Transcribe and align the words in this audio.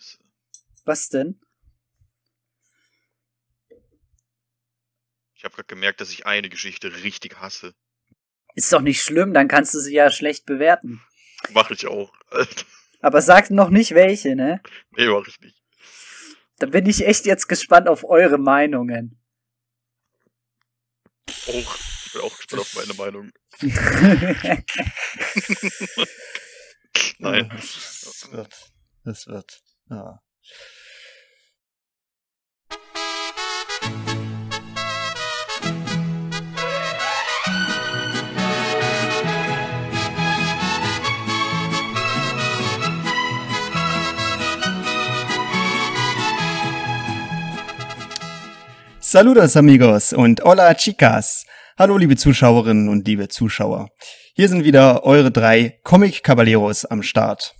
Scheiße. 0.00 0.18
Was 0.84 1.08
denn? 1.08 1.40
Ich 5.34 5.44
habe 5.44 5.54
gerade 5.54 5.66
gemerkt, 5.66 6.00
dass 6.00 6.10
ich 6.10 6.26
eine 6.26 6.48
Geschichte 6.48 7.02
richtig 7.02 7.40
hasse. 7.40 7.74
Ist 8.54 8.72
doch 8.72 8.80
nicht 8.80 9.02
schlimm, 9.02 9.32
dann 9.32 9.48
kannst 9.48 9.74
du 9.74 9.80
sie 9.80 9.94
ja 9.94 10.10
schlecht 10.10 10.46
bewerten. 10.46 11.02
Mach 11.50 11.70
ich 11.70 11.86
auch. 11.86 12.12
Aber 13.00 13.22
sag 13.22 13.50
noch 13.50 13.70
nicht 13.70 13.94
welche, 13.94 14.36
ne? 14.36 14.60
nee, 14.90 15.06
mach 15.06 15.26
ich 15.26 15.40
nicht. 15.40 15.56
Da 16.58 16.66
bin 16.66 16.84
ich 16.86 17.06
echt 17.06 17.24
jetzt 17.24 17.48
gespannt 17.48 17.88
auf 17.88 18.04
eure 18.04 18.36
Meinungen. 18.36 19.18
Auch, 21.46 21.78
ich 22.06 22.12
bin 22.12 22.20
auch 22.20 22.36
gespannt 22.36 22.60
auf 22.60 22.74
meine 22.74 22.92
Meinung. 22.94 23.32
Nein. 27.18 27.48
Das 27.50 28.28
wird. 28.30 28.70
Das 29.04 29.26
wird. 29.26 29.62
Ja. 29.90 30.20
Saludos 49.00 49.56
amigos 49.56 50.12
und 50.12 50.44
hola 50.44 50.72
chicas. 50.74 51.44
Hallo 51.76 51.96
liebe 51.96 52.16
Zuschauerinnen 52.16 52.88
und 52.88 53.08
liebe 53.08 53.26
Zuschauer. 53.26 53.88
Hier 54.34 54.48
sind 54.48 54.62
wieder 54.62 55.02
eure 55.02 55.32
drei 55.32 55.80
Comic 55.82 56.22
Caballeros 56.22 56.84
am 56.84 57.02
Start. 57.02 57.56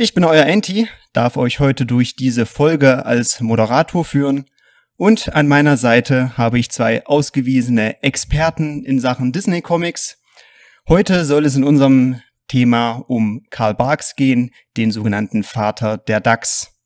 Ich 0.00 0.14
bin 0.14 0.22
euer 0.22 0.46
Enti, 0.46 0.88
darf 1.12 1.36
euch 1.36 1.58
heute 1.58 1.84
durch 1.84 2.14
diese 2.14 2.46
Folge 2.46 3.04
als 3.04 3.40
Moderator 3.40 4.04
führen 4.04 4.48
und 4.96 5.34
an 5.34 5.48
meiner 5.48 5.76
Seite 5.76 6.38
habe 6.38 6.60
ich 6.60 6.70
zwei 6.70 7.04
ausgewiesene 7.04 8.00
Experten 8.04 8.84
in 8.84 9.00
Sachen 9.00 9.32
Disney 9.32 9.60
Comics. 9.60 10.22
Heute 10.88 11.24
soll 11.24 11.44
es 11.46 11.56
in 11.56 11.64
unserem 11.64 12.22
Thema 12.46 13.04
um 13.08 13.42
Karl 13.50 13.74
Barks 13.74 14.14
gehen, 14.14 14.52
den 14.76 14.92
sogenannten 14.92 15.42
Vater 15.42 15.98
der 15.98 16.20
DAX. 16.20 16.78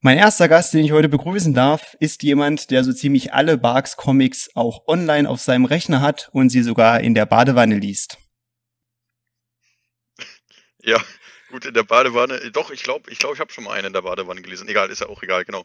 Mein 0.00 0.16
erster 0.16 0.48
Gast, 0.48 0.72
den 0.72 0.86
ich 0.86 0.92
heute 0.92 1.10
begrüßen 1.10 1.52
darf, 1.52 1.98
ist 2.00 2.22
jemand, 2.22 2.70
der 2.70 2.82
so 2.82 2.94
ziemlich 2.94 3.34
alle 3.34 3.58
Barks 3.58 3.98
Comics 3.98 4.48
auch 4.54 4.88
online 4.88 5.28
auf 5.28 5.42
seinem 5.42 5.66
Rechner 5.66 6.00
hat 6.00 6.30
und 6.32 6.48
sie 6.48 6.62
sogar 6.62 7.02
in 7.02 7.12
der 7.12 7.26
Badewanne 7.26 7.76
liest. 7.76 8.16
Ja, 10.82 10.96
gut, 11.52 11.66
in 11.66 11.74
der 11.74 11.84
Badewanne. 11.84 12.50
Doch, 12.50 12.70
ich 12.70 12.82
glaube, 12.82 13.10
ich, 13.10 13.18
glaub, 13.18 13.34
ich 13.34 13.40
habe 13.40 13.52
schon 13.52 13.64
mal 13.64 13.74
einen 13.74 13.88
in 13.88 13.92
der 13.92 14.02
Badewanne 14.02 14.42
gelesen. 14.42 14.68
Egal, 14.68 14.90
ist 14.90 15.00
ja 15.00 15.08
auch 15.08 15.22
egal, 15.22 15.44
genau. 15.44 15.64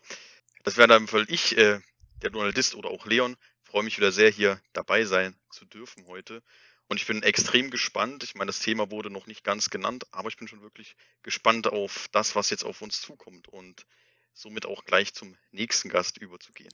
Das 0.63 0.77
wäre 0.77 0.87
dann 0.87 1.07
Fall 1.07 1.25
ich, 1.29 1.57
äh, 1.57 1.79
der 2.21 2.29
Donaldist 2.29 2.75
oder 2.75 2.89
auch 2.89 3.05
Leon. 3.05 3.35
Freue 3.63 3.83
mich 3.83 3.97
wieder 3.97 4.11
sehr, 4.11 4.29
hier 4.29 4.61
dabei 4.73 5.05
sein 5.05 5.35
zu 5.49 5.65
dürfen 5.65 6.05
heute. 6.05 6.43
Und 6.87 6.97
ich 6.97 7.07
bin 7.07 7.23
extrem 7.23 7.71
gespannt. 7.71 8.23
Ich 8.23 8.35
meine, 8.35 8.47
das 8.49 8.59
Thema 8.59 8.91
wurde 8.91 9.09
noch 9.09 9.27
nicht 9.27 9.43
ganz 9.43 9.69
genannt, 9.69 10.05
aber 10.11 10.29
ich 10.29 10.37
bin 10.37 10.47
schon 10.47 10.61
wirklich 10.61 10.95
gespannt 11.23 11.67
auf 11.67 12.07
das, 12.11 12.35
was 12.35 12.49
jetzt 12.49 12.63
auf 12.63 12.81
uns 12.81 13.01
zukommt. 13.01 13.47
Und 13.47 13.85
somit 14.33 14.65
auch 14.65 14.85
gleich 14.85 15.13
zum 15.13 15.35
nächsten 15.51 15.89
Gast 15.89 16.17
überzugehen. 16.17 16.73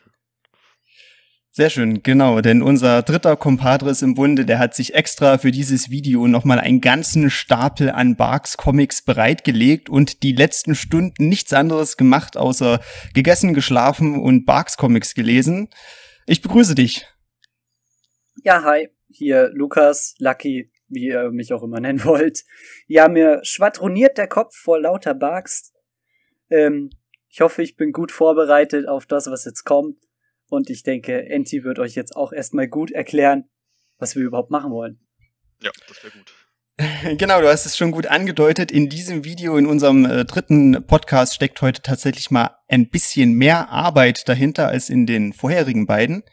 Sehr 1.55 1.69
schön, 1.69 2.01
genau, 2.01 2.41
denn 2.41 2.63
unser 2.63 3.03
dritter 3.03 3.37
Compadres 3.37 4.01
im 4.01 4.15
Bunde, 4.15 4.43
der 4.43 4.57
hat 4.57 4.73
sich 4.73 4.95
extra 4.95 5.37
für 5.37 5.51
dieses 5.51 5.91
Video 5.91 6.25
nochmal 6.25 6.59
einen 6.59 6.81
ganzen 6.81 7.29
Stapel 7.29 7.91
an 7.91 8.15
Barks 8.15 8.57
Comics 8.57 9.03
bereitgelegt 9.03 9.87
und 9.87 10.23
die 10.23 10.31
letzten 10.31 10.73
Stunden 10.73 11.27
nichts 11.27 11.53
anderes 11.53 11.95
gemacht, 11.95 12.37
außer 12.37 12.79
gegessen, 13.13 13.53
geschlafen 13.53 14.19
und 14.19 14.45
Barks 14.45 14.77
Comics 14.77 15.13
gelesen. 15.13 15.69
Ich 16.25 16.41
begrüße 16.41 16.73
dich. 16.73 17.05
Ja, 18.43 18.63
hi, 18.63 18.89
hier 19.11 19.51
Lukas, 19.53 20.15
Lucky, 20.17 20.71
wie 20.87 21.09
ihr 21.09 21.29
mich 21.29 21.53
auch 21.53 21.61
immer 21.61 21.79
nennen 21.79 22.03
wollt. 22.03 22.45
Ja, 22.87 23.07
mir 23.07 23.41
schwadroniert 23.43 24.17
der 24.17 24.27
Kopf 24.27 24.55
vor 24.55 24.81
lauter 24.81 25.13
Barks. 25.13 25.71
Ähm, 26.49 26.89
ich 27.29 27.41
hoffe, 27.41 27.61
ich 27.61 27.75
bin 27.75 27.91
gut 27.91 28.11
vorbereitet 28.11 28.87
auf 28.87 29.05
das, 29.05 29.27
was 29.27 29.45
jetzt 29.45 29.65
kommt. 29.65 29.97
Und 30.49 30.69
ich 30.69 30.83
denke, 30.83 31.29
Enti 31.29 31.63
wird 31.63 31.79
euch 31.79 31.95
jetzt 31.95 32.15
auch 32.15 32.31
erstmal 32.31 32.67
gut 32.67 32.91
erklären, 32.91 33.49
was 33.97 34.15
wir 34.15 34.23
überhaupt 34.23 34.51
machen 34.51 34.71
wollen. 34.71 34.99
Ja, 35.61 35.71
das 35.87 36.03
wäre 36.03 36.13
gut. 36.13 36.33
Genau, 37.17 37.41
du 37.41 37.47
hast 37.47 37.65
es 37.65 37.77
schon 37.77 37.91
gut 37.91 38.07
angedeutet. 38.07 38.71
In 38.71 38.89
diesem 38.89 39.23
Video, 39.23 39.57
in 39.57 39.67
unserem 39.67 40.05
äh, 40.05 40.25
dritten 40.25 40.85
Podcast, 40.87 41.35
steckt 41.35 41.61
heute 41.61 41.81
tatsächlich 41.81 42.31
mal 42.31 42.57
ein 42.67 42.89
bisschen 42.89 43.33
mehr 43.33 43.69
Arbeit 43.69 44.27
dahinter 44.27 44.69
als 44.69 44.89
in 44.89 45.05
den 45.05 45.33
vorherigen 45.33 45.85
beiden. 45.85 46.23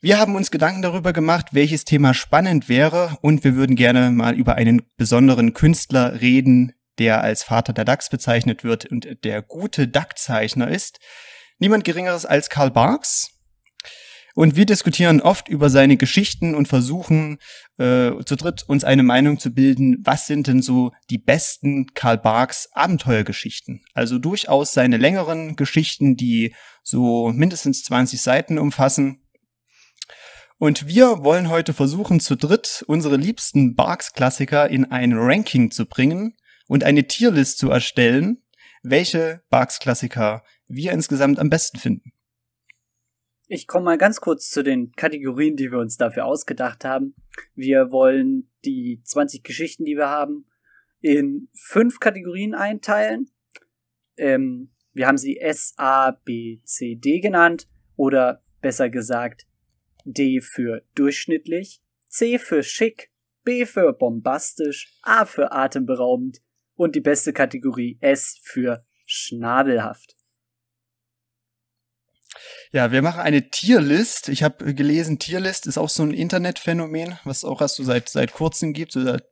Wir 0.00 0.18
haben 0.18 0.36
uns 0.36 0.50
Gedanken 0.50 0.82
darüber 0.82 1.12
gemacht, 1.12 1.48
welches 1.52 1.84
Thema 1.84 2.12
spannend 2.12 2.68
wäre 2.68 3.16
und 3.22 3.44
wir 3.44 3.56
würden 3.56 3.76
gerne 3.76 4.10
mal 4.10 4.34
über 4.34 4.54
einen 4.54 4.82
besonderen 4.96 5.54
Künstler 5.54 6.20
reden, 6.20 6.74
der 6.98 7.22
als 7.22 7.42
Vater 7.42 7.72
der 7.72 7.86
DAX 7.86 8.10
bezeichnet 8.10 8.62
wird 8.62 8.84
und 8.86 9.24
der 9.24 9.42
gute 9.42 9.88
DAX-Zeichner 9.88 10.68
ist. 10.68 11.00
Niemand 11.58 11.84
Geringeres 11.84 12.26
als 12.26 12.50
Karl 12.50 12.70
Barks. 12.70 13.30
Und 14.34 14.54
wir 14.54 14.66
diskutieren 14.66 15.22
oft 15.22 15.48
über 15.48 15.70
seine 15.70 15.96
Geschichten 15.96 16.54
und 16.54 16.68
versuchen 16.68 17.38
äh, 17.78 18.12
zu 18.26 18.36
dritt 18.36 18.64
uns 18.68 18.84
eine 18.84 19.02
Meinung 19.02 19.38
zu 19.38 19.50
bilden, 19.50 19.96
was 20.04 20.26
sind 20.26 20.46
denn 20.46 20.60
so 20.60 20.92
die 21.08 21.16
besten 21.16 21.86
Karl 21.94 22.18
Barks 22.18 22.68
Abenteuergeschichten. 22.72 23.82
Also 23.94 24.18
durchaus 24.18 24.74
seine 24.74 24.98
längeren 24.98 25.56
Geschichten, 25.56 26.16
die 26.16 26.54
so 26.82 27.32
mindestens 27.32 27.84
20 27.84 28.20
Seiten 28.20 28.58
umfassen. 28.58 29.22
Und 30.58 30.86
wir 30.86 31.24
wollen 31.24 31.48
heute 31.48 31.72
versuchen, 31.72 32.20
zu 32.20 32.36
dritt 32.36 32.84
unsere 32.86 33.16
liebsten 33.16 33.74
Barks-Klassiker 33.74 34.68
in 34.68 34.90
ein 34.90 35.14
Ranking 35.14 35.70
zu 35.70 35.86
bringen 35.86 36.36
und 36.68 36.84
eine 36.84 37.06
Tierlist 37.06 37.56
zu 37.56 37.70
erstellen, 37.70 38.42
welche 38.82 39.42
Barks-Klassiker 39.48 40.42
wir 40.68 40.92
insgesamt 40.92 41.38
am 41.38 41.50
besten 41.50 41.78
finden. 41.78 42.12
Ich 43.48 43.66
komme 43.66 43.84
mal 43.84 43.98
ganz 43.98 44.20
kurz 44.20 44.50
zu 44.50 44.64
den 44.64 44.92
Kategorien, 44.92 45.56
die 45.56 45.70
wir 45.70 45.78
uns 45.78 45.96
dafür 45.96 46.24
ausgedacht 46.24 46.84
haben. 46.84 47.14
Wir 47.54 47.92
wollen 47.92 48.50
die 48.64 49.00
20 49.04 49.44
Geschichten, 49.44 49.84
die 49.84 49.96
wir 49.96 50.08
haben, 50.08 50.46
in 51.00 51.48
fünf 51.54 52.00
Kategorien 52.00 52.54
einteilen. 52.54 53.30
Ähm, 54.16 54.72
wir 54.92 55.06
haben 55.06 55.18
sie 55.18 55.38
S, 55.38 55.74
A, 55.76 56.10
B, 56.10 56.60
C, 56.64 56.96
D 56.96 57.20
genannt 57.20 57.68
oder 57.94 58.42
besser 58.60 58.90
gesagt 58.90 59.46
D 60.04 60.40
für 60.40 60.82
durchschnittlich, 60.94 61.80
C 62.08 62.38
für 62.38 62.62
schick, 62.62 63.12
B 63.44 63.66
für 63.66 63.92
bombastisch, 63.92 64.98
A 65.02 65.24
für 65.24 65.52
atemberaubend, 65.52 66.40
und 66.76 66.94
die 66.94 67.00
beste 67.00 67.32
Kategorie 67.32 67.98
S 68.00 68.38
für 68.42 68.84
schnabelhaft. 69.06 70.15
Ja, 72.76 72.92
wir 72.92 73.00
machen 73.00 73.22
eine 73.22 73.48
Tierlist. 73.48 74.28
Ich 74.28 74.42
habe 74.42 74.74
gelesen, 74.74 75.18
Tierlist 75.18 75.66
ist 75.66 75.78
auch 75.78 75.88
so 75.88 76.02
ein 76.02 76.10
Internetphänomen, 76.10 77.18
was 77.24 77.42
auch 77.42 77.62
erst 77.62 77.76
so 77.76 77.84
seit 77.84 78.10
seit 78.10 78.34
kurzem 78.34 78.74
gibt, 78.74 78.92
so 78.92 79.02
seit 79.02 79.24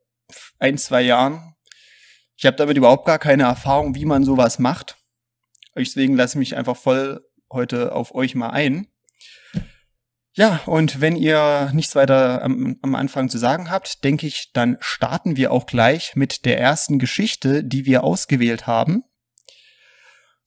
ein, 0.59 0.78
zwei 0.78 1.03
Jahren. 1.03 1.54
Ich 2.38 2.47
habe 2.47 2.56
damit 2.56 2.78
überhaupt 2.78 3.04
gar 3.04 3.19
keine 3.19 3.43
Erfahrung, 3.43 3.94
wie 3.97 4.06
man 4.06 4.25
sowas 4.25 4.59
macht. 4.59 4.97
Deswegen 5.77 6.16
lasse 6.16 6.37
ich 6.37 6.38
mich 6.38 6.56
einfach 6.56 6.75
voll 6.75 7.21
heute 7.53 7.94
auf 7.94 8.15
euch 8.15 8.34
mal 8.34 8.49
ein. 8.49 8.87
Ja, 10.33 10.62
und 10.65 11.03
wenn 11.03 11.15
ihr 11.15 11.71
nichts 11.75 11.94
weiter 11.94 12.43
am, 12.43 12.78
am, 12.81 12.94
Anfang 12.94 13.28
zu 13.28 13.37
sagen 13.37 13.71
habt, 13.71 14.04
denke 14.04 14.27
ich, 14.27 14.53
dann 14.54 14.78
starten 14.81 15.37
wir 15.37 15.53
auch 15.53 15.66
gleich 15.66 16.16
mit 16.16 16.47
der 16.47 16.59
ersten 16.59 16.99
Geschichte, 16.99 17.62
die 17.62 17.84
wir 17.84 18.04
ausgewählt 18.04 18.66
haben. 18.66 19.04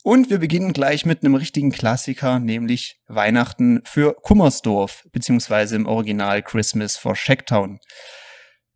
Und 0.07 0.29
wir 0.29 0.37
beginnen 0.37 0.71
gleich 0.71 1.05
mit 1.05 1.21
einem 1.21 1.35
richtigen 1.35 1.69
Klassiker, 1.69 2.39
nämlich 2.39 3.01
Weihnachten 3.09 3.81
für 3.83 4.13
Kummersdorf, 4.13 5.03
beziehungsweise 5.11 5.75
im 5.75 5.85
Original 5.85 6.41
Christmas 6.41 6.95
for 6.95 7.13
Shacktown, 7.13 7.81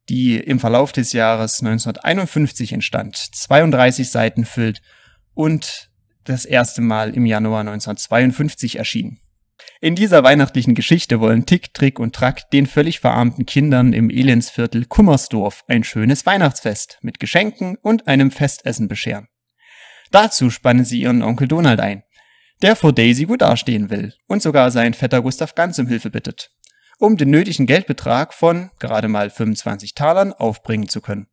die 0.10 0.36
im 0.36 0.60
Verlauf 0.60 0.92
des 0.92 1.14
Jahres 1.14 1.62
1951 1.62 2.74
entstand, 2.74 3.16
32 3.16 4.12
Seiten 4.12 4.44
füllt 4.44 4.82
und 5.34 5.90
das 6.26 6.44
erste 6.44 6.82
Mal 6.82 7.16
im 7.16 7.26
Januar 7.26 7.62
1952 7.62 8.78
erschien. 8.78 9.22
In 9.80 9.96
dieser 9.96 10.26
weihnachtlichen 10.26 10.76
Geschichte 10.76 11.22
wollen 11.22 11.46
Tick, 11.46 11.74
Trick 11.74 11.98
und 11.98 12.14
Track 12.14 12.52
den 12.52 12.68
völlig 12.68 13.00
verarmten 13.00 13.46
Kindern 13.46 13.94
im 13.94 14.10
Elendsviertel 14.10 14.84
Kummersdorf 14.84 15.64
ein 15.70 15.86
schönes 15.86 16.26
Weihnachtsfest 16.26 16.98
mit 17.02 17.22
Geschenken 17.22 17.78
und 17.82 18.10
einem 18.10 18.32
Festessen 18.32 18.90
bescheren. 18.90 19.30
Dazu 20.12 20.50
spannen 20.50 20.86
sie 20.86 21.02
ihren 21.02 21.24
Onkel 21.24 21.48
Donald 21.48 21.80
ein, 21.80 22.04
der 22.62 22.76
vor 22.76 22.94
Daisy 22.94 23.26
gut 23.26 23.42
dastehen 23.42 23.90
will 23.90 24.14
und 24.28 24.42
sogar 24.42 24.70
seinen 24.70 24.94
Vetter 24.94 25.22
Gustav 25.22 25.56
Ganz 25.56 25.80
um 25.80 25.88
Hilfe 25.88 26.10
bittet, 26.10 26.52
um 27.00 27.18
den 27.18 27.30
nötigen 27.30 27.66
Geldbetrag 27.66 28.34
von 28.34 28.70
gerade 28.80 29.08
mal 29.08 29.30
25 29.30 29.96
Talern 29.96 30.34
aufbringen 30.34 30.90
zu 30.90 31.02
können. 31.02 31.28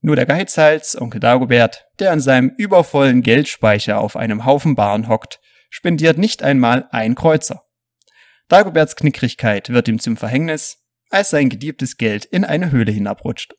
Nur 0.00 0.16
der 0.16 0.26
Geizhals, 0.26 1.00
Onkel 1.00 1.20
Dagobert, 1.20 1.86
der 1.98 2.12
an 2.12 2.20
seinem 2.20 2.52
übervollen 2.58 3.22
Geldspeicher 3.22 3.98
auf 3.98 4.16
einem 4.16 4.44
Haufen 4.44 4.74
Baren 4.74 5.08
hockt, 5.08 5.40
spendiert 5.70 6.18
nicht 6.18 6.42
einmal 6.42 6.88
ein 6.90 7.14
Kreuzer. 7.14 7.64
Dagoberts 8.48 8.94
Knickrigkeit 8.94 9.70
wird 9.70 9.88
ihm 9.88 9.98
zum 9.98 10.16
Verhängnis, 10.16 10.84
als 11.10 11.30
sein 11.30 11.48
gediebtes 11.48 11.96
Geld 11.96 12.24
in 12.24 12.44
eine 12.44 12.70
Höhle 12.70 12.92
hinabrutscht. 12.92 13.54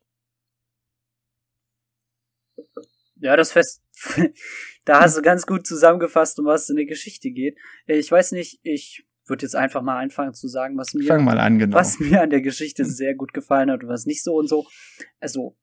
Ja, 3.16 3.36
das 3.36 3.52
Fest, 3.52 3.82
da 4.86 5.02
hast 5.02 5.18
du 5.18 5.22
ganz 5.22 5.46
gut 5.46 5.66
zusammengefasst, 5.66 6.40
um 6.40 6.46
was 6.46 6.70
in 6.70 6.76
der 6.76 6.86
Geschichte 6.86 7.32
geht. 7.32 7.58
Ich 7.86 8.12
weiß 8.12 8.32
nicht, 8.34 8.60
ich 8.64 9.06
würde 9.26 9.44
jetzt 9.44 9.56
einfach 9.56 9.82
mal 9.82 10.00
anfangen 10.00 10.34
zu 10.34 10.48
sagen, 10.48 10.78
was 10.78 10.94
mir, 10.94 11.12
an, 11.14 11.60
genau. 11.60 11.76
was 11.76 12.00
mir 12.00 12.22
an 12.22 12.30
der 12.30 12.42
Geschichte 12.42 12.86
sehr 12.86 13.16
gut 13.16 13.34
gefallen 13.34 13.72
hat 13.72 13.84
und 13.84 13.90
was 13.90 14.06
nicht 14.06 14.24
so 14.24 14.36
und 14.36 14.48
so. 14.48 14.66
Also, 15.20 15.58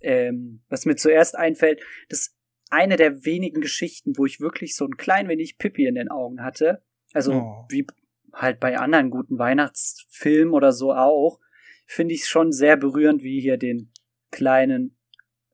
ähm, 0.00 0.62
was 0.68 0.86
mir 0.86 0.96
zuerst 0.96 1.36
einfällt, 1.36 1.80
das 2.08 2.20
ist 2.20 2.36
eine 2.70 2.96
der 2.96 3.24
wenigen 3.24 3.60
Geschichten, 3.60 4.16
wo 4.16 4.26
ich 4.26 4.40
wirklich 4.40 4.74
so 4.74 4.84
ein 4.84 4.96
klein 4.96 5.28
wenig 5.28 5.58
Pippi 5.58 5.86
in 5.86 5.94
den 5.94 6.08
Augen 6.08 6.42
hatte. 6.42 6.82
Also, 7.12 7.32
Oh. 7.32 7.66
wie 7.68 7.86
halt 8.32 8.60
bei 8.60 8.76
anderen 8.78 9.10
guten 9.10 9.38
Weihnachtsfilmen 9.38 10.52
oder 10.52 10.72
so 10.72 10.92
auch, 10.92 11.40
finde 11.86 12.14
ich 12.14 12.22
es 12.22 12.28
schon 12.28 12.52
sehr 12.52 12.76
berührend, 12.76 13.22
wie 13.22 13.40
hier 13.40 13.56
den 13.56 13.92
kleinen 14.30 14.96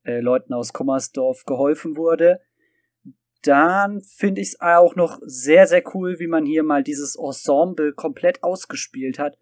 äh, 0.05 0.21
Leuten 0.21 0.53
aus 0.53 0.73
Kummersdorf 0.73 1.45
geholfen 1.45 1.97
wurde. 1.97 2.41
Dann 3.43 4.03
finde 4.03 4.41
ich 4.41 4.49
es 4.49 4.61
auch 4.61 4.95
noch 4.95 5.19
sehr, 5.23 5.67
sehr 5.67 5.83
cool, 5.95 6.19
wie 6.21 6.29
man 6.29 6.47
hier 6.47 6.63
mal 6.63 6.83
dieses 6.85 7.17
Ensemble 7.17 7.93
komplett 7.93 8.43
ausgespielt 8.43 9.19
hat. 9.19 9.37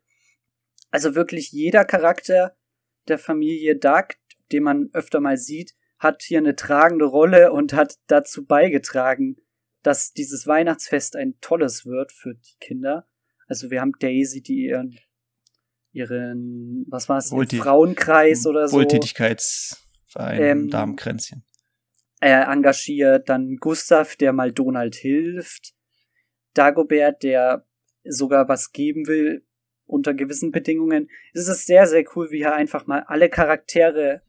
Also 0.91 1.15
wirklich 1.15 1.53
jeder 1.53 1.85
Charakter 1.85 2.57
der 3.09 3.19
Familie 3.19 3.77
Duck, 3.77 4.15
den 4.53 4.63
man 4.63 4.91
öfter 4.93 5.21
mal 5.21 5.37
sieht, 5.37 5.75
hat 5.99 6.23
hier 6.23 6.39
eine 6.39 6.57
tragende 6.57 7.05
Rolle 7.05 7.53
und 7.53 7.75
hat 7.75 7.99
dazu 8.07 8.47
beigetragen, 8.47 9.37
dass 9.83 10.13
dieses 10.13 10.47
Weihnachtsfest 10.47 11.15
ein 11.17 11.39
tolles 11.41 11.85
wird 11.85 12.13
für 12.13 12.35
die 12.35 12.57
Kinder. 12.59 13.07
Also 13.47 13.71
wir 13.71 13.81
haben 13.81 13.93
Daisy, 13.99 14.43
die 14.43 14.67
ihren, 14.67 14.99
ihren, 15.93 16.87
was 16.89 17.09
war 17.09 17.19
es, 17.19 17.31
Wohltät- 17.31 17.61
Frauenkreis 17.61 18.47
oder 18.47 18.67
so 18.67 18.79
Wohltätigkeitsverein, 20.15 20.43
Ähm, 20.43 20.71
Damenkränzchen. 20.71 21.45
äh, 22.21 22.31
engagiert, 22.53 23.29
dann 23.29 23.57
Gustav, 23.57 24.17
der 24.17 24.33
mal 24.33 24.53
Donald 24.53 24.95
hilft, 24.95 25.73
Dagobert, 26.55 27.23
der 27.23 27.67
sogar 28.05 28.49
was 28.49 28.73
geben 28.73 29.07
will 29.07 29.47
unter 29.87 30.15
gewissen 30.15 30.51
Bedingungen. 30.53 31.09
Es 31.33 31.49
ist 31.49 31.67
sehr, 31.67 31.87
sehr 31.87 32.05
cool, 32.15 32.31
wie 32.31 32.39
hier 32.39 32.55
einfach 32.55 32.87
mal 32.87 33.05
alle 33.07 33.29
Charaktere 33.29 34.23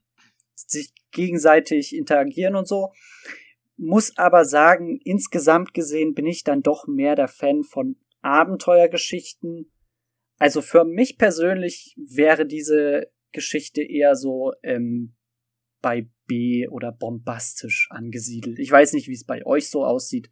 sich 0.56 0.94
gegenseitig 1.12 1.96
interagieren 1.96 2.56
und 2.56 2.68
so. 2.68 2.92
Muss 3.78 4.18
aber 4.18 4.46
sagen, 4.46 5.00
insgesamt 5.04 5.74
gesehen 5.74 6.14
bin 6.14 6.26
ich 6.26 6.44
dann 6.44 6.62
doch 6.62 6.88
mehr 6.88 7.16
der 7.16 7.28
Fan 7.28 7.64
von 7.64 7.98
Abenteuergeschichten. 8.22 9.72
Also 10.38 10.62
für 10.62 10.86
mich 10.86 11.18
persönlich 11.18 11.96
wäre 11.98 12.46
diese 12.46 13.12
Geschichte 13.32 13.82
eher 13.82 14.16
so 14.16 14.54
ähm, 14.64 15.16
bei 15.82 16.10
B 16.28 16.68
oder 16.68 16.92
bombastisch 16.92 17.88
angesiedelt. 17.90 18.60
Ich 18.60 18.72
weiß 18.72 18.94
nicht, 18.94 19.08
wie 19.08 19.14
es 19.14 19.26
bei 19.26 19.46
euch 19.46 19.70
so 19.70 19.86
aussieht. 19.86 20.30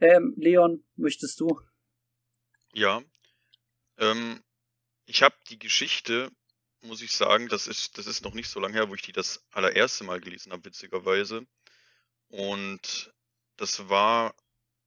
Ähm, 0.00 0.34
Leon, 0.36 0.84
möchtest 0.96 1.40
du? 1.40 1.60
Ja. 2.72 3.02
Ähm, 3.98 4.42
ich 5.06 5.22
habe 5.22 5.34
die 5.48 5.58
Geschichte, 5.58 6.30
muss 6.82 7.02
ich 7.02 7.12
sagen, 7.12 7.48
das 7.48 7.66
ist, 7.66 7.98
das 7.98 8.06
ist 8.06 8.22
noch 8.22 8.34
nicht 8.34 8.48
so 8.48 8.60
lange 8.60 8.74
her, 8.74 8.88
wo 8.88 8.94
ich 8.94 9.02
die 9.02 9.12
das 9.12 9.44
allererste 9.50 10.04
Mal 10.04 10.20
gelesen 10.20 10.52
habe, 10.52 10.64
witzigerweise. 10.66 11.46
Und 12.28 13.12
das 13.56 13.88
war 13.88 14.34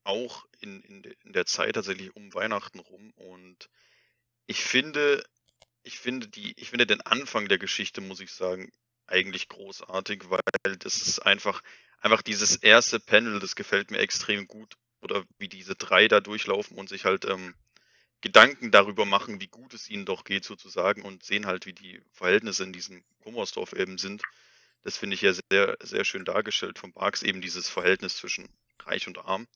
auch 0.04 0.46
in, 0.60 0.82
in, 0.82 1.04
in 1.04 1.34
der 1.34 1.46
Zeit 1.46 1.76
tatsächlich 1.76 2.16
um 2.16 2.34
Weihnachten 2.34 2.80
rum. 2.80 3.12
Und 3.16 3.70
ich 4.46 4.64
finde, 4.64 5.24
ich 5.84 6.00
finde 6.00 6.28
die, 6.28 6.54
ich 6.58 6.70
finde 6.70 6.88
den 6.88 7.02
Anfang 7.02 7.48
der 7.48 7.58
Geschichte, 7.58 8.02
muss 8.02 8.20
ich 8.20 8.32
sagen, 8.32 8.72
eigentlich 9.08 9.48
großartig, 9.50 10.30
weil 10.30 10.78
das 10.78 10.96
ist 10.98 11.20
einfach, 11.20 11.62
einfach 12.00 12.22
dieses 12.22 12.56
erste 12.56 13.00
Panel, 13.00 13.40
das 13.40 13.56
gefällt 13.56 13.92
mir 13.92 14.00
extrem 14.00 14.48
gut. 14.48 14.76
Oder 15.02 15.26
wie 15.40 15.48
diese 15.48 15.76
drei 15.76 16.08
da 16.08 16.20
durchlaufen 16.20 16.78
und 16.78 16.88
sich 16.88 17.06
halt 17.06 17.26
ähm, 17.26 17.56
Gedanken 18.22 18.70
darüber 18.70 19.06
machen, 19.06 19.42
wie 19.42 19.48
gut 19.48 19.74
es 19.74 19.90
ihnen 19.90 20.06
doch 20.06 20.24
geht 20.24 20.46
sozusagen 20.46 21.02
und 21.02 21.24
sehen 21.24 21.48
halt, 21.48 21.66
wie 21.66 21.74
die 21.74 22.02
Verhältnisse 22.12 22.64
in 22.64 22.72
diesem 22.72 23.04
Kummersdorf 23.24 23.74
eben 23.74 23.98
sind. 23.98 24.22
Das 24.84 24.98
finde 24.98 25.16
ich 25.16 25.22
ja 25.22 25.34
sehr, 25.34 25.78
sehr 25.82 26.06
schön 26.06 26.24
dargestellt 26.24 26.78
von 26.78 26.94
Barks, 26.94 27.24
eben 27.24 27.42
dieses 27.42 27.68
Verhältnis 27.68 28.18
zwischen 28.18 28.48
reich 28.80 29.08
und 29.08 29.18
arm. 29.18 29.48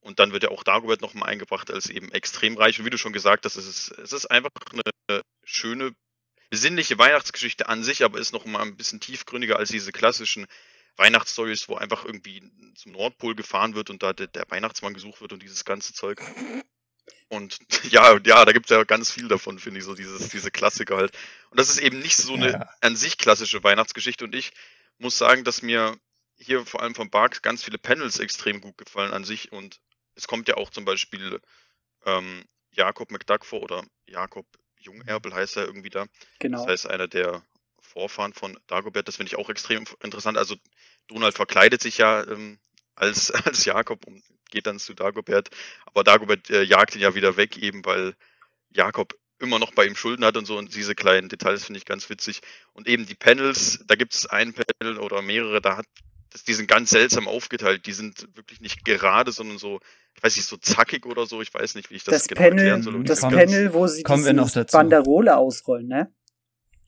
Und 0.00 0.18
dann 0.18 0.32
wird 0.32 0.42
ja 0.42 0.50
auch 0.50 0.64
Dagobert 0.64 1.00
nochmal 1.00 1.28
eingebracht 1.28 1.70
als 1.70 1.88
eben 1.88 2.10
extrem 2.10 2.56
reich. 2.56 2.78
Und 2.78 2.86
wie 2.86 2.90
du 2.90 2.98
schon 2.98 3.12
gesagt 3.12 3.44
hast, 3.44 3.56
es 3.56 3.66
ist, 3.68 3.98
es 3.98 4.12
ist 4.12 4.26
einfach 4.26 4.50
eine 4.72 5.22
schöne, 5.44 5.94
besinnliche 6.52 6.98
Weihnachtsgeschichte 6.98 7.70
an 7.70 7.82
sich, 7.82 8.04
aber 8.04 8.18
ist 8.18 8.34
noch 8.34 8.44
mal 8.44 8.60
ein 8.60 8.76
bisschen 8.76 9.00
tiefgründiger 9.00 9.56
als 9.56 9.70
diese 9.70 9.90
klassischen 9.90 10.46
Weihnachtsstories, 10.96 11.66
wo 11.66 11.76
einfach 11.76 12.04
irgendwie 12.04 12.42
zum 12.74 12.92
Nordpol 12.92 13.34
gefahren 13.34 13.74
wird 13.74 13.88
und 13.88 14.02
da 14.02 14.12
der, 14.12 14.26
der 14.26 14.44
Weihnachtsmann 14.50 14.92
gesucht 14.92 15.22
wird 15.22 15.32
und 15.32 15.42
dieses 15.42 15.64
ganze 15.64 15.94
Zeug. 15.94 16.20
Und 17.28 17.56
ja, 17.90 18.18
ja, 18.26 18.44
da 18.44 18.52
gibt 18.52 18.66
es 18.66 18.76
ja 18.76 18.84
ganz 18.84 19.10
viel 19.10 19.28
davon, 19.28 19.58
finde 19.58 19.78
ich, 19.78 19.86
so 19.86 19.94
dieses, 19.94 20.28
diese 20.28 20.50
Klassiker 20.50 20.98
halt. 20.98 21.16
Und 21.48 21.58
das 21.58 21.70
ist 21.70 21.78
eben 21.78 22.00
nicht 22.00 22.16
so 22.16 22.34
eine 22.34 22.50
Ja. 22.52 22.68
an 22.82 22.96
sich 22.96 23.16
klassische 23.16 23.64
Weihnachtsgeschichte. 23.64 24.26
Und 24.26 24.34
ich 24.34 24.52
muss 24.98 25.16
sagen, 25.16 25.44
dass 25.44 25.62
mir 25.62 25.96
hier 26.36 26.66
vor 26.66 26.82
allem 26.82 26.94
von 26.94 27.08
Barks 27.08 27.40
ganz 27.40 27.64
viele 27.64 27.78
Panels 27.78 28.18
extrem 28.18 28.60
gut 28.60 28.76
gefallen 28.76 29.14
an 29.14 29.24
sich. 29.24 29.52
Und 29.52 29.80
es 30.16 30.26
kommt 30.26 30.48
ja 30.48 30.58
auch 30.58 30.68
zum 30.68 30.84
Beispiel 30.84 31.40
ähm, 32.04 32.44
Jakob 32.72 33.10
McDuck 33.10 33.46
vor 33.46 33.62
oder 33.62 33.82
Jakob 34.06 34.44
Jungerbel 34.82 35.34
heißt 35.34 35.56
er 35.56 35.64
irgendwie 35.64 35.90
da. 35.90 36.06
Genau. 36.38 36.58
Das 36.58 36.66
heißt, 36.66 36.90
einer 36.90 37.08
der 37.08 37.42
Vorfahren 37.80 38.32
von 38.32 38.58
Dagobert, 38.66 39.08
das 39.08 39.16
finde 39.16 39.28
ich 39.28 39.38
auch 39.38 39.50
extrem 39.50 39.84
interessant. 40.02 40.38
Also 40.38 40.56
Donald 41.08 41.34
verkleidet 41.34 41.82
sich 41.82 41.98
ja 41.98 42.24
ähm, 42.26 42.58
als, 42.94 43.30
als 43.46 43.64
Jakob 43.64 44.06
und 44.06 44.22
geht 44.50 44.66
dann 44.66 44.78
zu 44.78 44.94
Dagobert. 44.94 45.50
Aber 45.86 46.04
Dagobert 46.04 46.50
äh, 46.50 46.62
jagt 46.62 46.94
ihn 46.94 47.02
ja 47.02 47.14
wieder 47.14 47.36
weg, 47.36 47.56
eben 47.56 47.84
weil 47.84 48.14
Jakob 48.70 49.14
immer 49.38 49.58
noch 49.58 49.72
bei 49.72 49.86
ihm 49.86 49.96
Schulden 49.96 50.24
hat 50.24 50.36
und 50.36 50.46
so. 50.46 50.56
Und 50.56 50.74
diese 50.74 50.94
kleinen 50.94 51.28
Details 51.28 51.64
finde 51.64 51.78
ich 51.78 51.84
ganz 51.84 52.08
witzig. 52.08 52.40
Und 52.72 52.88
eben 52.88 53.06
die 53.06 53.14
Panels, 53.14 53.84
da 53.86 53.96
gibt 53.96 54.14
es 54.14 54.26
ein 54.26 54.54
Panel 54.54 54.98
oder 54.98 55.20
mehrere, 55.20 55.60
da 55.60 55.78
hat 55.78 55.86
das, 56.32 56.44
die 56.44 56.54
sind 56.54 56.66
ganz 56.68 56.90
seltsam 56.90 57.28
aufgeteilt. 57.28 57.86
Die 57.86 57.92
sind 57.92 58.28
wirklich 58.34 58.60
nicht 58.60 58.84
gerade, 58.84 59.32
sondern 59.32 59.58
so, 59.58 59.80
ich 60.14 60.22
weiß 60.22 60.36
nicht, 60.36 60.46
so 60.46 60.56
zackig 60.56 61.06
oder 61.06 61.26
so. 61.26 61.42
Ich 61.42 61.52
weiß 61.52 61.74
nicht, 61.74 61.90
wie 61.90 61.96
ich 61.96 62.04
das, 62.04 62.14
Das, 62.14 62.28
genau 62.28 62.40
Panel, 62.40 62.58
erklären 62.58 62.82
soll. 62.82 63.04
das 63.04 63.20
diese 63.20 63.30
Panel, 63.30 63.74
wo 63.74 63.86
sie 63.86 64.02
kommen 64.02 64.24
wir 64.24 64.32
noch 64.32 64.44
dieses 64.44 64.54
dazu. 64.54 64.76
Banderole 64.76 65.36
ausrollen, 65.36 65.88
ne? 65.88 66.12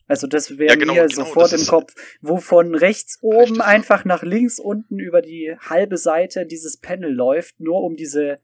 Also 0.06 0.26
das 0.26 0.58
wäre 0.58 0.70
Ja, 0.70 0.74
genau, 0.74 0.94
mir 0.94 1.06
genau, 1.06 1.24
sofort 1.24 1.52
im 1.52 1.66
Kopf, 1.66 1.94
wo 2.20 2.36
von 2.36 2.74
rechts 2.74 3.18
oben 3.22 3.38
Richtig, 3.38 3.62
einfach 3.62 4.04
nach 4.04 4.22
links 4.22 4.58
unten 4.58 4.98
über 4.98 5.22
die 5.22 5.56
halbe 5.60 5.96
Seite 5.96 6.46
dieses 6.46 6.76
Panel 6.76 7.12
läuft, 7.12 7.58
nur 7.58 7.82
um 7.82 7.96
diese 7.96 8.38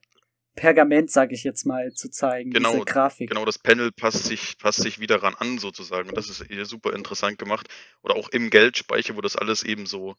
Pergament, 0.56 1.10
sag 1.10 1.32
ich 1.32 1.44
jetzt 1.44 1.64
mal, 1.64 1.92
zu 1.92 2.10
zeigen, 2.10 2.50
Genau, 2.50 2.72
diese 2.72 2.84
Grafik. 2.86 3.28
Genau, 3.28 3.44
das 3.44 3.58
Panel 3.58 3.92
passt 3.92 4.24
sich, 4.24 4.58
passt 4.58 4.80
sich 4.82 5.00
wieder 5.00 5.22
ran 5.22 5.34
an, 5.38 5.58
sozusagen. 5.58 6.08
Und 6.08 6.16
das 6.16 6.28
ist 6.28 6.44
hier 6.48 6.64
super 6.64 6.94
interessant 6.94 7.38
gemacht. 7.38 7.68
Oder 8.02 8.16
auch 8.16 8.30
im 8.30 8.50
Geldspeicher, 8.50 9.16
wo 9.16 9.20
das 9.20 9.36
alles 9.36 9.62
eben 9.62 9.86
so 9.86 10.16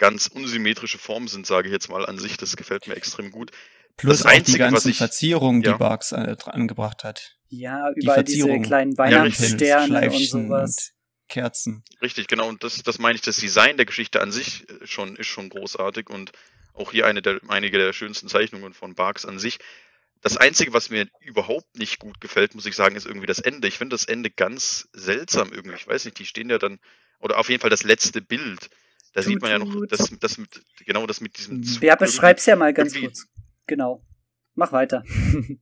ganz 0.00 0.26
unsymmetrische 0.26 0.98
Formen 0.98 1.28
sind, 1.28 1.46
sage 1.46 1.68
ich 1.68 1.72
jetzt 1.72 1.88
mal 1.88 2.04
an 2.04 2.18
sich. 2.18 2.36
Das 2.36 2.56
gefällt 2.56 2.88
mir 2.88 2.96
extrem 2.96 3.30
gut. 3.30 3.52
Plus 3.96 4.18
das 4.18 4.26
auch 4.26 4.30
die 4.30 4.36
Einzige, 4.38 4.64
was 4.64 4.70
ganzen 4.72 4.90
ich- 4.90 4.96
Verzierungen, 4.98 5.62
ja. 5.62 5.72
die 5.72 5.78
Barks 5.78 6.10
äh, 6.10 6.34
angebracht 6.46 7.04
hat. 7.04 7.36
Ja, 7.48 7.90
Die 7.92 8.00
überall 8.02 8.24
diese 8.24 8.38
Verzierung. 8.38 8.62
kleinen 8.62 8.92
Ja. 8.92 8.98
Weihnachtssterne 8.98 9.82
und 9.84 9.88
Schleifchen 9.88 10.46
sowas. 10.48 10.92
Kerzen. 11.28 11.84
Richtig, 12.02 12.26
genau. 12.26 12.48
Und 12.48 12.64
das, 12.64 12.82
das 12.82 12.98
meine 12.98 13.14
ich, 13.14 13.20
das 13.22 13.36
Design 13.36 13.76
der 13.76 13.86
Geschichte 13.86 14.20
an 14.20 14.32
sich 14.32 14.68
äh, 14.68 14.86
schon, 14.86 15.14
ist 15.16 15.28
schon 15.28 15.48
großartig 15.48 16.08
und 16.10 16.32
auch 16.74 16.90
hier 16.92 17.06
eine 17.06 17.22
der, 17.22 17.40
einige 17.48 17.78
der 17.78 17.92
schönsten 17.92 18.28
Zeichnungen 18.28 18.72
von 18.72 18.94
Barks 18.94 19.24
an 19.26 19.38
sich. 19.38 19.58
Das 20.22 20.36
Einzige, 20.36 20.72
was 20.72 20.90
mir 20.90 21.08
überhaupt 21.20 21.78
nicht 21.78 21.98
gut 21.98 22.20
gefällt, 22.20 22.54
muss 22.54 22.66
ich 22.66 22.74
sagen, 22.76 22.94
ist 22.96 23.06
irgendwie 23.06 23.26
das 23.26 23.38
Ende. 23.38 23.68
Ich 23.68 23.78
finde 23.78 23.94
das 23.94 24.04
Ende 24.04 24.30
ganz 24.30 24.88
seltsam 24.92 25.52
irgendwie. 25.52 25.76
Ich 25.76 25.86
weiß 25.86 26.04
nicht, 26.04 26.18
die 26.18 26.26
stehen 26.26 26.50
ja 26.50 26.58
dann, 26.58 26.78
oder 27.20 27.38
auf 27.38 27.48
jeden 27.48 27.60
Fall 27.60 27.70
das 27.70 27.84
letzte 27.84 28.20
Bild. 28.20 28.70
Da 29.12 29.22
Tut, 29.22 29.32
sieht 29.32 29.42
man 29.42 29.50
ja 29.50 29.58
noch, 29.58 29.86
das, 29.88 30.12
das 30.20 30.38
mit, 30.38 30.48
genau 30.86 31.06
das 31.06 31.20
mit 31.20 31.36
diesem 31.36 31.62
Zug. 31.62 31.82
Ja, 31.82 31.96
beschreib's 31.96 32.46
ja 32.46 32.56
mal 32.56 32.72
ganz 32.72 32.94
kurz. 32.94 33.26
Genau. 33.66 34.04
Mach 34.54 34.72
weiter. 34.72 35.04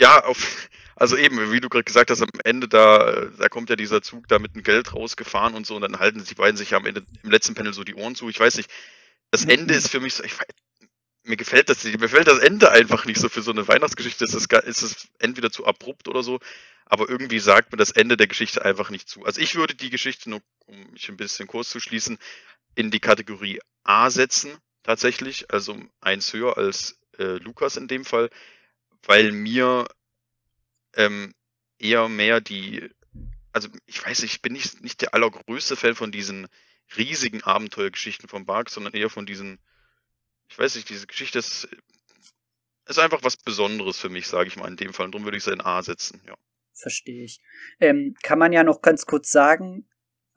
Ja, 0.00 0.22
auf, 0.24 0.68
also 0.94 1.16
eben, 1.16 1.50
wie 1.50 1.58
du 1.58 1.68
gerade 1.68 1.82
gesagt 1.82 2.10
hast, 2.10 2.22
am 2.22 2.28
Ende 2.44 2.68
da, 2.68 3.26
da 3.36 3.48
kommt 3.48 3.68
ja 3.68 3.74
dieser 3.74 4.00
Zug 4.00 4.28
da 4.28 4.38
mit 4.38 4.54
dem 4.54 4.62
Geld 4.62 4.94
rausgefahren 4.94 5.54
und 5.54 5.66
so, 5.66 5.74
und 5.74 5.82
dann 5.82 5.98
halten 5.98 6.22
die 6.22 6.34
beiden 6.36 6.56
sich 6.56 6.70
ja 6.70 6.78
am 6.78 6.86
Ende 6.86 7.04
im 7.24 7.30
letzten 7.32 7.54
Panel 7.54 7.72
so 7.72 7.82
die 7.82 7.96
Ohren 7.96 8.14
zu. 8.14 8.28
Ich 8.28 8.38
weiß 8.38 8.58
nicht, 8.58 8.70
das 9.32 9.44
Mhm. 9.44 9.50
Ende 9.50 9.74
ist 9.74 9.88
für 9.90 9.98
mich 9.98 10.14
so, 10.14 10.22
ich, 10.22 10.34
mir 11.24 11.36
gefällt 11.36 11.68
das 11.68 11.82
nicht, 11.82 11.94
mir 11.94 12.06
gefällt 12.06 12.28
das 12.28 12.38
Ende 12.38 12.70
einfach 12.70 13.06
nicht 13.06 13.20
so 13.20 13.28
für 13.28 13.42
so 13.42 13.50
eine 13.50 13.66
Weihnachtsgeschichte. 13.66 14.24
Es 14.24 14.34
ist, 14.34 14.52
es 14.52 14.82
ist 14.82 15.08
entweder 15.18 15.50
zu 15.50 15.66
abrupt 15.66 16.06
oder 16.06 16.22
so, 16.22 16.38
aber 16.86 17.08
irgendwie 17.08 17.40
sagt 17.40 17.72
mir 17.72 17.78
das 17.78 17.90
Ende 17.90 18.16
der 18.16 18.28
Geschichte 18.28 18.64
einfach 18.64 18.90
nicht 18.90 19.08
zu. 19.08 19.24
Also 19.24 19.40
ich 19.40 19.56
würde 19.56 19.74
die 19.74 19.90
Geschichte, 19.90 20.30
nur 20.30 20.40
um 20.66 20.92
mich 20.92 21.08
ein 21.08 21.16
bisschen 21.16 21.48
kurz 21.48 21.70
zu 21.70 21.80
schließen, 21.80 22.18
in 22.78 22.92
die 22.92 23.00
Kategorie 23.00 23.58
A 23.82 24.08
setzen, 24.08 24.56
tatsächlich, 24.84 25.50
also 25.50 25.76
eins 26.00 26.32
höher 26.32 26.56
als 26.56 26.96
äh, 27.18 27.38
Lukas 27.38 27.76
in 27.76 27.88
dem 27.88 28.04
Fall, 28.04 28.30
weil 29.02 29.32
mir 29.32 29.88
ähm, 30.94 31.34
eher 31.80 32.08
mehr 32.08 32.40
die, 32.40 32.88
also 33.52 33.68
ich 33.86 34.04
weiß, 34.04 34.22
ich 34.22 34.42
bin 34.42 34.52
nicht, 34.52 34.80
nicht 34.80 35.00
der 35.00 35.12
allergrößte 35.12 35.74
Fan 35.74 35.96
von 35.96 36.12
diesen 36.12 36.46
riesigen 36.96 37.42
Abenteuergeschichten 37.42 38.28
von 38.28 38.46
Bark, 38.46 38.70
sondern 38.70 38.94
eher 38.94 39.10
von 39.10 39.26
diesen, 39.26 39.58
ich 40.48 40.56
weiß 40.56 40.76
nicht, 40.76 40.88
diese 40.88 41.08
Geschichte 41.08 41.40
ist, 41.40 41.68
ist 42.86 42.98
einfach 43.00 43.24
was 43.24 43.36
Besonderes 43.36 43.98
für 43.98 44.08
mich, 44.08 44.28
sage 44.28 44.46
ich 44.46 44.56
mal 44.56 44.68
in 44.68 44.76
dem 44.76 44.92
Fall. 44.92 45.06
Und 45.06 45.16
darum 45.16 45.24
würde 45.24 45.36
ich 45.36 45.44
es 45.44 45.52
in 45.52 45.60
A 45.60 45.82
setzen, 45.82 46.22
ja. 46.24 46.36
Verstehe 46.74 47.24
ich. 47.24 47.40
Ähm, 47.80 48.14
kann 48.22 48.38
man 48.38 48.52
ja 48.52 48.62
noch 48.62 48.82
ganz 48.82 49.04
kurz 49.04 49.32
sagen, 49.32 49.88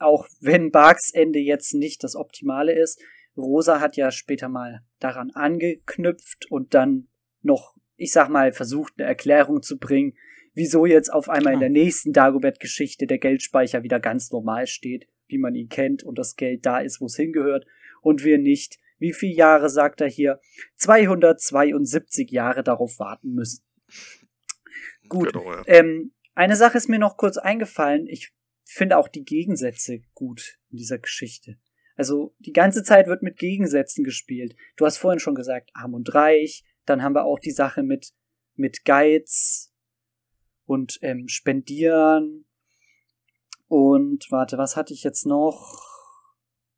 auch 0.01 0.27
wenn 0.39 0.71
Barks 0.71 1.11
Ende 1.11 1.39
jetzt 1.39 1.73
nicht 1.73 2.03
das 2.03 2.15
Optimale 2.15 2.73
ist, 2.73 3.01
Rosa 3.37 3.79
hat 3.79 3.95
ja 3.95 4.11
später 4.11 4.49
mal 4.49 4.81
daran 4.99 5.31
angeknüpft 5.31 6.49
und 6.49 6.73
dann 6.73 7.07
noch, 7.41 7.75
ich 7.95 8.11
sag 8.11 8.29
mal, 8.29 8.51
versucht, 8.51 8.93
eine 8.97 9.07
Erklärung 9.07 9.61
zu 9.61 9.77
bringen, 9.77 10.13
wieso 10.53 10.85
jetzt 10.85 11.11
auf 11.11 11.29
einmal 11.29 11.53
genau. 11.53 11.65
in 11.65 11.73
der 11.73 11.83
nächsten 11.83 12.13
Dagobert-Geschichte 12.13 13.07
der 13.07 13.19
Geldspeicher 13.19 13.83
wieder 13.83 13.99
ganz 13.99 14.31
normal 14.31 14.67
steht, 14.67 15.07
wie 15.27 15.37
man 15.37 15.55
ihn 15.55 15.69
kennt 15.69 16.03
und 16.03 16.17
das 16.17 16.35
Geld 16.35 16.65
da 16.65 16.79
ist, 16.79 16.99
wo 16.99 17.05
es 17.05 17.15
hingehört 17.15 17.65
und 18.01 18.23
wir 18.23 18.37
nicht, 18.37 18.77
wie 18.99 19.13
viele 19.13 19.33
Jahre 19.33 19.69
sagt 19.69 20.01
er 20.01 20.09
hier, 20.09 20.39
272 20.75 22.29
Jahre 22.31 22.63
darauf 22.63 22.99
warten 22.99 23.33
müssen. 23.33 23.63
Gut. 25.07 25.33
Genau, 25.33 25.51
ja. 25.51 25.63
ähm, 25.67 26.13
eine 26.35 26.55
Sache 26.55 26.77
ist 26.77 26.89
mir 26.89 26.99
noch 26.99 27.17
kurz 27.17 27.37
eingefallen. 27.37 28.07
Ich 28.07 28.31
finde 28.73 28.97
auch 28.97 29.07
die 29.07 29.23
Gegensätze 29.23 30.01
gut 30.13 30.59
in 30.69 30.77
dieser 30.77 30.97
Geschichte. 30.97 31.57
Also 31.95 32.33
die 32.39 32.53
ganze 32.53 32.83
Zeit 32.83 33.07
wird 33.07 33.21
mit 33.21 33.37
Gegensätzen 33.37 34.03
gespielt. 34.03 34.55
Du 34.77 34.85
hast 34.85 34.97
vorhin 34.97 35.19
schon 35.19 35.35
gesagt, 35.35 35.71
arm 35.73 35.93
und 35.93 36.13
reich. 36.15 36.63
Dann 36.85 37.03
haben 37.03 37.13
wir 37.13 37.25
auch 37.25 37.39
die 37.39 37.51
Sache 37.51 37.83
mit, 37.83 38.13
mit 38.55 38.85
Geiz 38.85 39.73
und 40.65 40.99
ähm, 41.01 41.27
Spendieren. 41.27 42.45
Und 43.67 44.31
warte, 44.31 44.57
was 44.57 44.75
hatte 44.75 44.93
ich 44.93 45.03
jetzt 45.03 45.25
noch? 45.25 45.81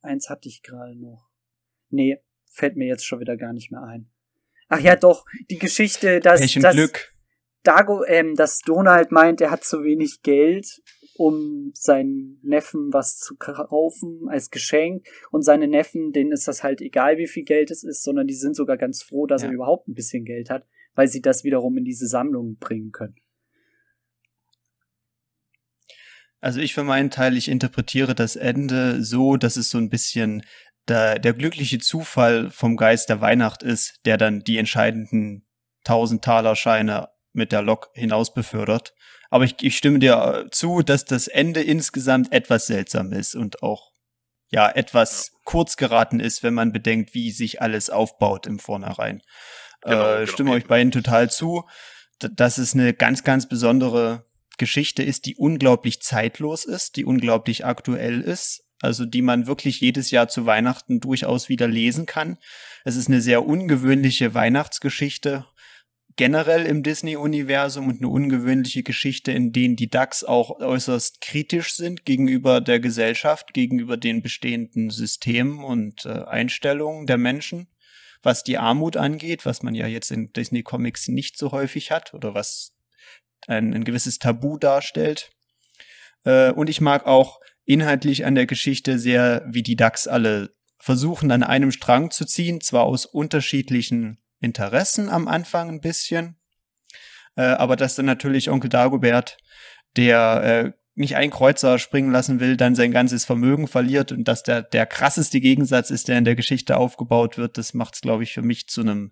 Eins 0.01 0.29
hatte 0.29 0.49
ich 0.49 0.63
gerade 0.63 0.99
noch. 0.99 1.29
Nee, 1.89 2.19
fällt 2.49 2.75
mir 2.75 2.87
jetzt 2.87 3.05
schon 3.05 3.19
wieder 3.19 3.37
gar 3.37 3.53
nicht 3.53 3.71
mehr 3.71 3.83
ein. 3.83 4.11
Ach 4.67 4.79
ja, 4.79 4.95
doch, 4.95 5.25
die 5.49 5.59
Geschichte, 5.59 6.19
dass, 6.19 6.53
dass 6.53 6.75
Glück. 6.75 7.13
Dago, 7.61 8.03
ähm, 8.03 8.35
dass 8.35 8.59
Donald 8.59 9.11
meint, 9.11 9.41
er 9.41 9.51
hat 9.51 9.63
zu 9.63 9.83
wenig 9.83 10.21
Geld 10.21 10.81
um 11.15 11.71
seinen 11.73 12.39
Neffen 12.41 12.91
was 12.91 13.19
zu 13.19 13.35
kaufen 13.35 14.27
als 14.29 14.49
Geschenk. 14.49 15.05
Und 15.31 15.43
seine 15.43 15.67
Neffen, 15.67 16.11
denen 16.11 16.31
ist 16.31 16.47
das 16.47 16.63
halt 16.63 16.81
egal, 16.81 17.17
wie 17.17 17.27
viel 17.27 17.43
Geld 17.43 17.71
es 17.71 17.83
ist, 17.83 18.03
sondern 18.03 18.27
die 18.27 18.33
sind 18.33 18.55
sogar 18.55 18.77
ganz 18.77 19.03
froh, 19.03 19.27
dass 19.27 19.43
ja. 19.43 19.49
er 19.49 19.53
überhaupt 19.53 19.87
ein 19.87 19.93
bisschen 19.93 20.25
Geld 20.25 20.49
hat, 20.49 20.65
weil 20.95 21.07
sie 21.07 21.21
das 21.21 21.43
wiederum 21.43 21.77
in 21.77 21.85
diese 21.85 22.07
Sammlung 22.07 22.57
bringen 22.57 22.91
können. 22.91 23.15
Also 26.41 26.59
ich 26.59 26.73
für 26.73 26.83
meinen 26.83 27.09
Teil, 27.09 27.37
ich 27.37 27.47
interpretiere 27.47 28.15
das 28.15 28.35
Ende 28.35 29.01
so, 29.01 29.37
dass 29.37 29.55
es 29.55 29.69
so 29.69 29.77
ein 29.77 29.89
bisschen 29.89 30.43
der, 30.89 31.17
der 31.17 31.33
glückliche 31.33 31.79
Zufall 31.79 32.49
vom 32.49 32.75
Geist 32.75 33.07
der 33.07 33.21
Weihnacht 33.21 33.63
ist, 33.63 34.01
der 34.05 34.17
dann 34.17 34.41
die 34.41 34.57
entscheidenden 34.57 35.45
1000 35.85 36.21
Taler 36.21 36.57
Scheine 36.57 37.12
mit 37.33 37.51
der 37.51 37.61
Lok 37.61 37.89
hinaus 37.93 38.33
befördert. 38.33 38.93
Aber 39.29 39.43
ich, 39.45 39.55
ich 39.61 39.77
stimme 39.77 39.99
dir 39.99 40.47
zu, 40.51 40.81
dass 40.81 41.05
das 41.05 41.27
Ende 41.27 41.61
insgesamt 41.61 42.31
etwas 42.31 42.67
seltsam 42.67 43.11
ist 43.11 43.35
und 43.35 43.63
auch 43.63 43.91
ja 44.49 44.69
etwas 44.69 45.31
ja. 45.31 45.39
kurz 45.45 45.75
geraten 45.77 46.19
ist, 46.19 46.43
wenn 46.43 46.53
man 46.53 46.71
bedenkt, 46.71 47.13
wie 47.13 47.31
sich 47.31 47.61
alles 47.61 47.89
aufbaut 47.89 48.45
im 48.45 48.59
Vornherein. 48.59 49.21
Genau, 49.81 49.97
äh, 49.97 50.15
genau. 50.19 50.31
Stimme 50.31 50.51
euch 50.51 50.65
beiden 50.65 50.91
total 50.91 51.29
zu, 51.29 51.63
dass 52.19 52.57
es 52.57 52.73
eine 52.73 52.93
ganz, 52.93 53.23
ganz 53.23 53.49
besondere 53.49 54.25
Geschichte 54.57 55.03
ist, 55.03 55.25
die 55.25 55.35
unglaublich 55.35 56.01
zeitlos 56.01 56.65
ist, 56.65 56.95
die 56.95 57.05
unglaublich 57.05 57.65
aktuell 57.65 58.21
ist, 58.21 58.63
also 58.81 59.05
die 59.05 59.21
man 59.21 59.47
wirklich 59.47 59.81
jedes 59.81 60.11
Jahr 60.11 60.27
zu 60.27 60.45
Weihnachten 60.45 60.99
durchaus 60.99 61.49
wieder 61.49 61.67
lesen 61.67 62.05
kann. 62.05 62.37
Es 62.85 62.95
ist 62.95 63.07
eine 63.07 63.21
sehr 63.21 63.45
ungewöhnliche 63.45 64.33
Weihnachtsgeschichte 64.33 65.47
generell 66.15 66.65
im 66.65 66.83
Disney-Universum 66.83 67.87
und 67.87 67.97
eine 67.97 68.09
ungewöhnliche 68.09 68.83
Geschichte, 68.83 69.31
in 69.31 69.51
denen 69.51 69.75
die 69.75 69.89
Ducks 69.89 70.23
auch 70.23 70.59
äußerst 70.59 71.21
kritisch 71.21 71.73
sind 71.73 72.05
gegenüber 72.05 72.61
der 72.61 72.79
Gesellschaft, 72.79 73.53
gegenüber 73.53 73.97
den 73.97 74.21
bestehenden 74.21 74.89
Systemen 74.89 75.63
und 75.63 76.05
äh, 76.05 76.23
Einstellungen 76.25 77.07
der 77.07 77.17
Menschen, 77.17 77.67
was 78.21 78.43
die 78.43 78.57
Armut 78.57 78.97
angeht, 78.97 79.45
was 79.45 79.63
man 79.63 79.75
ja 79.75 79.87
jetzt 79.87 80.11
in 80.11 80.31
Disney-Comics 80.33 81.07
nicht 81.07 81.37
so 81.37 81.51
häufig 81.51 81.91
hat 81.91 82.13
oder 82.13 82.33
was 82.33 82.75
ein, 83.47 83.73
ein 83.73 83.83
gewisses 83.83 84.19
Tabu 84.19 84.57
darstellt. 84.57 85.31
Äh, 86.23 86.51
und 86.51 86.69
ich 86.69 86.81
mag 86.81 87.05
auch 87.05 87.39
inhaltlich 87.65 88.25
an 88.25 88.35
der 88.35 88.45
Geschichte 88.45 88.99
sehr, 88.99 89.45
wie 89.49 89.63
die 89.63 89.75
Ducks 89.75 90.07
alle 90.07 90.53
versuchen, 90.77 91.31
an 91.31 91.43
einem 91.43 91.71
Strang 91.71 92.11
zu 92.11 92.25
ziehen, 92.25 92.61
zwar 92.61 92.83
aus 92.83 93.05
unterschiedlichen 93.05 94.22
Interessen 94.43 95.09
am 95.09 95.27
Anfang 95.27 95.69
ein 95.69 95.81
bisschen. 95.81 96.37
Äh, 97.35 97.43
aber 97.43 97.75
dass 97.75 97.95
dann 97.95 98.05
natürlich 98.05 98.49
Onkel 98.49 98.69
Dagobert, 98.69 99.37
der 99.95 100.43
äh, 100.43 100.71
nicht 100.95 101.15
ein 101.15 101.31
Kreuzer 101.31 101.79
springen 101.79 102.11
lassen 102.11 102.39
will, 102.39 102.55
dann 102.55 102.75
sein 102.75 102.91
ganzes 102.91 103.25
Vermögen 103.25 103.67
verliert 103.67 104.11
und 104.11 104.27
dass 104.27 104.43
der, 104.43 104.61
der 104.61 104.85
krasseste 104.85 105.39
Gegensatz 105.39 105.89
ist, 105.89 106.07
der 106.07 106.17
in 106.17 106.25
der 106.25 106.35
Geschichte 106.35 106.77
aufgebaut 106.77 107.37
wird, 107.37 107.57
das 107.57 107.73
macht 107.73 107.95
es, 107.95 108.01
glaube 108.01 108.23
ich, 108.23 108.33
für 108.33 108.43
mich 108.43 108.67
zu 108.67 108.81
einem, 108.81 109.11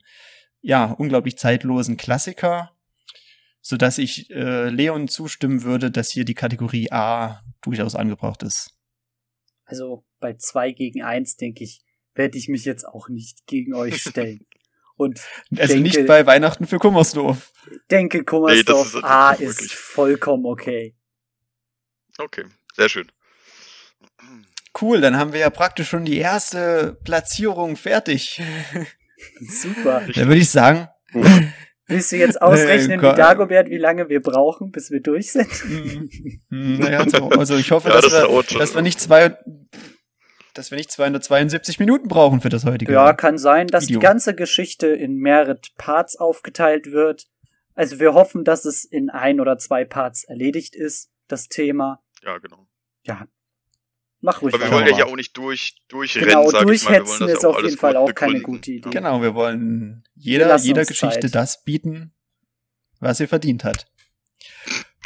ja, 0.62 0.86
unglaublich 0.92 1.38
zeitlosen 1.38 1.98
Klassiker, 1.98 2.72
so 3.62 3.78
dass 3.78 3.98
ich 3.98 4.30
äh, 4.30 4.70
Leon 4.70 5.08
zustimmen 5.08 5.64
würde, 5.64 5.90
dass 5.90 6.12
hier 6.12 6.26
die 6.26 6.36
Kategorie 6.36 6.92
A 6.92 7.42
durchaus 7.62 7.96
angebracht 7.96 8.44
ist. 8.44 8.78
Also 9.66 10.06
bei 10.20 10.36
zwei 10.36 10.72
gegen 10.72 11.02
eins 11.02 11.36
denke 11.36 11.64
ich, 11.64 11.82
werde 12.14 12.38
ich 12.38 12.48
mich 12.48 12.66
jetzt 12.66 12.86
auch 12.86 13.10
nicht 13.10 13.48
gegen 13.48 13.74
euch 13.74 14.02
stellen. 14.02 14.46
Und 15.02 15.20
also 15.58 15.74
denke, 15.74 15.82
nicht 15.82 16.06
bei 16.06 16.28
Weihnachten 16.28 16.68
für 16.68 16.78
Kummersdorf. 16.78 17.52
Denke, 17.90 18.24
Kummersdorf 18.24 18.94
nee, 18.94 19.00
ist, 19.00 19.04
A 19.04 19.32
ist 19.34 19.74
vollkommen 19.74 20.46
okay. 20.46 20.96
Okay, 22.20 22.46
sehr 22.76 22.88
schön. 22.88 23.12
Cool, 24.80 25.02
dann 25.02 25.18
haben 25.18 25.34
wir 25.34 25.40
ja 25.40 25.50
praktisch 25.50 25.90
schon 25.90 26.06
die 26.06 26.20
erste 26.20 27.00
Platzierung 27.04 27.78
fertig. 27.78 28.42
Super. 29.40 30.04
Dann 30.14 30.28
würde 30.28 30.42
ich 30.42 30.52
sagen. 30.52 30.88
Willst 31.88 32.12
du 32.12 32.18
jetzt 32.18 32.40
ausrechnen, 32.40 33.00
äh, 33.00 33.12
wie 33.12 33.16
Dagobert, 33.16 33.70
wie 33.70 33.78
lange 33.78 34.08
wir 34.08 34.22
brauchen, 34.22 34.72
bis 34.72 34.92
wir 34.92 35.02
durch 35.02 35.32
sind? 35.32 35.52
Hm, 35.52 36.78
naja, 36.78 37.06
also 37.38 37.58
ich 37.58 37.72
hoffe, 37.72 37.90
ja, 37.90 37.96
dass, 37.96 38.12
das 38.12 38.30
wir, 38.30 38.60
dass 38.60 38.76
wir 38.76 38.82
nicht 38.84 39.00
zwei, 39.00 39.36
dass 40.54 40.72
wir 40.72 40.78
nicht 40.78 40.92
272 40.92 41.80
Minuten 41.80 42.08
brauchen 42.08 42.42
für 42.42 42.50
das 42.50 42.66
heutige. 42.66 42.94
Ja, 42.94 43.14
kann 43.14 43.38
sein, 43.38 43.68
dass 43.68 43.86
Video. 43.88 44.00
die 44.00 44.04
ganze 44.04 44.36
Geschichte 44.36 44.88
in 44.88 45.16
mehrere 45.16 45.60
Parts 45.78 46.16
aufgeteilt 46.16 46.92
wird. 46.92 47.28
Also 47.74 48.00
wir 48.00 48.14
hoffen, 48.14 48.44
dass 48.44 48.66
es 48.66 48.84
in 48.84 49.10
ein 49.10 49.40
oder 49.40 49.58
zwei 49.58 49.86
Parts 49.86 50.24
erledigt 50.24 50.76
ist, 50.76 51.10
das 51.28 51.48
Thema. 51.48 52.04
Ja, 52.24 52.38
genau. 52.38 52.68
Ja. 53.04 53.28
Mach 54.20 54.42
ruhig. 54.42 54.54
Aber 54.54 54.66
wir 54.66 54.72
wollen 54.72 54.88
ja 54.88 54.96
hier 54.96 55.08
auch 55.08 55.16
nicht 55.16 55.36
durch, 55.36 55.78
durchrennen, 55.88 56.30
genau, 56.30 56.50
sag 56.50 56.62
durchhetzen 56.62 57.14
ich 57.14 57.20
mal. 57.20 57.30
ist 57.30 57.46
auf 57.46 57.62
jeden 57.64 57.78
Fall 57.78 57.98
auch 57.98 58.14
keine 58.14 58.42
gute 58.42 58.72
Idee. 58.72 58.90
Genau, 58.92 59.22
wir 59.22 59.34
wollen 59.34 60.04
jeder, 60.14 60.56
jeder 60.58 60.86
Geschichte 60.86 61.22
Zeit. 61.22 61.36
das 61.36 61.64
bieten, 61.64 62.14
was 63.00 63.18
sie 63.18 63.28
verdient 63.28 63.64
hat. 63.64 63.88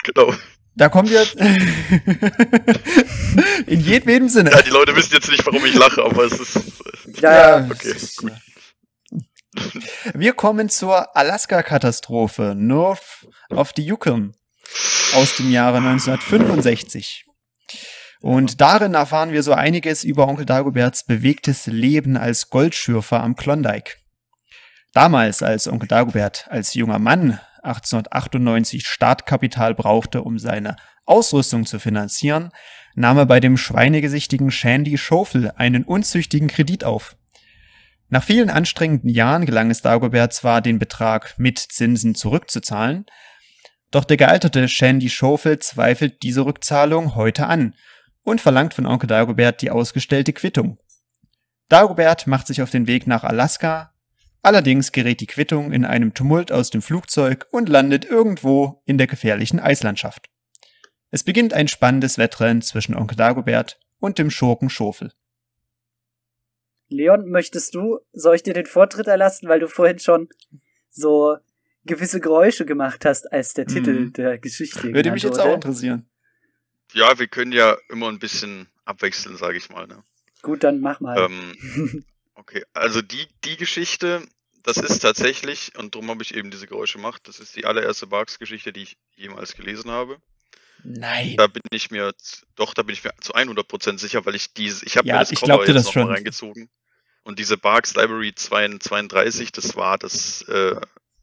Genau. 0.04 0.34
Da 0.76 0.90
kommen 0.90 1.10
wir 1.10 1.22
in 3.68 3.80
jedem 3.80 4.28
Sinne. 4.28 4.52
Ja, 4.52 4.62
die 4.62 4.72
Leute 4.72 4.94
wissen 4.96 5.14
jetzt 5.14 5.32
nicht, 5.32 5.46
warum 5.46 5.66
ich 5.66 5.74
lache, 5.74 6.04
aber 6.04 6.26
es 6.26 6.34
ist. 6.34 6.60
Ja, 7.22 7.60
ja. 7.60 7.70
Okay, 7.72 7.96
gut. 8.18 8.34
Wir 10.14 10.34
kommen 10.34 10.70
zur 10.70 11.16
Alaska-Katastrophe, 11.16 12.56
North 12.58 13.28
of 13.50 13.72
the 13.76 13.84
Yukon 13.84 14.36
aus 15.14 15.36
dem 15.38 15.50
Jahre 15.50 15.78
1965. 15.78 17.26
Und 18.22 18.60
darin 18.60 18.96
erfahren 18.96 19.32
wir 19.32 19.44
so 19.44 19.54
einiges 19.54 20.04
über 20.04 20.28
Onkel 20.28 20.46
Dagoberts 20.46 21.06
bewegtes 21.06 21.68
Leben 21.68 22.18
als 22.18 22.50
Goldschürfer 22.50 23.22
am 23.22 23.36
Klondike. 23.36 23.98
Damals, 24.94 25.44
als 25.44 25.68
Onkel 25.68 25.88
Dagobert 25.88 26.48
als 26.50 26.74
junger 26.74 27.00
Mann 27.00 27.40
1898 27.66 28.88
Startkapital 28.88 29.76
brauchte, 29.76 30.22
um 30.22 30.40
seine 30.40 30.76
Ausrüstung 31.06 31.66
zu 31.66 31.80
finanzieren, 31.80 32.52
nahm 32.96 33.18
er 33.18 33.26
bei 33.26 33.40
dem 33.40 33.58
schweinegesichtigen 33.58 34.52
Shandy 34.52 34.98
Schofel 34.98 35.52
einen 35.56 35.84
unzüchtigen 35.84 36.48
Kredit 36.48 36.84
auf. 36.84 37.16
Nach 38.10 38.24
vielen 38.24 38.50
anstrengenden 38.50 39.10
Jahren 39.10 39.46
gelang 39.46 39.72
es 39.72 39.82
Dagobert 39.82 40.34
zwar, 40.34 40.62
den 40.62 40.80
Betrag 40.80 41.36
mit 41.38 41.60
Zinsen 41.60 42.16
zurückzuzahlen, 42.16 43.06
doch 43.92 44.04
der 44.04 44.18
gealterte 44.18 44.68
Shandy 44.68 45.10
Schofel 45.10 45.60
zweifelt 45.60 46.22
diese 46.24 46.46
Rückzahlung 46.46 47.16
heute 47.16 47.48
an 47.48 47.74
und 48.24 48.42
verlangt 48.42 48.74
von 48.74 48.86
Onkel 48.86 49.08
Dagobert 49.08 49.62
die 49.62 49.72
ausgestellte 49.72 50.34
Quittung. 50.34 50.78
Dagobert 51.70 52.28
macht 52.28 52.48
sich 52.48 52.62
auf 52.62 52.70
den 52.70 52.88
Weg 52.88 53.08
nach 53.08 53.24
Alaska, 53.24 53.95
allerdings 54.46 54.92
gerät 54.92 55.20
die 55.22 55.28
Quittung 55.28 55.72
in 55.74 55.84
einem 55.86 56.14
Tumult 56.14 56.52
aus 56.52 56.70
dem 56.70 56.82
Flugzeug 56.82 57.46
und 57.52 57.68
landet 57.70 58.06
irgendwo 58.06 58.82
in 58.86 58.98
der 58.98 59.08
gefährlichen 59.08 59.60
Eislandschaft. 59.60 60.30
Es 61.12 61.24
beginnt 61.24 61.54
ein 61.54 61.68
spannendes 61.68 62.18
Wettrennen 62.18 62.62
zwischen 62.62 62.96
Onkel 62.96 63.18
Dagobert 63.18 63.80
und 64.00 64.18
dem 64.18 64.30
Schurken 64.30 64.70
Schofel. 64.70 65.12
Leon, 66.88 67.30
möchtest 67.30 67.74
du, 67.76 68.00
soll 68.14 68.36
ich 68.36 68.44
dir 68.44 68.54
den 68.54 68.66
Vortritt 68.66 69.08
erlassen, 69.08 69.50
weil 69.50 69.60
du 69.60 69.68
vorhin 69.68 70.00
schon 70.00 70.30
so 70.90 71.38
gewisse 71.84 72.20
Geräusche 72.20 72.66
gemacht 72.66 73.06
hast, 73.06 73.32
als 73.32 73.54
der 73.54 73.66
Titel 73.68 73.92
Mhm. 73.94 74.14
der 74.14 74.38
Geschichte 74.40 74.94
Würde 74.94 75.12
mich 75.12 75.24
jetzt 75.24 75.40
auch 75.40 75.46
wurde? 75.46 75.56
interessieren. 75.56 76.10
Ja, 76.94 77.18
wir 77.18 77.28
können 77.28 77.52
ja 77.52 77.78
immer 77.90 78.10
ein 78.10 78.20
bisschen 78.20 78.68
abwechseln, 78.86 79.36
sage 79.38 79.58
ich 79.58 79.70
mal. 79.70 79.88
Ne? 79.88 80.04
Gut, 80.42 80.64
dann 80.64 80.80
mach 80.80 81.00
mal. 81.00 81.18
Ähm, 81.18 82.04
okay, 82.36 82.64
also 82.74 83.02
die, 83.02 83.28
die 83.44 83.58
Geschichte, 83.58 84.22
das 84.66 84.78
ist 84.78 85.00
tatsächlich, 85.00 85.72
und 85.78 85.96
darum 85.96 86.10
habe 86.10 86.24
ich 86.24 86.36
eben 86.36 86.52
diese 86.52 86.68
Geräusche 86.68 86.98
gemacht, 86.98 87.22
das 87.26 87.40
ist 87.40 87.56
die 87.56 87.66
allererste 87.66 88.08
Barks-Geschichte, 88.08 88.74
die 88.74 88.84
ich 88.84 88.98
jemals 89.16 89.54
gelesen 89.56 89.92
habe. 89.92 90.18
Nein. 90.84 91.36
Da 91.38 91.48
bin 91.48 91.62
ich 91.72 91.92
mir, 91.92 92.14
doch, 92.56 92.74
da 92.74 92.84
bin 92.84 92.94
ich 92.94 93.04
mir 93.04 93.12
zu 93.22 93.34
100% 93.34 93.98
sicher, 94.00 94.26
weil 94.26 94.36
ich 94.36 94.54
diese, 94.54 94.86
ich 94.86 94.98
habe 94.98 95.08
Ja, 95.08 95.16
mir 95.16 95.20
das 95.22 95.32
ich 95.32 95.42
Cover 95.42 95.66
jetzt 95.66 95.76
das 95.76 95.86
noch 95.86 95.96
mal 95.96 96.02
schon. 96.02 96.12
reingezogen. 96.12 96.70
Und 97.24 97.40
diese 97.40 97.58
Barks 97.58 97.96
Library 97.96 98.34
32, 98.36 99.52
das 99.52 99.76
war 99.76 99.98
das, 99.98 100.44
äh, 100.48 100.76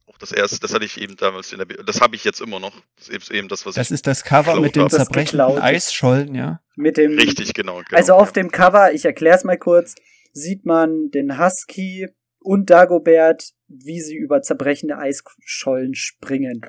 auch 0.07 0.19
das 0.19 0.33
erste, 0.33 0.59
das 0.59 0.75
hatte 0.75 0.85
ich 0.85 1.01
eben 1.01 1.17
damals 1.17 1.53
in 1.53 1.59
der, 1.59 1.67
das 1.67 2.01
habe 2.01 2.17
ich 2.17 2.25
jetzt 2.25 2.41
immer 2.41 2.59
noch. 2.59 2.73
Das 2.97 3.09
ist 3.09 3.31
eben 3.31 3.49
das, 3.49 3.67
was 3.67 3.77
Das 3.77 3.89
ich, 3.89 3.95
ist 3.95 4.07
das 4.07 4.25
Cover 4.25 4.61
mit 4.61 4.75
den 4.75 4.91
zerbrechenden. 4.91 5.59
Eisschollen, 5.59 6.35
ja. 6.35 6.61
Mit 6.75 6.97
dem, 6.97 7.17
richtig, 7.19 7.55
genau. 7.55 7.83
genau 7.85 7.97
also 7.97 8.15
auf 8.15 8.29
ja. 8.29 8.33
dem 8.35 8.51
Cover, 8.51 8.93
ich 8.93 9.05
erklär's 9.05 9.45
mal 9.45 9.59
kurz, 9.59 9.95
sieht 10.33 10.65
man 10.67 11.11
den 11.11 11.39
Husky 11.39 12.09
und 12.43 12.71
Dagobert, 12.71 13.53
wie 13.69 14.01
sie 14.01 14.17
über 14.17 14.43
zerbrechende 14.43 14.99
Eisschollen 14.99 15.95
springen. 15.95 16.67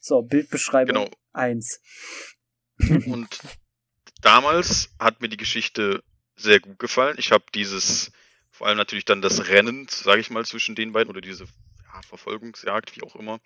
So, 0.00 0.22
Bildbeschreibung 0.22 1.04
Genau. 1.04 1.10
1. 1.32 1.80
Und 3.06 3.38
damals 4.20 4.90
hat 4.98 5.20
mir 5.20 5.28
die 5.28 5.36
Geschichte 5.36 6.02
sehr 6.36 6.60
gut 6.60 6.78
gefallen. 6.78 7.16
Ich 7.18 7.32
habe 7.32 7.44
dieses, 7.54 8.12
vor 8.50 8.66
allem 8.66 8.76
natürlich 8.76 9.04
dann 9.04 9.22
das 9.22 9.48
Rennen, 9.48 9.86
sage 9.88 10.20
ich 10.20 10.30
mal, 10.30 10.44
zwischen 10.44 10.74
den 10.74 10.92
beiden 10.92 11.10
oder 11.10 11.20
diese 11.20 11.44
ja, 11.44 12.02
Verfolgungsjagd, 12.08 12.96
wie 12.96 13.02
auch 13.02 13.16
immer, 13.16 13.40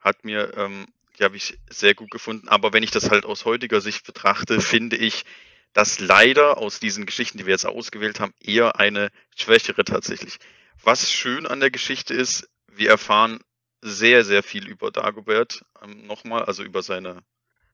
hat 0.00 0.24
mir, 0.24 0.56
ähm, 0.56 0.86
die 1.18 1.24
habe 1.24 1.36
ich 1.36 1.58
sehr 1.68 1.94
gut 1.94 2.10
gefunden. 2.10 2.48
Aber 2.48 2.72
wenn 2.72 2.82
ich 2.82 2.90
das 2.90 3.10
halt 3.10 3.24
aus 3.24 3.44
heutiger 3.44 3.80
Sicht 3.80 4.06
betrachte, 4.06 4.60
finde 4.60 4.96
ich, 4.96 5.24
dass 5.72 6.00
leider 6.00 6.58
aus 6.58 6.80
diesen 6.80 7.06
Geschichten, 7.06 7.38
die 7.38 7.46
wir 7.46 7.52
jetzt 7.52 7.66
ausgewählt 7.66 8.20
haben, 8.20 8.32
eher 8.40 8.78
eine 8.80 9.10
schwächere 9.36 9.84
tatsächlich. 9.84 10.38
Was 10.82 11.10
schön 11.12 11.46
an 11.46 11.60
der 11.60 11.70
Geschichte 11.70 12.14
ist, 12.14 12.48
wir 12.72 12.90
erfahren 12.90 13.40
sehr, 13.80 14.24
sehr 14.24 14.42
viel 14.42 14.66
über 14.66 14.90
Dagobert 14.90 15.64
ähm, 15.82 16.06
nochmal, 16.06 16.44
also 16.44 16.62
über 16.64 16.82
seine 16.82 17.22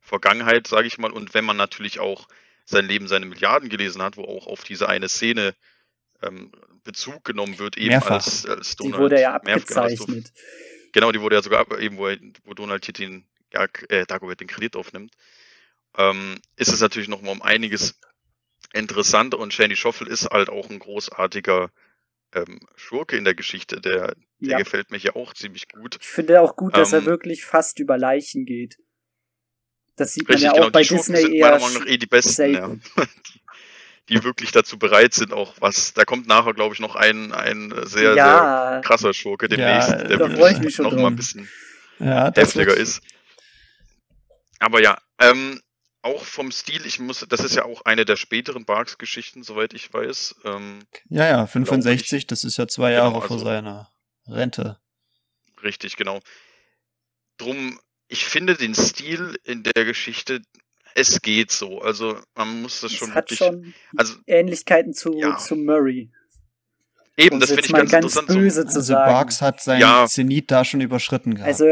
Vergangenheit, 0.01 0.67
sage 0.67 0.87
ich 0.87 0.99
mal. 0.99 1.11
Und 1.13 1.33
wenn 1.35 1.45
man 1.45 1.57
natürlich 1.57 1.99
auch 2.01 2.29
sein 2.67 2.87
Leben, 2.87 3.09
seine 3.09 3.27
Milliarden 3.27 3.69
gelesen 3.69 4.03
hat, 4.03 4.17
wo 4.17 4.25
auch 4.25 4.47
auf 4.47 4.65
diese 4.65 4.89
eine 4.89 5.09
Szene 5.09 5.55
ähm, 6.23 6.53
Bezug 6.83 7.25
genommen 7.25 7.59
wird, 7.59 7.77
eben 7.77 7.89
Mehrfach. 7.89 8.11
als, 8.11 8.45
als 8.47 8.77
Die 8.77 8.85
Donald. 8.85 9.01
wurde 9.03 9.21
ja 9.21 9.39
genau, 9.39 9.53
abgezeichnet. 9.53 10.33
Genau, 10.93 11.11
die 11.13 11.21
wurde 11.21 11.37
ja 11.37 11.43
sogar 11.43 11.61
ab- 11.61 11.79
eben, 11.81 11.97
wo, 11.97 12.09
er, 12.09 12.19
wo 12.45 12.55
Donald 12.55 12.85
hier 12.85 12.95
den, 12.95 13.27
ja, 13.53 13.67
äh, 13.89 14.05
Dagobert 14.07 14.41
den 14.41 14.49
Kredit 14.49 14.77
aufnimmt, 14.77 15.13
ähm, 15.97 16.41
ist 16.57 16.73
es 16.73 16.81
natürlich 16.81 17.09
nochmal 17.09 17.33
um 17.33 17.43
einiges 17.43 17.99
interessanter 18.73 19.39
und 19.39 19.55
Shandy 19.55 19.77
Schoffel 19.77 20.09
ist 20.09 20.31
halt 20.31 20.49
auch 20.49 20.71
ein 20.71 20.79
großartiger 20.81 21.71
ähm, 22.35 22.61
Schurke 22.77 23.17
in 23.17 23.25
der 23.25 23.35
Geschichte. 23.35 23.81
Der, 23.81 24.15
der 24.41 24.53
Ja. 24.53 24.59
gefällt 24.59 24.91
mir 24.91 24.99
hier 24.99 25.17
auch 25.17 25.33
ziemlich 25.35 25.69
gut. 25.69 25.99
Ich 26.01 26.09
finde 26.09 26.41
auch 26.41 26.57
gut, 26.57 26.77
dass 26.77 26.93
er 26.93 27.01
Ähm, 27.01 27.07
wirklich 27.07 27.45
fast 27.45 27.79
über 27.79 27.99
Leichen 27.99 28.45
geht. 28.45 28.79
Das 29.97 30.15
sieht 30.15 30.29
man 30.29 30.35
Richtig, 30.37 30.47
ja 30.47 30.53
auch 30.53 30.57
genau. 30.57 30.71
bei 30.71 30.83
Disney 30.83 31.17
sind 31.17 31.35
eher 31.35 31.51
meiner 31.51 31.61
Meinung 31.61 31.83
nach 31.83 31.87
eh 31.87 31.97
die 31.99 32.07
besten, 32.07 32.53
ja. 32.53 32.69
die, 34.09 34.15
die 34.15 34.25
wirklich 34.25 34.51
dazu 34.53 34.79
bereit 34.79 35.15
sind, 35.15 35.33
auch 35.33 35.55
was. 35.61 35.95
Da 35.95 36.05
kommt 36.05 36.27
nachher, 36.27 36.53
glaube 36.55 36.75
ich, 36.75 36.81
noch 36.81 36.97
ein, 36.97 37.33
ein 37.33 37.73
sehr, 37.87 38.19
sehr 38.19 38.49
ja, 38.49 38.81
krasser 38.83 39.15
Schurke 39.15 39.49
Ja, 39.49 39.57
demnächst, 39.57 39.89
da 39.89 40.05
der 40.05 40.21
wirklich 40.21 40.79
noch 40.79 40.91
mal 40.93 40.99
drauf. 40.99 41.13
ein 41.13 41.17
bisschen 41.17 41.49
Ja, 42.01 42.33
heftiger 42.35 42.77
ist. 42.77 43.03
Aber 44.59 44.81
ja, 44.81 44.99
ähm, 45.21 45.61
auch 46.05 46.23
vom 46.25 46.53
Stil, 46.53 46.85
ich 46.87 47.01
muss, 47.01 47.25
das 47.29 47.41
ist 47.41 47.55
ja 47.57 47.65
auch 47.65 47.83
eine 47.85 48.05
der 48.05 48.17
späteren 48.17 48.65
Barks-Geschichten, 48.65 49.43
soweit 49.43 49.73
ich 49.75 49.93
weiß. 49.93 50.37
Ähm, 50.45 50.81
Ja, 51.09 51.27
ja, 51.27 51.47
65, 51.47 52.27
das 52.27 52.45
ist 52.45 52.57
ja 52.59 52.69
zwei 52.69 52.91
Genau, 52.91 53.05
Jahre 53.05 53.21
vor 53.23 53.33
also- 53.37 53.45
seiner 53.45 53.91
Rente. 54.29 54.79
richtig, 55.63 55.97
genau. 55.97 56.21
Drum, 57.39 57.79
ich 58.09 58.25
finde 58.27 58.55
den 58.55 58.75
Stil 58.75 59.37
in 59.45 59.63
der 59.63 59.85
Geschichte, 59.85 60.41
es 60.95 61.21
geht 61.23 61.51
so. 61.51 61.81
Also 61.81 62.19
man 62.37 62.63
muss 62.63 62.81
das 62.83 62.93
es 62.93 62.99
schon 62.99 63.11
hat 63.15 63.31
wirklich. 63.31 63.39
schon 63.39 63.75
also 63.97 64.15
Ähnlichkeiten 64.27 64.93
zu, 64.95 65.19
Ja. 65.19 65.37
zu 65.39 65.57
Murray. 65.57 66.11
eben, 67.17 67.35
Um 67.37 67.41
das 67.41 67.51
finde 67.51 67.67
ich 67.67 67.73
ganz, 67.73 67.91
ganz 67.91 68.05
interessant. 68.17 68.29
So, 68.31 68.35
böse 68.39 68.61
zu 68.67 68.77
Also 68.79 68.81
sagen. 68.81 69.13
Barks 69.13 69.41
hat 69.43 69.61
seinen 69.63 69.81
Ja. 69.81 70.07
Zenit 70.07 70.51
da 70.51 70.65
schon 70.65 70.81
überschritten 70.81 71.35
gehabt. 71.35 71.49
Also 71.49 71.67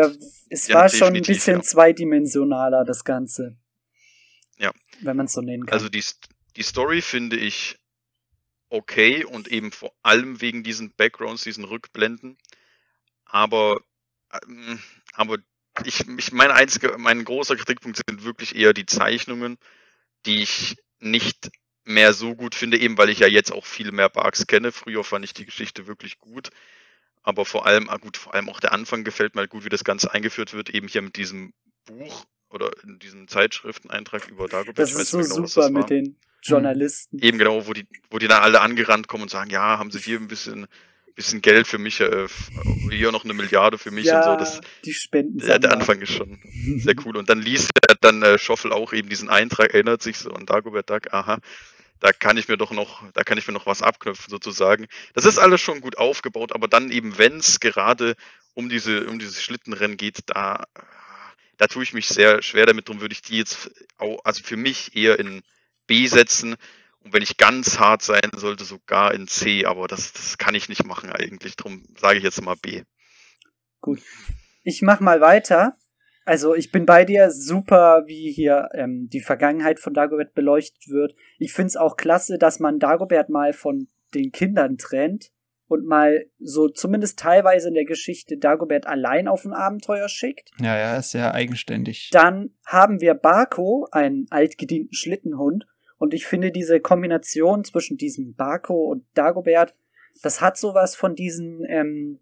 es 0.49 0.69
Ja, 0.69 0.75
war 0.77 0.89
schon 0.89 1.15
ein 1.15 1.23
bisschen 1.23 1.57
ja. 1.59 1.63
zweidimensionaler, 1.63 2.85
das 2.85 3.05
Ganze. 3.05 3.57
Wenn 5.05 5.17
man 5.17 5.27
es 5.27 5.33
so 5.33 5.41
nennen 5.41 5.67
kann. 5.67 5.75
Also 5.75 5.89
die, 5.89 6.05
die 6.57 6.63
Story 6.63 7.03
finde 7.03 7.37
ich 7.37 7.79
okay 8.69 9.25
und 9.25 9.49
eben 9.49 9.71
vor 9.71 9.93
allem 10.03 10.41
wegen 10.41 10.63
diesen 10.63 10.93
Backgrounds, 10.95 11.45
diesen 11.45 11.65
Rückblenden. 11.65 12.39
Aber, 13.25 13.81
ähm, 14.47 14.81
aber 15.13 15.39
ich, 15.85 16.07
ich 16.09 16.33
mein 16.33 16.51
einziger, 16.51 16.97
mein 16.99 17.25
großer 17.25 17.57
Kritikpunkt 17.57 18.01
sind 18.07 18.25
wirklich 18.25 18.57
eher 18.57 18.73
die 18.73 18.87
Zeichnungen, 18.87 19.59
die 20.27 20.43
ich 20.43 20.77
nicht 21.01 21.51
mehr 21.85 22.13
so 22.13 22.35
gut 22.35 22.55
finde, 22.55 22.79
eben 22.79 22.97
weil 22.97 23.11
ich 23.11 23.19
ja 23.19 23.27
jetzt 23.27 23.53
auch 23.53 23.67
viel 23.67 23.93
mehr 23.93 24.09
Barks 24.09 24.47
kenne. 24.47 24.73
Früher 24.73 25.05
fand 25.05 25.25
ich 25.25 25.35
die 25.35 25.47
Geschichte 25.47 25.87
wirklich 25.87 26.19
gut. 26.19 26.51
Aber 27.23 27.45
vor 27.45 27.67
allem, 27.67 27.89
ah 27.89 27.99
gut, 27.99 28.17
vor 28.17 28.35
allem 28.35 28.49
auch 28.49 28.61
der 28.61 28.73
Anfang 28.73 29.05
gefällt 29.05 29.35
mir 29.35 29.41
halt 29.43 29.51
gut, 29.51 29.65
wie 29.65 29.69
das 29.69 29.85
Ganze 29.85 30.13
eingeführt 30.13 30.55
wird, 30.55 30.71
eben 30.71 30.89
hier 30.89 31.03
mit 31.03 31.17
diesem 31.17 31.53
Buch 31.85 32.25
oder 32.53 32.71
in 32.85 32.99
diesem 32.99 33.29
Zeitschrifteneintrag 33.29 34.29
über 34.29 34.49
Dagobert. 34.49 34.79
das 34.79 34.91
Ich 34.91 34.95
ist 34.97 35.01
weiß 35.01 35.11
so 35.11 35.19
nicht 35.19 35.31
genau, 35.31 35.43
was 35.45 35.53
super 35.55 35.67
das 35.67 35.75
war. 35.75 35.81
mit 35.81 35.91
den 35.91 36.17
Journalisten. 36.43 37.19
Eben 37.21 37.39
genau, 37.39 37.67
wo 37.67 37.73
die, 37.73 37.87
wo 38.11 38.19
die 38.19 38.29
dann 38.29 38.43
alle 38.43 38.61
angerannt 38.61 39.09
kommen 39.09 39.25
und 39.25 39.31
sagen, 39.31 39.51
ja, 39.51 39.79
haben 39.79 39.91
sie 39.91 40.01
hier 40.01 40.19
ein 40.19 40.29
bisschen, 40.29 40.67
bisschen 41.15 41.41
Geld 41.41 41.67
für 41.67 41.79
mich, 41.79 42.01
äh, 42.01 42.27
hier 42.91 43.13
noch 43.13 43.25
eine 43.25 43.35
Milliarde 43.35 43.79
für 43.79 43.91
mich 43.91 44.07
ja, 44.07 44.19
und 44.19 44.25
so. 44.25 44.45
Das, 44.45 44.61
die 44.85 44.93
Spenden. 44.93 45.39
der, 45.39 45.59
der 45.59 45.73
Anfang 45.73 46.01
ist 46.01 46.13
schon 46.13 46.39
sehr 46.79 46.95
cool. 47.05 47.17
Und 47.17 47.29
dann 47.31 47.41
liest 47.41 47.71
er 47.89 47.95
dann 48.01 48.23
äh, 48.23 48.39
Schoffel 48.39 48.73
auch 48.73 48.93
eben 48.93 49.09
diesen 49.09 49.31
Eintrag, 49.31 49.73
erinnert 49.73 50.03
sich 50.03 50.19
so 50.19 50.31
an 50.33 50.47
Dagobert 50.47 50.91
Duck, 50.91 51.13
aha, 51.15 51.39
da 52.01 52.13
kann 52.13 52.37
ich 52.37 52.49
mir 52.49 52.57
doch 52.57 52.73
noch, 52.73 53.05
da 53.13 53.23
kann 53.23 53.39
ich 53.39 53.47
mir 53.47 53.55
noch 53.55 53.67
was 53.67 53.81
abknüpfen 53.81 54.29
sozusagen. 54.29 54.89
Das 55.15 55.25
ist 55.25 55.39
alles 55.39 55.61
schon 55.61 55.81
gut 55.81 55.99
aufgebaut, 55.99 56.53
aber 56.53 56.67
dann 56.67 56.91
eben, 56.91 57.17
wenn 57.17 57.37
es 57.37 57.61
gerade 57.61 58.17
um 58.55 58.69
diese, 58.69 59.07
um 59.07 59.21
dieses 59.21 59.41
Schlittenrennen 59.41 59.97
geht, 59.97 60.19
da, 60.27 60.65
da 61.59 61.67
tue 61.67 61.83
ich 61.83 61.93
mich 61.93 62.09
sehr 62.09 62.43
schwer 62.43 62.67
damit, 62.67 62.89
darum 62.89 63.01
würde 63.01 63.13
ich 63.13 63.23
die 63.23 63.39
jetzt 63.39 63.71
auch, 63.99 64.19
also 64.25 64.43
für 64.43 64.57
mich 64.57 64.97
eher 64.97 65.19
in 65.19 65.43
B 65.87 66.07
setzen. 66.07 66.57
Und 67.01 67.13
wenn 67.13 67.23
ich 67.23 67.37
ganz 67.37 67.79
hart 67.79 68.03
sein 68.03 68.31
sollte, 68.37 68.65
sogar 68.65 69.13
in 69.13 69.27
C, 69.27 69.65
aber 69.65 69.89
das, 69.89 70.13
das 70.13 70.39
kann 70.39 70.55
ich 70.55 70.69
nicht 70.69 70.85
machen 70.85 71.11
eigentlich. 71.11 71.57
Darum 71.57 71.85
sage 71.99 72.19
ich 72.19 72.25
jetzt 72.25 72.41
mal 72.43 72.55
B. 72.55 72.83
Ich 74.63 74.83
mach 74.83 75.01
mal 75.01 75.21
weiter. 75.21 75.77
Also 76.25 76.55
ich 76.55 76.71
bin 76.71 76.87
bei 76.87 77.05
dir 77.05 77.33
super, 77.33 78.05
wie 78.07 78.31
hier 78.31 78.69
ähm, 78.75 79.09
die 79.09 79.21
Vergangenheit 79.21 79.81
von 79.81 79.93
Dagobert 79.93 80.35
beleuchtet 80.35 80.89
wird. 80.89 81.17
Ich 81.39 81.53
find's 81.53 81.77
auch 81.77 81.97
klasse, 81.97 82.39
dass 82.39 82.61
man 82.61 82.79
Dagobert 82.79 83.29
mal 83.29 83.53
von 83.53 83.89
den 84.15 84.31
Kindern 84.31 84.79
trennt 84.79 85.32
und 85.73 85.87
mal 85.87 86.27
so 86.39 86.69
zumindest 86.69 87.19
teilweise 87.19 87.69
in 87.69 87.75
der 87.75 87.85
Geschichte 87.85 88.37
Dagobert 88.37 88.87
allein 88.87 89.27
auf 89.27 89.45
ein 89.45 89.53
Abenteuer 89.53 90.09
schickt. 90.09 90.51
ja, 90.61 90.77
ja, 90.79 90.97
ist 90.97 91.11
sehr 91.11 91.35
eigenständig. 91.35 92.11
Dann 92.13 92.51
haben 92.67 93.01
wir 93.01 93.15
Barco, 93.15 93.89
einen 93.91 94.27
altgedienten 94.31 94.95
Schlittenhund. 94.95 95.67
Und 95.99 96.15
ich 96.15 96.27
finde 96.27 96.51
diese 96.51 96.81
Kombination 96.81 97.65
zwischen 97.65 97.97
diesem 97.97 98.35
Barco 98.35 98.75
und 98.91 99.05
Dagobert, 99.15 99.73
das 100.23 100.41
hat 100.41 100.57
sowas 100.57 100.97
von 100.97 101.15
diesen, 101.15 101.65
ähm, 101.69 102.21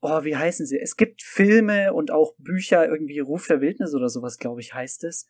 oh, 0.00 0.24
wie 0.24 0.36
heißen 0.36 0.66
sie? 0.66 0.78
Es 0.78 0.96
gibt 0.96 1.22
Filme 1.22 1.92
und 1.94 2.10
auch 2.10 2.34
Bücher, 2.38 2.86
irgendwie 2.86 3.20
Ruf 3.20 3.46
der 3.46 3.60
Wildnis 3.60 3.94
oder 3.94 4.08
sowas, 4.08 4.38
glaube 4.38 4.60
ich, 4.60 4.74
heißt 4.74 5.04
es. 5.04 5.26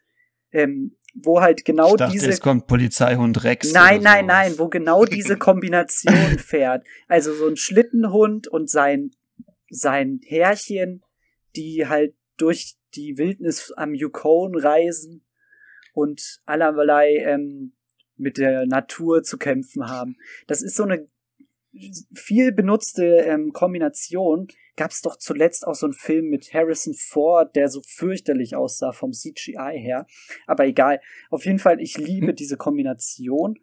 Ähm, 0.50 0.96
wo 1.14 1.40
halt 1.40 1.64
genau 1.64 1.90
ich 1.90 1.96
dachte, 1.96 2.12
diese 2.12 2.30
es 2.30 2.40
kommt 2.40 2.66
Polizeihund 2.66 3.44
Rex. 3.44 3.72
Nein, 3.72 4.02
nein, 4.02 4.26
nein, 4.26 4.58
wo 4.58 4.68
genau 4.68 5.04
diese 5.04 5.36
Kombination 5.38 6.38
fährt. 6.38 6.86
Also 7.08 7.34
so 7.34 7.46
ein 7.46 7.56
Schlittenhund 7.56 8.46
und 8.46 8.70
sein, 8.70 9.10
sein 9.70 10.20
Herrchen, 10.24 11.02
die 11.56 11.86
halt 11.86 12.14
durch 12.36 12.76
die 12.94 13.18
Wildnis 13.18 13.72
am 13.76 13.94
Yukon 13.94 14.56
reisen 14.56 15.24
und 15.92 16.40
allerlei 16.46 17.16
ähm, 17.16 17.72
mit 18.16 18.38
der 18.38 18.66
Natur 18.66 19.22
zu 19.22 19.38
kämpfen 19.38 19.88
haben. 19.88 20.16
Das 20.46 20.62
ist 20.62 20.76
so 20.76 20.84
eine 20.84 21.08
viel 22.14 22.52
benutzte 22.52 23.04
ähm, 23.04 23.52
Kombination. 23.52 24.48
Gab 24.76 24.90
es 24.90 25.00
doch 25.00 25.16
zuletzt 25.16 25.66
auch 25.66 25.74
so 25.74 25.86
einen 25.86 25.92
Film 25.92 26.28
mit 26.28 26.52
Harrison 26.54 26.94
Ford, 26.94 27.54
der 27.56 27.68
so 27.68 27.82
fürchterlich 27.82 28.54
aussah 28.54 28.92
vom 28.92 29.12
CGI 29.12 29.78
her. 29.78 30.06
Aber 30.46 30.66
egal. 30.66 31.00
Auf 31.30 31.44
jeden 31.44 31.58
Fall, 31.58 31.80
ich 31.80 31.98
liebe 31.98 32.34
diese 32.34 32.56
Kombination. 32.56 33.58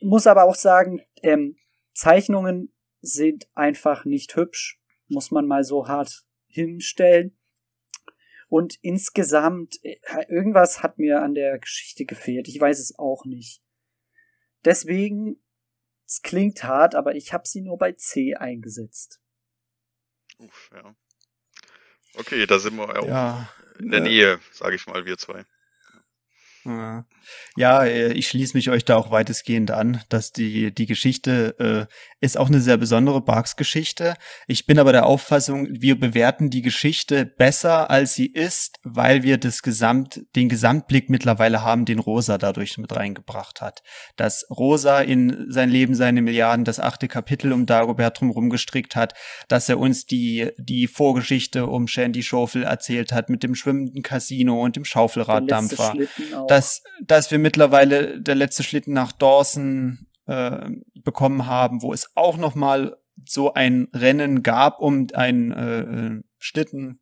Muss 0.00 0.26
aber 0.26 0.44
auch 0.44 0.54
sagen, 0.54 1.02
ähm, 1.22 1.56
Zeichnungen 1.94 2.72
sind 3.00 3.48
einfach 3.54 4.04
nicht 4.04 4.36
hübsch. 4.36 4.80
Muss 5.08 5.30
man 5.30 5.46
mal 5.46 5.64
so 5.64 5.88
hart 5.88 6.24
hinstellen. 6.48 7.36
Und 8.48 8.78
insgesamt, 8.82 9.76
äh, 9.82 9.96
irgendwas 10.28 10.82
hat 10.82 10.98
mir 10.98 11.22
an 11.22 11.34
der 11.34 11.58
Geschichte 11.58 12.04
gefehlt. 12.04 12.48
Ich 12.48 12.60
weiß 12.60 12.78
es 12.78 12.98
auch 12.98 13.24
nicht. 13.24 13.62
Deswegen, 14.64 15.40
es 16.06 16.22
klingt 16.22 16.62
hart, 16.64 16.94
aber 16.94 17.14
ich 17.14 17.32
habe 17.32 17.46
sie 17.46 17.60
nur 17.62 17.78
bei 17.78 17.92
C 17.92 18.34
eingesetzt. 18.34 19.20
Uff, 20.38 20.70
ja. 20.74 20.94
Okay, 22.14 22.46
da 22.46 22.58
sind 22.58 22.76
wir 22.76 22.98
auch 22.98 23.06
Ja, 23.06 23.48
in 23.78 23.90
der 23.90 24.00
äh, 24.00 24.02
Nähe, 24.02 24.40
sage 24.52 24.76
ich 24.76 24.86
mal, 24.86 25.04
wir 25.04 25.18
zwei. 25.18 25.44
Ja, 26.64 27.04
Ja, 27.56 27.84
äh, 27.84 28.12
ich 28.12 28.28
schließe 28.28 28.56
mich 28.56 28.70
euch 28.70 28.84
da 28.84 28.96
auch 28.96 29.10
weitestgehend 29.10 29.70
an, 29.70 30.02
dass 30.08 30.32
die, 30.32 30.74
die 30.74 30.86
Geschichte 30.86 31.88
äh, 31.90 31.92
ist 32.20 32.38
auch 32.38 32.48
eine 32.48 32.60
sehr 32.60 32.76
besondere 32.76 33.20
Barks-Geschichte. 33.20 34.14
Ich 34.46 34.66
bin 34.66 34.78
aber 34.78 34.92
der 34.92 35.06
Auffassung, 35.06 35.68
wir 35.70 35.98
bewerten 35.98 36.50
die 36.50 36.62
Geschichte 36.62 37.26
besser, 37.26 37.90
als 37.90 38.14
sie 38.14 38.26
ist, 38.26 38.78
weil 38.82 39.22
wir 39.22 39.38
das 39.38 39.62
Gesamt, 39.62 40.22
den 40.34 40.48
Gesamtblick 40.48 41.10
mittlerweile 41.10 41.62
haben, 41.62 41.84
den 41.84 41.98
Rosa 41.98 42.38
dadurch 42.38 42.78
mit 42.78 42.94
reingebracht 42.94 43.60
hat. 43.60 43.82
Dass 44.16 44.46
Rosa 44.50 45.00
in 45.00 45.46
sein 45.48 45.70
Leben, 45.70 45.94
seine 45.94 46.22
Milliarden, 46.22 46.64
das 46.64 46.80
achte 46.80 47.08
Kapitel 47.08 47.52
um 47.52 47.66
Dagobert 47.66 48.20
drumherum 48.20 48.50
gestrickt 48.50 48.96
hat, 48.96 49.14
dass 49.48 49.68
er 49.68 49.78
uns 49.78 50.06
die, 50.06 50.50
die 50.58 50.86
Vorgeschichte 50.86 51.66
um 51.66 51.86
Shandy 51.86 52.22
Schofield 52.22 52.64
erzählt 52.64 53.12
hat 53.12 53.28
mit 53.28 53.42
dem 53.42 53.54
schwimmenden 53.54 54.02
Casino 54.02 54.62
und 54.62 54.76
dem 54.76 54.84
Schaufelraddampfer 54.84 55.94
auch. 56.34 56.46
dass, 56.46 56.82
dass 57.16 57.30
wir 57.30 57.38
mittlerweile 57.38 58.20
der 58.20 58.34
letzte 58.34 58.62
Schlitten 58.62 58.92
nach 58.92 59.12
Dawson 59.12 60.06
äh, 60.26 60.68
bekommen 61.02 61.46
haben, 61.46 61.82
wo 61.82 61.92
es 61.92 62.10
auch 62.14 62.36
noch 62.36 62.54
mal 62.54 62.96
so 63.24 63.54
ein 63.54 63.88
Rennen 63.94 64.42
gab 64.42 64.80
um 64.80 65.06
einen 65.14 65.52
äh, 65.52 65.80
äh, 65.80 66.22
Schlitten. 66.38 67.00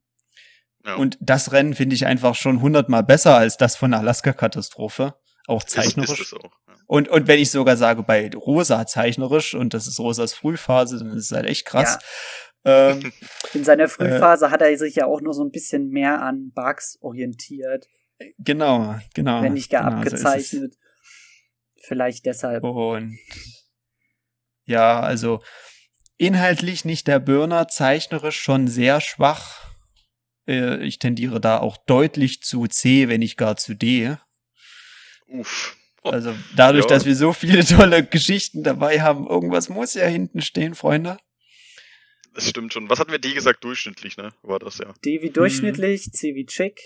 Ja. 0.85 0.95
Und 0.97 1.19
das 1.21 1.53
Rennen 1.53 1.75
finde 1.75 1.97
ich 1.97 2.07
einfach 2.07 2.35
schon 2.35 2.61
hundertmal 2.61 3.03
besser 3.03 3.37
als 3.37 3.57
das 3.57 3.77
von 3.77 3.91
der 3.91 4.01
Alaska-Katastrophe. 4.01 5.15
Auch 5.47 5.65
ist, 5.65 5.71
zeichnerisch. 5.71 6.21
ist 6.21 6.33
es 6.33 6.35
auch. 6.35 6.53
Ja. 6.69 6.75
Und, 6.87 7.09
und 7.09 7.27
wenn 7.27 7.41
ich 7.41 7.51
sogar 7.51 7.77
sage, 7.77 8.03
bei 8.03 8.31
Rosa 8.35 8.87
zeichnerisch, 8.87 9.55
und 9.55 9.75
das 9.75 9.87
ist 9.87 9.99
Rosas 9.99 10.35
Frühphase, 10.35 10.99
dann 10.99 11.09
ist 11.09 11.27
es 11.27 11.33
halt 11.33 11.47
echt 11.47 11.67
krass. 11.67 11.99
Ähm, 12.65 13.13
In 13.53 13.65
seiner 13.65 13.89
Frühphase 13.89 14.51
hat 14.51 14.63
er 14.63 14.77
sich 14.77 14.95
ja 14.95 15.07
auch 15.07 15.21
nur 15.21 15.35
so 15.35 15.43
ein 15.43 15.51
bisschen 15.51 15.89
mehr 15.89 16.23
an 16.23 16.53
Bugs 16.55 16.99
orientiert, 17.01 17.87
genau, 18.39 18.99
genau. 19.15 19.43
wenn 19.43 19.55
nicht 19.55 19.71
gar 19.71 19.85
genau, 19.85 19.97
so 19.97 19.99
abgezeichnet. 20.03 20.75
Vielleicht 21.83 22.25
deshalb. 22.27 22.65
Und 22.65 23.19
ja, 24.65 25.01
also 25.01 25.43
inhaltlich 26.17 26.85
nicht 26.85 27.07
der 27.07 27.19
Burner, 27.19 27.69
zeichnerisch 27.69 28.41
schon 28.41 28.69
sehr 28.69 29.01
schwach. 29.01 29.61
Äh, 30.47 30.83
Ich 30.87 30.99
tendiere 30.99 31.41
da 31.41 31.59
auch 31.61 31.77
deutlich 31.77 32.43
zu 32.43 32.67
C, 32.67 33.09
wenn 33.09 33.21
nicht 33.21 33.37
gar 33.37 33.57
zu 33.57 33.75
D. 33.75 34.17
Uff. 35.29 35.77
Also 36.03 36.35
dadurch, 36.57 36.85
Ja. 36.89 36.89
dass 36.91 37.05
wir 37.05 37.17
so 37.17 37.33
viele 37.33 37.65
tolle 37.65 38.05
Geschichten 38.05 38.63
dabei 38.63 39.01
haben, 39.03 39.27
irgendwas 39.27 39.69
muss 39.69 39.95
ja 39.95 40.07
hinten 40.07 40.41
stehen, 40.43 40.75
Freunde. 40.75 41.17
das 42.35 42.49
stimmt 42.49 42.73
schon. 42.73 42.89
Was 42.89 42.99
hatten 43.01 43.13
wir 43.13 43.19
die 43.19 43.35
gesagt? 43.35 43.63
Durchschnittlich, 43.65 44.17
ne? 44.17 44.33
War 44.43 44.59
das 44.59 44.79
ja. 44.79 44.93
D 45.05 45.21
wie 45.23 45.31
durchschnittlich, 45.31 46.11
C 46.13 46.35
wie 46.35 46.47
chic. 46.47 46.81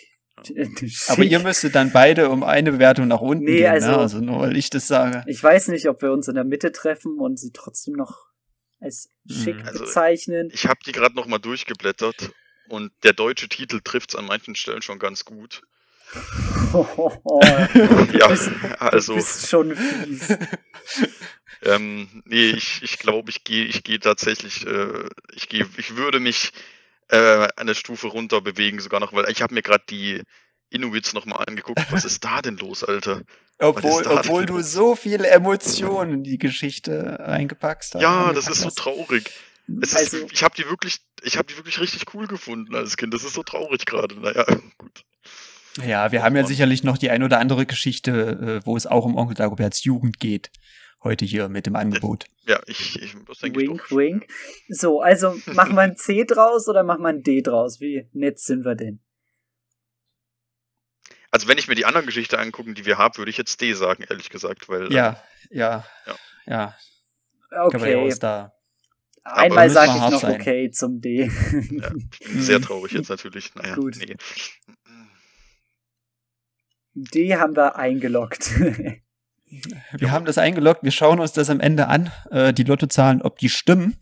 Aber 1.09 1.23
Schick. 1.23 1.31
ihr 1.31 1.39
müsstet 1.41 1.75
dann 1.75 1.93
beide 1.93 2.29
um 2.31 2.43
eine 2.45 2.73
Bewertung 2.73 3.09
nach 3.09 3.21
unten 3.21 3.45
Nee, 3.45 3.59
gehen, 3.59 3.71
also- 3.71 3.91
ne? 3.91 3.97
also 3.99 4.21
nur 4.21 4.41
weil 4.41 4.57
ich 4.57 4.71
das 4.71 4.87
sage. 4.89 5.23
Ich 5.27 5.43
weiß 5.43 5.69
nicht, 5.69 5.89
ob 5.89 6.03
wir 6.03 6.13
uns 6.13 6.29
in 6.29 6.35
der 6.35 6.45
Mitte 6.45 6.73
treffen 6.73 7.19
und 7.19 7.39
sie 7.39 7.51
trotzdem 7.53 7.95
noch 7.95 8.27
als 8.81 9.09
schick 9.29 9.57
Mhm. 9.57 9.67
Also, 9.67 9.81
bezeichnen. 9.85 10.51
Ich 10.53 10.67
habe 10.67 10.79
die 10.87 10.93
gerade 10.93 11.15
noch 11.17 11.27
mal 11.27 11.39
durchgeblättert 11.39 12.31
und 12.69 12.93
der 13.03 13.13
deutsche 13.13 13.49
Titel 13.49 13.81
trifft's 13.83 14.15
an 14.15 14.27
manchen 14.27 14.55
Stellen 14.55 14.83
schon 14.83 14.99
ganz 14.99 15.25
gut. 15.25 15.63
Ja, 18.19 18.29
bist- 18.29 18.51
also 18.79 19.13
Du 19.13 19.19
bist 19.19 19.49
schon 19.49 19.75
fies. 19.77 20.37
ähm, 21.63 22.23
nee, 22.25 22.51
ich 22.51 22.81
ich 22.83 22.99
glaube, 22.99 23.31
ich 23.31 23.45
gehe 23.45 23.65
ich 23.65 23.83
gehe 23.85 23.99
tatsächlich 24.01 24.67
äh, 24.67 25.05
ich 25.35 25.49
gehe 25.49 25.67
ich 25.77 25.97
würde 25.97 26.21
mich 26.21 26.53
äh, 27.09 27.49
eine 27.57 27.75
Stufe 27.75 28.09
runter 28.09 28.41
bewegen 28.41 28.81
sogar 28.81 29.01
noch, 29.01 29.13
weil 29.13 29.31
ich 29.31 29.43
habe 29.43 29.55
mir 29.55 29.63
gerade 29.63 29.85
die 29.89 30.23
Inuits 30.71 31.15
noch 31.15 31.25
mal 31.27 31.37
angeguckt. 31.37 31.81
Was 31.91 32.05
ist 32.05 32.25
da 32.25 32.43
denn 32.43 32.57
los, 32.59 32.85
Alter? 32.85 33.23
Obwohl, 33.59 34.07
obwohl 34.07 34.47
du 34.47 34.59
los? 34.59 34.73
so 34.73 34.95
viele 34.95 35.27
Emotionen 35.29 36.15
in 36.15 36.23
die 36.25 36.39
Geschichte 36.39 37.17
reingepackt 37.21 37.95
hast. 37.95 38.03
Ja, 38.03 38.33
das 38.33 38.47
reingepackt 38.47 38.51
ist 38.51 38.61
so 38.61 38.67
hast. 38.67 38.79
traurig. 38.79 39.31
Es 39.83 39.95
Also- 39.97 40.17
ist, 40.19 40.33
ich 40.33 40.43
habe 40.43 40.55
die 40.57 40.69
wirklich, 40.69 40.99
ich 41.23 41.37
habe 41.37 41.47
die 41.47 41.57
wirklich 41.57 41.81
richtig 41.81 42.15
cool 42.15 42.27
gefunden 42.27 42.75
als 42.75 42.97
Kind. 42.97 43.13
Das 43.15 43.25
ist 43.25 43.35
so 43.35 43.43
traurig 43.43 43.85
gerade. 43.87 44.15
Naja, 44.21 44.45
gut. 44.79 45.03
Ja, 45.87 46.11
wir 46.13 46.23
haben 46.23 46.35
ja 46.37 46.45
sicherlich 46.47 46.83
noch 46.83 46.99
die 46.99 47.11
ein 47.11 47.23
oder 47.23 47.39
andere 47.39 47.65
Geschichte, 47.65 48.61
äh, 48.63 48.67
wo 48.67 48.77
es 48.77 48.87
auch 48.87 49.05
um 49.05 49.17
Onkel 49.17 49.35
Dagoberts 49.37 49.85
Jugend 49.85 50.19
geht. 50.19 50.51
Heute 51.03 51.25
hier 51.25 51.49
mit 51.49 51.67
dem 51.67 51.77
Angebot. 51.77 52.25
Ja, 52.47 52.61
ich, 52.67 53.01
ich 53.01 53.15
das 53.27 53.39
denke 53.39 53.63
ich 53.63 53.69
Wink, 53.69 53.83
doch. 53.89 53.97
wink. 53.97 54.27
So, 54.69 55.01
also 55.01 55.37
machen 55.47 55.75
wir 55.75 55.83
ein 55.83 55.97
C 55.97 56.25
draus 56.27 56.67
oder 56.69 56.83
machen 56.83 57.03
wir 57.03 57.09
ein 57.09 57.23
D 57.23 57.41
draus? 57.41 57.81
Wie 57.81 58.09
nett 58.13 58.41
sind 58.41 58.65
wir 58.65 58.75
denn? 58.75 59.01
Also 61.31 61.47
wenn 61.47 61.59
ich 61.59 61.69
mir 61.69 61.75
die 61.77 61.85
anderen 61.85 62.07
Geschichten 62.07 62.37
angucken, 62.37 62.75
die 62.75 62.85
wir 62.87 62.99
haben, 62.99 63.17
würde 63.19 63.31
ich 63.31 63.37
jetzt 63.37 63.61
D 63.61 63.75
sagen, 63.75 64.05
ehrlich 64.09 64.31
gesagt, 64.31 64.69
weil 64.69 64.91
äh, 64.91 64.95
Ja, 64.95 65.23
ja, 65.51 65.85
Ja. 66.07 66.17
ja. 66.47 66.77
Okay, 67.51 68.13
da. 68.19 68.53
einmal 69.25 69.71
sage 69.71 69.93
ich 69.93 70.11
noch 70.11 70.21
sein. 70.21 70.41
okay 70.41 70.71
zum 70.71 71.01
D. 71.01 71.31
ja, 71.71 71.91
ich 72.21 72.29
bin 72.29 72.43
sehr 72.43 72.61
traurig 72.61 72.93
jetzt 72.93 73.09
natürlich. 73.09 73.55
Naja, 73.55 73.75
Gut. 73.75 73.97
nee. 73.99 74.17
D 76.95 77.37
haben 77.37 77.55
wir 77.57 77.77
eingeloggt. 77.77 78.51
Wir 79.97 80.11
haben 80.11 80.25
das 80.25 80.39
eingeloggt, 80.39 80.83
wir 80.83 80.91
schauen 80.91 81.21
uns 81.21 81.33
das 81.33 81.51
am 81.51 81.61
Ende 81.61 81.89
an, 81.89 82.13
äh, 82.31 82.53
die 82.53 82.65
Lottozahlen, 82.65 83.23
ob 83.23 83.39
die 83.39 83.49
stimmen. 83.49 83.97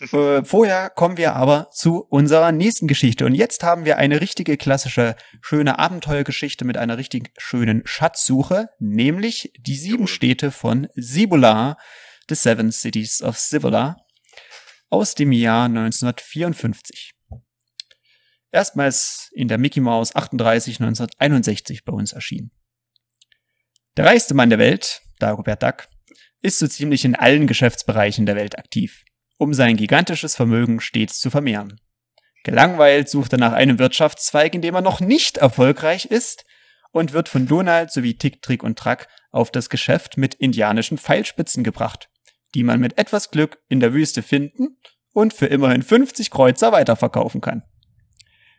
äh, 0.12 0.44
vorher 0.44 0.90
kommen 0.90 1.16
wir 1.16 1.34
aber 1.34 1.70
zu 1.72 2.04
unserer 2.08 2.52
nächsten 2.52 2.86
Geschichte. 2.86 3.24
Und 3.24 3.34
jetzt 3.34 3.62
haben 3.62 3.84
wir 3.84 3.98
eine 3.98 4.20
richtige 4.20 4.56
klassische, 4.56 5.16
schöne 5.40 5.78
Abenteuergeschichte 5.78 6.64
mit 6.64 6.76
einer 6.76 6.98
richtig 6.98 7.32
schönen 7.38 7.82
Schatzsuche, 7.84 8.68
nämlich 8.78 9.52
die 9.58 9.76
sieben. 9.76 10.06
Städte 10.06 10.50
von 10.50 10.88
Cibola, 11.00 11.76
The 12.28 12.34
Seven 12.34 12.70
Cities 12.70 13.22
of 13.22 13.38
Cibola, 13.38 13.96
aus 14.90 15.14
dem 15.14 15.32
Jahr 15.32 15.66
1954. 15.66 17.12
Erstmals 18.50 19.30
in 19.32 19.48
der 19.48 19.58
Mickey 19.58 19.80
Mouse 19.80 20.14
38 20.16 20.80
1961 20.80 21.84
bei 21.84 21.92
uns 21.92 22.12
erschienen. 22.12 22.50
Der 23.98 24.06
reichste 24.06 24.34
Mann 24.34 24.48
der 24.48 24.60
Welt, 24.60 25.02
Dagobert 25.18 25.60
Duck, 25.60 25.88
ist 26.40 26.60
so 26.60 26.68
ziemlich 26.68 27.04
in 27.04 27.16
allen 27.16 27.48
Geschäftsbereichen 27.48 28.26
der 28.26 28.36
Welt 28.36 28.56
aktiv, 28.56 29.02
um 29.38 29.52
sein 29.52 29.76
gigantisches 29.76 30.36
Vermögen 30.36 30.78
stets 30.78 31.18
zu 31.18 31.30
vermehren. 31.30 31.80
Gelangweilt 32.44 33.08
sucht 33.08 33.32
er 33.32 33.40
nach 33.40 33.54
einem 33.54 33.80
Wirtschaftszweig, 33.80 34.54
in 34.54 34.62
dem 34.62 34.76
er 34.76 34.82
noch 34.82 35.00
nicht 35.00 35.38
erfolgreich 35.38 36.04
ist 36.04 36.44
und 36.92 37.12
wird 37.12 37.28
von 37.28 37.48
Donald 37.48 37.90
sowie 37.90 38.14
Tick, 38.14 38.40
Trick 38.40 38.62
und 38.62 38.78
Track 38.78 39.08
auf 39.32 39.50
das 39.50 39.68
Geschäft 39.68 40.16
mit 40.16 40.36
indianischen 40.36 40.96
Pfeilspitzen 40.96 41.64
gebracht, 41.64 42.08
die 42.54 42.62
man 42.62 42.78
mit 42.78 42.98
etwas 42.98 43.32
Glück 43.32 43.58
in 43.68 43.80
der 43.80 43.92
Wüste 43.94 44.22
finden 44.22 44.78
und 45.12 45.34
für 45.34 45.46
immerhin 45.46 45.82
50 45.82 46.30
Kreuzer 46.30 46.70
weiterverkaufen 46.70 47.40
kann. 47.40 47.64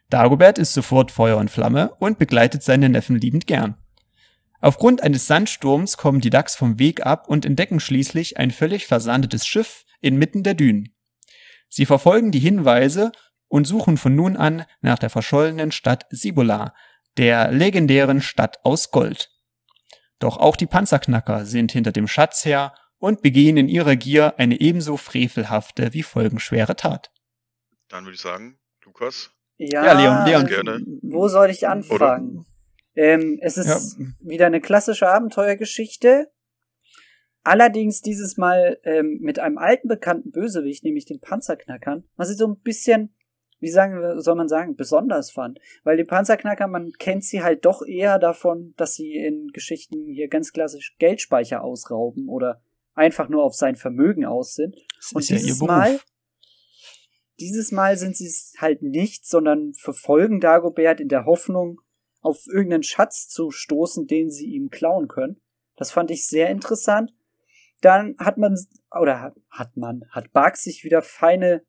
Dagobert 0.10 0.58
ist 0.58 0.74
sofort 0.74 1.12
Feuer 1.12 1.38
und 1.38 1.50
Flamme 1.50 1.96
und 2.00 2.20
begleitet 2.20 2.62
seine 2.62 2.90
Neffen 2.90 3.16
liebend 3.16 3.48
gern. 3.48 3.78
Aufgrund 4.62 5.02
eines 5.02 5.28
Sandsturms 5.28 5.98
kommen 5.98 6.20
die 6.20 6.30
Ducks 6.30 6.56
vom 6.56 6.80
Weg 6.80 7.06
ab 7.06 7.30
und 7.30 7.46
entdecken 7.46 7.80
schließlich 7.80 8.38
ein 8.38 8.52
völlig 8.52 8.88
versandetes 8.88 9.46
Schiff 9.48 9.86
inmitten 10.02 10.44
der 10.44 10.54
Dünen. 10.54 10.96
Sie 11.70 11.86
verfolgen 11.86 12.32
die 12.32 12.40
Hinweise 12.40 13.12
und 13.48 13.66
suchen 13.66 13.98
von 13.98 14.16
nun 14.16 14.36
an 14.36 14.66
nach 14.82 15.00
der 15.00 15.10
verschollenen 15.10 15.72
Stadt 15.72 16.06
Cibola, 16.14 16.74
der 17.18 17.52
legendären 17.52 18.22
Stadt 18.22 18.60
aus 18.64 18.92
Gold. 18.92 19.30
Doch 20.20 20.38
auch 20.38 20.58
die 20.58 20.68
Panzerknacker 20.68 21.46
sind 21.46 21.72
hinter 21.72 21.92
dem 21.92 22.08
Schatz 22.08 22.44
her 22.44 22.74
und 22.98 23.22
begehen 23.22 23.56
in 23.56 23.70
ihrer 23.70 23.96
Gier 23.96 24.38
eine 24.38 24.60
ebenso 24.60 24.98
frevelhafte 24.98 25.94
wie 25.94 26.04
folgenschwere 26.04 26.76
Tat. 26.76 27.12
Dann 27.88 28.04
würde 28.04 28.16
ich 28.16 28.22
sagen, 28.22 28.60
Lukas. 28.84 29.32
ja, 29.58 29.86
Ja, 29.86 29.94
Leon, 29.94 30.26
Leon. 30.26 30.48
Gerne. 30.48 30.82
Wo 31.02 31.28
soll 31.30 31.50
ich 31.50 31.68
anfangen? 31.68 32.46
Ähm, 32.96 33.40
es 33.42 33.58
ist 33.58 33.98
ja. 33.98 34.06
wieder 34.20 34.46
eine 34.48 34.62
klassische 34.62 35.08
Abenteuergeschichte. 35.08 36.32
Allerdings 37.44 38.02
dieses 38.02 38.38
Mal 38.38 38.80
ähm, 38.84 39.20
mit 39.22 39.40
einem 39.40 39.58
alten 39.58 39.88
bekannten 39.88 40.32
Bösewicht, 40.32 40.84
nämlich 40.84 41.06
den 41.06 41.20
Panzerknackern, 41.20 42.04
was 42.16 42.30
ich 42.30 42.38
so 42.38 42.48
ein 42.48 42.60
bisschen, 42.60 43.16
wie 43.60 43.70
sagen, 43.70 44.20
soll 44.20 44.36
man 44.36 44.50
sagen, 44.50 44.76
besonders 44.76 45.32
fand. 45.32 45.60
Weil 45.84 45.98
die 45.98 46.04
Panzerknacker, 46.04 46.68
man 46.68 46.92
kennt 47.00 47.24
sie 47.24 47.42
halt 47.42 47.66
doch 47.66 47.82
eher 47.82 48.20
davon, 48.20 48.74
dass 48.76 48.96
sie 48.96 49.16
in 49.16 49.48
Geschichten 49.54 50.08
hier 50.08 50.28
ganz 50.28 50.52
klassisch 50.52 50.96
Geldspeicher 51.00 51.64
ausrauben 51.64 52.28
oder 52.28 52.62
einfach 52.94 53.30
nur 53.30 53.44
auf 53.44 53.56
sein 53.56 53.78
Vermögen 53.78 54.26
aus 54.26 54.56
sind. 54.56 54.76
Und 55.14 55.30
dieses 55.30 55.62
ja 55.62 55.66
Mal, 55.66 56.00
dieses 57.40 57.72
Mal 57.72 57.98
sind 57.98 58.18
sie 58.18 58.28
es 58.28 58.54
halt 58.60 58.82
nicht, 58.82 59.26
sondern 59.26 59.74
verfolgen 59.74 60.42
Dagobert 60.42 61.00
in 61.00 61.08
der 61.08 61.26
Hoffnung, 61.26 61.80
auf 62.22 62.46
irgendeinen 62.48 62.84
Schatz 62.84 63.28
zu 63.28 63.52
stoßen, 63.52 64.08
den 64.08 64.30
sie 64.30 64.48
ihm 64.48 64.70
klauen 64.70 65.08
können. 65.08 65.42
Das 65.76 65.92
fand 65.92 66.12
ich 66.12 66.28
sehr 66.28 66.50
interessant. 66.50 67.14
Dann 67.82 68.16
hat 68.20 68.38
man, 68.38 68.58
oder 68.92 69.22
hat, 69.22 69.36
hat 69.50 69.78
man, 69.78 70.04
hat 70.10 70.34
Bark 70.34 70.58
sich 70.58 70.84
wieder 70.84 71.02
feine 71.02 71.64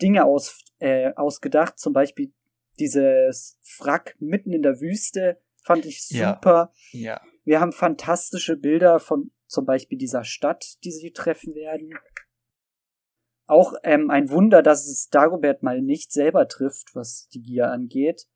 Dinge 0.00 0.24
aus, 0.24 0.64
äh, 0.78 1.12
ausgedacht. 1.14 1.78
Zum 1.78 1.92
Beispiel 1.92 2.32
dieses 2.78 3.58
Wrack 3.78 4.16
mitten 4.18 4.52
in 4.52 4.62
der 4.62 4.80
Wüste 4.80 5.38
fand 5.62 5.84
ich 5.84 6.06
super. 6.06 6.72
Ja. 6.92 7.00
ja. 7.00 7.20
Wir 7.44 7.60
haben 7.60 7.72
fantastische 7.72 8.56
Bilder 8.56 9.00
von 9.00 9.30
zum 9.46 9.66
Beispiel 9.66 9.98
dieser 9.98 10.24
Stadt, 10.24 10.64
die 10.84 10.92
sie 10.92 11.12
treffen 11.12 11.54
werden. 11.54 11.92
Auch 13.46 13.74
ähm, 13.82 14.10
ein 14.10 14.30
Wunder, 14.30 14.62
dass 14.62 14.86
es 14.86 15.08
Dagobert 15.08 15.62
mal 15.62 15.82
nicht 15.82 16.12
selber 16.12 16.46
trifft, 16.46 16.94
was 16.94 17.28
die 17.28 17.42
Gier 17.42 17.70
angeht. 17.70 18.26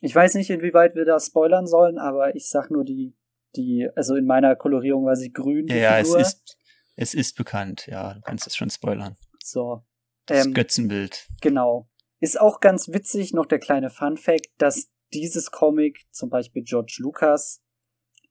Ich 0.00 0.14
weiß 0.14 0.34
nicht, 0.34 0.50
inwieweit 0.50 0.94
wir 0.94 1.04
da 1.04 1.18
spoilern 1.20 1.66
sollen, 1.66 1.98
aber 1.98 2.34
ich 2.34 2.48
sag 2.48 2.70
nur 2.70 2.84
die, 2.84 3.14
die, 3.56 3.88
also 3.94 4.14
in 4.16 4.26
meiner 4.26 4.56
Kolorierung 4.56 5.04
war 5.04 5.16
sie 5.16 5.32
grün. 5.32 5.66
Ja, 5.68 5.98
es 5.98 6.14
ist, 6.14 6.58
es 6.96 7.14
ist 7.14 7.36
bekannt, 7.36 7.86
ja, 7.86 8.14
du 8.14 8.20
kannst 8.22 8.46
es 8.46 8.56
schon 8.56 8.70
spoilern. 8.70 9.16
So. 9.42 9.82
Das 10.26 10.46
ähm, 10.46 10.54
Götzenbild. 10.54 11.28
Genau. 11.40 11.88
Ist 12.20 12.40
auch 12.40 12.60
ganz 12.60 12.88
witzig, 12.88 13.32
noch 13.32 13.46
der 13.46 13.58
kleine 13.58 13.90
Fun 13.90 14.16
Fact, 14.16 14.50
dass 14.58 14.90
dieses 15.12 15.50
Comic 15.50 16.04
zum 16.12 16.30
Beispiel 16.30 16.62
George 16.62 16.98
Lucas 17.00 17.62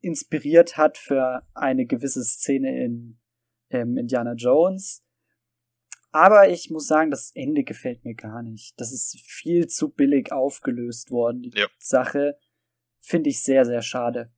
inspiriert 0.01 0.77
hat 0.77 0.97
für 0.97 1.43
eine 1.53 1.85
gewisse 1.85 2.23
Szene 2.23 2.83
in 2.83 3.19
ähm, 3.69 3.97
Indiana 3.97 4.33
Jones. 4.33 5.03
Aber 6.11 6.49
ich 6.49 6.69
muss 6.69 6.87
sagen, 6.87 7.11
das 7.11 7.31
Ende 7.35 7.63
gefällt 7.63 8.03
mir 8.03 8.15
gar 8.15 8.41
nicht. 8.41 8.79
Das 8.79 8.91
ist 8.91 9.19
viel 9.25 9.67
zu 9.67 9.89
billig 9.89 10.31
aufgelöst 10.31 11.11
worden. 11.11 11.43
Die 11.43 11.51
ja. 11.55 11.67
Sache 11.77 12.37
finde 12.99 13.29
ich 13.29 13.41
sehr, 13.41 13.65
sehr 13.65 13.81
schade. 13.81 14.31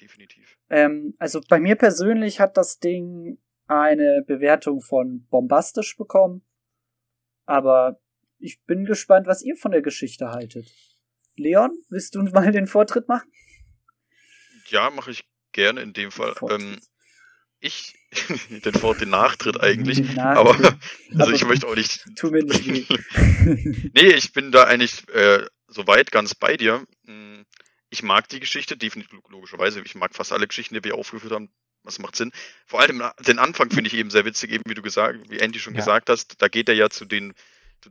Definitiv. 0.00 0.58
Ähm, 0.70 1.14
also 1.18 1.40
bei 1.48 1.60
mir 1.60 1.76
persönlich 1.76 2.40
hat 2.40 2.56
das 2.56 2.78
Ding 2.78 3.38
eine 3.66 4.24
Bewertung 4.26 4.80
von 4.80 5.26
bombastisch 5.28 5.96
bekommen. 5.96 6.44
Aber 7.44 8.00
ich 8.38 8.62
bin 8.64 8.84
gespannt, 8.84 9.26
was 9.26 9.42
ihr 9.42 9.56
von 9.56 9.72
der 9.72 9.82
Geschichte 9.82 10.30
haltet. 10.30 10.72
Leon, 11.36 11.72
willst 11.88 12.14
du 12.14 12.22
mal 12.22 12.52
den 12.52 12.66
Vortritt 12.66 13.08
machen? 13.08 13.30
Ja, 14.68 14.90
mache 14.90 15.10
ich 15.10 15.28
gerne 15.52 15.82
in 15.82 15.92
dem 15.92 16.10
Fall. 16.10 16.34
Ähm, 16.50 16.80
ich, 17.60 17.94
den 18.64 18.74
Vor 18.74 18.94
den 18.94 19.10
Nachtritt 19.10 19.60
eigentlich, 19.60 20.00
Nachtritt. 20.14 20.66
aber 20.66 20.78
also 21.18 21.32
ich 21.32 21.44
möchte 21.44 21.66
auch 21.66 21.74
nicht. 21.74 22.04
Tu 22.16 22.30
mir 22.30 22.44
nicht 22.44 22.88
nee, 23.94 24.12
ich 24.14 24.32
bin 24.32 24.52
da 24.52 24.64
eigentlich 24.64 25.08
äh, 25.08 25.46
soweit 25.68 26.10
ganz 26.10 26.34
bei 26.34 26.56
dir. 26.56 26.86
Hm, 27.06 27.44
ich 27.90 28.02
mag 28.02 28.28
die 28.28 28.40
Geschichte, 28.40 28.76
definitiv 28.76 29.18
logischerweise. 29.28 29.80
Ich 29.84 29.94
mag 29.94 30.14
fast 30.14 30.32
alle 30.32 30.46
Geschichten, 30.46 30.74
die 30.74 30.84
wir 30.84 30.96
aufgeführt 30.96 31.32
haben. 31.32 31.48
Was 31.84 31.98
macht 31.98 32.16
Sinn? 32.16 32.32
Vor 32.66 32.80
allem 32.80 33.02
den 33.20 33.38
Anfang 33.38 33.70
finde 33.70 33.88
ich 33.88 33.94
eben 33.94 34.10
sehr 34.10 34.24
witzig, 34.24 34.50
eben 34.50 34.64
wie 34.66 34.74
du 34.74 34.82
gesagt, 34.82 35.30
wie 35.30 35.38
Andy 35.38 35.58
schon 35.58 35.74
ja. 35.74 35.80
gesagt 35.80 36.08
hast. 36.08 36.40
Da 36.40 36.48
geht 36.48 36.68
er 36.68 36.74
ja 36.74 36.88
zu 36.88 37.04
den 37.04 37.34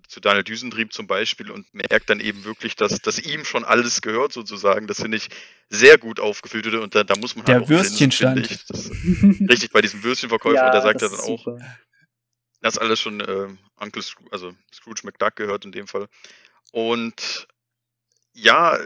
zu 0.07 0.19
Daniel 0.19 0.43
Düsentrieb 0.43 0.93
zum 0.93 1.07
Beispiel 1.07 1.51
und 1.51 1.71
merkt 1.73 2.09
dann 2.09 2.19
eben 2.19 2.43
wirklich, 2.43 2.75
dass, 2.75 2.99
dass 3.01 3.19
ihm 3.19 3.45
schon 3.45 3.63
alles 3.63 4.01
gehört 4.01 4.33
sozusagen. 4.33 4.87
Das 4.87 5.01
finde 5.01 5.17
ich 5.17 5.29
sehr 5.69 5.97
gut 5.97 6.19
aufgefüllt 6.19 6.67
und 6.67 6.95
da, 6.95 7.03
da 7.03 7.15
muss 7.17 7.35
man 7.35 7.45
der 7.45 7.55
halt 7.55 7.65
auch 7.65 7.69
Würstchenstand. 7.69 8.49
richtig, 9.49 9.71
bei 9.71 9.81
diesem 9.81 10.03
Würstchenverkäufer, 10.03 10.55
ja, 10.55 10.71
der 10.71 10.81
sagt 10.81 11.01
ja 11.01 11.09
dann 11.09 11.19
auch, 11.19 11.43
super. 11.43 11.57
das 12.61 12.77
alles 12.77 12.99
schon 12.99 13.19
äh, 13.21 13.47
Uncle 13.77 14.01
Scrooge, 14.01 14.31
also 14.31 14.53
Scrooge 14.73 15.01
McDuck 15.03 15.35
gehört 15.35 15.65
in 15.65 15.71
dem 15.71 15.87
Fall. 15.87 16.07
Und 16.71 17.47
ja, 18.33 18.79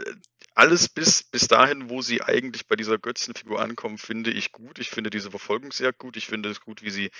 alles 0.54 0.88
bis, 0.88 1.22
bis 1.22 1.46
dahin, 1.46 1.88
wo 1.88 2.02
sie 2.02 2.20
eigentlich 2.20 2.66
bei 2.66 2.74
dieser 2.74 2.98
Götzenfigur 2.98 3.60
ankommen, 3.60 3.96
finde 3.96 4.30
ich 4.32 4.50
gut. 4.50 4.80
Ich 4.80 4.90
finde 4.90 5.08
diese 5.08 5.30
Verfolgung 5.30 5.70
sehr 5.70 5.92
gut. 5.92 6.16
Ich 6.16 6.26
finde 6.26 6.48
es 6.48 6.60
gut, 6.60 6.82
wie 6.82 6.90
sie 6.90 7.10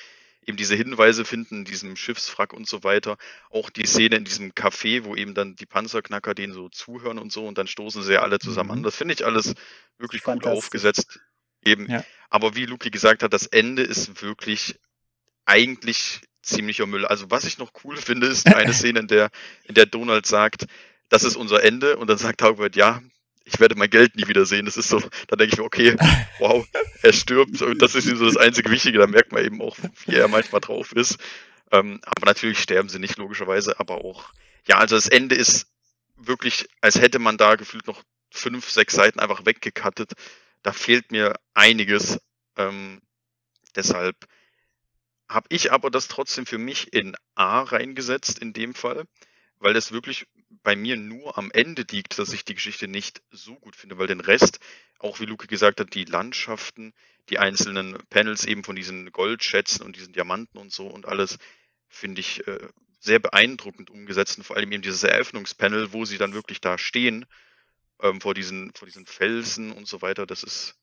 eben 0.46 0.56
diese 0.56 0.74
Hinweise 0.74 1.24
finden, 1.24 1.58
in 1.58 1.64
diesem 1.64 1.96
Schiffswrack 1.96 2.52
und 2.52 2.66
so 2.66 2.84
weiter. 2.84 3.16
Auch 3.50 3.70
die 3.70 3.86
Szene 3.86 4.16
in 4.16 4.24
diesem 4.24 4.52
Café, 4.52 5.04
wo 5.04 5.14
eben 5.14 5.34
dann 5.34 5.56
die 5.56 5.66
Panzerknacker 5.66 6.34
denen 6.34 6.52
so 6.52 6.68
zuhören 6.68 7.18
und 7.18 7.32
so 7.32 7.46
und 7.46 7.58
dann 7.58 7.66
stoßen 7.66 8.02
sie 8.02 8.14
ja 8.14 8.22
alle 8.22 8.38
zusammen 8.38 8.70
mhm. 8.70 8.76
an. 8.78 8.82
Das 8.82 8.96
finde 8.96 9.14
ich 9.14 9.24
alles 9.24 9.54
wirklich 9.98 10.22
gut 10.22 10.46
aufgesetzt. 10.46 11.20
Eben. 11.64 11.90
Ja. 11.90 12.04
Aber 12.30 12.54
wie 12.54 12.66
Luki 12.66 12.90
gesagt 12.90 13.22
hat, 13.22 13.32
das 13.32 13.46
Ende 13.46 13.82
ist 13.82 14.22
wirklich 14.22 14.78
eigentlich 15.44 16.20
ziemlicher 16.42 16.86
Müll. 16.86 17.06
Also 17.06 17.30
was 17.30 17.44
ich 17.44 17.58
noch 17.58 17.70
cool 17.84 17.96
finde, 17.96 18.26
ist 18.26 18.46
eine 18.46 18.72
Szene, 18.74 19.00
in 19.00 19.08
der, 19.08 19.30
in 19.64 19.74
der 19.74 19.86
Donald 19.86 20.26
sagt, 20.26 20.66
das 21.08 21.24
ist 21.24 21.36
unser 21.36 21.62
Ende 21.62 21.96
und 21.96 22.08
dann 22.08 22.18
sagt 22.18 22.42
Hagbert, 22.42 22.76
ja, 22.76 23.02
ich 23.48 23.60
werde 23.60 23.74
mein 23.76 23.90
Geld 23.90 24.16
nie 24.16 24.28
wieder 24.28 24.44
sehen. 24.44 24.66
Das 24.66 24.76
ist 24.76 24.88
so, 24.88 25.00
da 25.26 25.36
denke 25.36 25.54
ich 25.54 25.58
mir, 25.58 25.64
okay, 25.64 25.96
wow, 26.38 26.66
er 27.02 27.12
stirbt 27.12 27.60
und 27.62 27.80
das 27.80 27.94
ist 27.94 28.04
so 28.04 28.24
das 28.24 28.36
einzige 28.36 28.70
Wichtige. 28.70 28.98
Da 28.98 29.06
merkt 29.06 29.32
man 29.32 29.44
eben 29.44 29.60
auch, 29.62 29.76
wie 30.06 30.16
er 30.16 30.28
manchmal 30.28 30.60
drauf 30.60 30.92
ist. 30.92 31.18
Ähm, 31.70 32.00
aber 32.04 32.26
natürlich 32.26 32.58
sterben 32.58 32.88
sie 32.88 32.98
nicht, 32.98 33.18
logischerweise, 33.18 33.78
aber 33.80 34.04
auch, 34.04 34.32
ja, 34.66 34.78
also 34.78 34.96
das 34.96 35.08
Ende 35.08 35.34
ist 35.34 35.66
wirklich, 36.16 36.66
als 36.80 37.00
hätte 37.00 37.18
man 37.18 37.36
da 37.36 37.56
gefühlt 37.56 37.86
noch 37.86 38.02
fünf, 38.30 38.70
sechs 38.70 38.94
Seiten 38.94 39.20
einfach 39.20 39.46
weggekattet. 39.46 40.12
Da 40.62 40.72
fehlt 40.72 41.10
mir 41.10 41.34
einiges. 41.54 42.20
Ähm, 42.56 43.00
deshalb 43.76 44.16
habe 45.28 45.46
ich 45.50 45.72
aber 45.72 45.90
das 45.90 46.08
trotzdem 46.08 46.46
für 46.46 46.58
mich 46.58 46.92
in 46.92 47.14
A 47.34 47.62
reingesetzt 47.62 48.38
in 48.38 48.52
dem 48.52 48.74
Fall, 48.74 49.04
weil 49.58 49.74
das 49.74 49.92
wirklich 49.92 50.26
bei 50.62 50.76
mir 50.76 50.96
nur 50.96 51.36
am 51.38 51.50
Ende 51.50 51.84
liegt, 51.90 52.18
dass 52.18 52.32
ich 52.32 52.44
die 52.44 52.54
Geschichte 52.54 52.88
nicht 52.88 53.22
so 53.30 53.56
gut 53.56 53.76
finde, 53.76 53.98
weil 53.98 54.06
den 54.06 54.20
Rest, 54.20 54.60
auch 54.98 55.20
wie 55.20 55.26
Luke 55.26 55.46
gesagt 55.46 55.80
hat, 55.80 55.94
die 55.94 56.04
Landschaften, 56.04 56.94
die 57.28 57.38
einzelnen 57.38 57.98
Panels 58.10 58.44
eben 58.44 58.64
von 58.64 58.76
diesen 58.76 59.12
Goldschätzen 59.12 59.84
und 59.84 59.96
diesen 59.96 60.12
Diamanten 60.12 60.58
und 60.58 60.72
so 60.72 60.86
und 60.86 61.06
alles, 61.06 61.38
finde 61.88 62.20
ich 62.20 62.46
äh, 62.46 62.68
sehr 63.00 63.18
beeindruckend 63.18 63.90
umgesetzt 63.90 64.38
und 64.38 64.44
vor 64.44 64.56
allem 64.56 64.72
eben 64.72 64.82
dieses 64.82 65.02
Eröffnungspanel, 65.02 65.92
wo 65.92 66.04
sie 66.04 66.18
dann 66.18 66.34
wirklich 66.34 66.60
da 66.60 66.78
stehen, 66.78 67.26
ähm, 68.02 68.20
vor, 68.20 68.34
diesen, 68.34 68.72
vor 68.74 68.86
diesen 68.86 69.06
Felsen 69.06 69.72
und 69.72 69.86
so 69.86 70.02
weiter, 70.02 70.26
das 70.26 70.42
ist, 70.42 70.74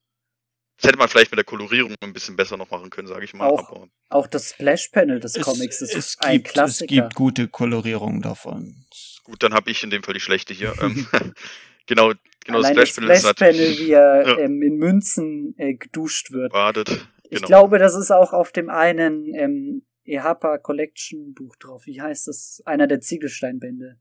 das 0.77 0.89
hätte 0.89 0.97
man 0.97 1.07
vielleicht 1.07 1.31
mit 1.31 1.37
der 1.37 1.45
Kolorierung 1.45 1.95
ein 2.01 2.13
bisschen 2.13 2.35
besser 2.35 2.57
noch 2.57 2.69
machen 2.69 2.89
können, 2.89 3.07
sage 3.07 3.23
ich 3.23 3.33
mal. 3.33 3.47
Auch, 3.47 3.87
auch 4.09 4.27
das 4.27 4.49
Splash-Panel 4.49 5.19
des 5.19 5.35
es, 5.35 5.43
Comics 5.43 5.81
ist 5.81 5.95
es 5.95 6.17
ein 6.19 6.37
gibt, 6.37 6.49
Klassiker. 6.49 6.91
Es 6.91 7.01
gibt 7.01 7.15
gute 7.15 7.47
Kolorierungen 7.47 8.21
davon. 8.21 8.85
Gut, 9.23 9.41
dann 9.41 9.53
habe 9.53 9.71
ich 9.71 9.83
in 9.83 9.89
dem 9.89 10.03
Fall 10.03 10.13
die 10.13 10.19
schlechte 10.19 10.53
hier. 10.53 10.73
Ähm, 10.81 11.07
genau, 11.85 12.11
genau 12.43 12.59
Allein 12.59 12.75
das 12.75 12.89
Splash-Panel 12.89 13.17
Splash 13.17 13.35
Panel, 13.35 13.77
wie 13.79 13.91
er 13.91 14.27
ja. 14.27 14.37
ähm, 14.39 14.61
in 14.61 14.75
Münzen 14.75 15.55
äh, 15.57 15.75
geduscht 15.75 16.31
wird. 16.31 16.51
Badet. 16.51 16.87
Genau. 16.87 17.07
Ich 17.29 17.41
glaube, 17.43 17.79
das 17.79 17.95
ist 17.95 18.11
auch 18.11 18.33
auf 18.33 18.51
dem 18.51 18.69
einen 18.69 19.33
ähm, 19.33 19.85
EHPA 20.03 20.57
Collection 20.57 21.33
Buch 21.33 21.55
drauf. 21.55 21.85
Wie 21.85 22.01
heißt 22.01 22.27
das? 22.27 22.61
Einer 22.65 22.87
der 22.87 22.99
Ziegelsteinbände. 22.99 23.97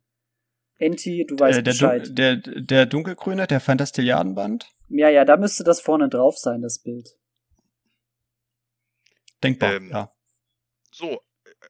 Enti, 0.78 1.24
du 1.26 1.38
weißt 1.38 1.60
äh, 1.60 1.62
der, 1.62 1.70
Bescheid. 1.72 2.18
Der, 2.18 2.36
der 2.36 2.86
dunkelgrüne, 2.86 3.46
der 3.46 3.60
Fantastilliardenband? 3.60 4.68
Ja, 4.88 5.08
ja, 5.08 5.24
da 5.24 5.36
müsste 5.36 5.64
das 5.64 5.80
vorne 5.80 6.08
drauf 6.08 6.36
sein, 6.36 6.62
das 6.62 6.78
Bild. 6.78 7.08
Denkbar, 9.42 9.74
ähm, 9.74 9.90
ja. 9.90 10.10
So, 10.90 11.20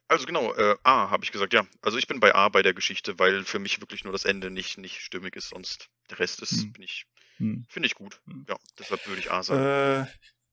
also 0.07 0.25
genau, 0.25 0.53
äh, 0.53 0.75
A 0.83 1.09
habe 1.09 1.23
ich 1.23 1.31
gesagt, 1.31 1.53
ja. 1.53 1.65
Also 1.81 1.97
ich 1.97 2.07
bin 2.07 2.19
bei 2.19 2.33
A 2.33 2.49
bei 2.49 2.61
der 2.61 2.73
Geschichte, 2.73 3.17
weil 3.19 3.43
für 3.43 3.59
mich 3.59 3.81
wirklich 3.81 4.03
nur 4.03 4.13
das 4.13 4.25
Ende 4.25 4.51
nicht, 4.51 4.77
nicht 4.77 4.99
stimmig 5.01 5.35
ist, 5.35 5.49
sonst 5.49 5.89
der 6.09 6.19
Rest 6.19 6.41
ist, 6.41 6.61
hm. 6.61 6.73
bin 6.73 6.83
ich, 6.83 7.05
hm. 7.37 7.65
finde 7.69 7.87
ich 7.87 7.95
gut. 7.95 8.21
Hm. 8.25 8.45
Ja, 8.47 8.57
deshalb 8.79 9.05
würde 9.07 9.19
ich 9.19 9.31
A 9.31 9.43
sagen. 9.43 10.05
Äh, 10.05 10.05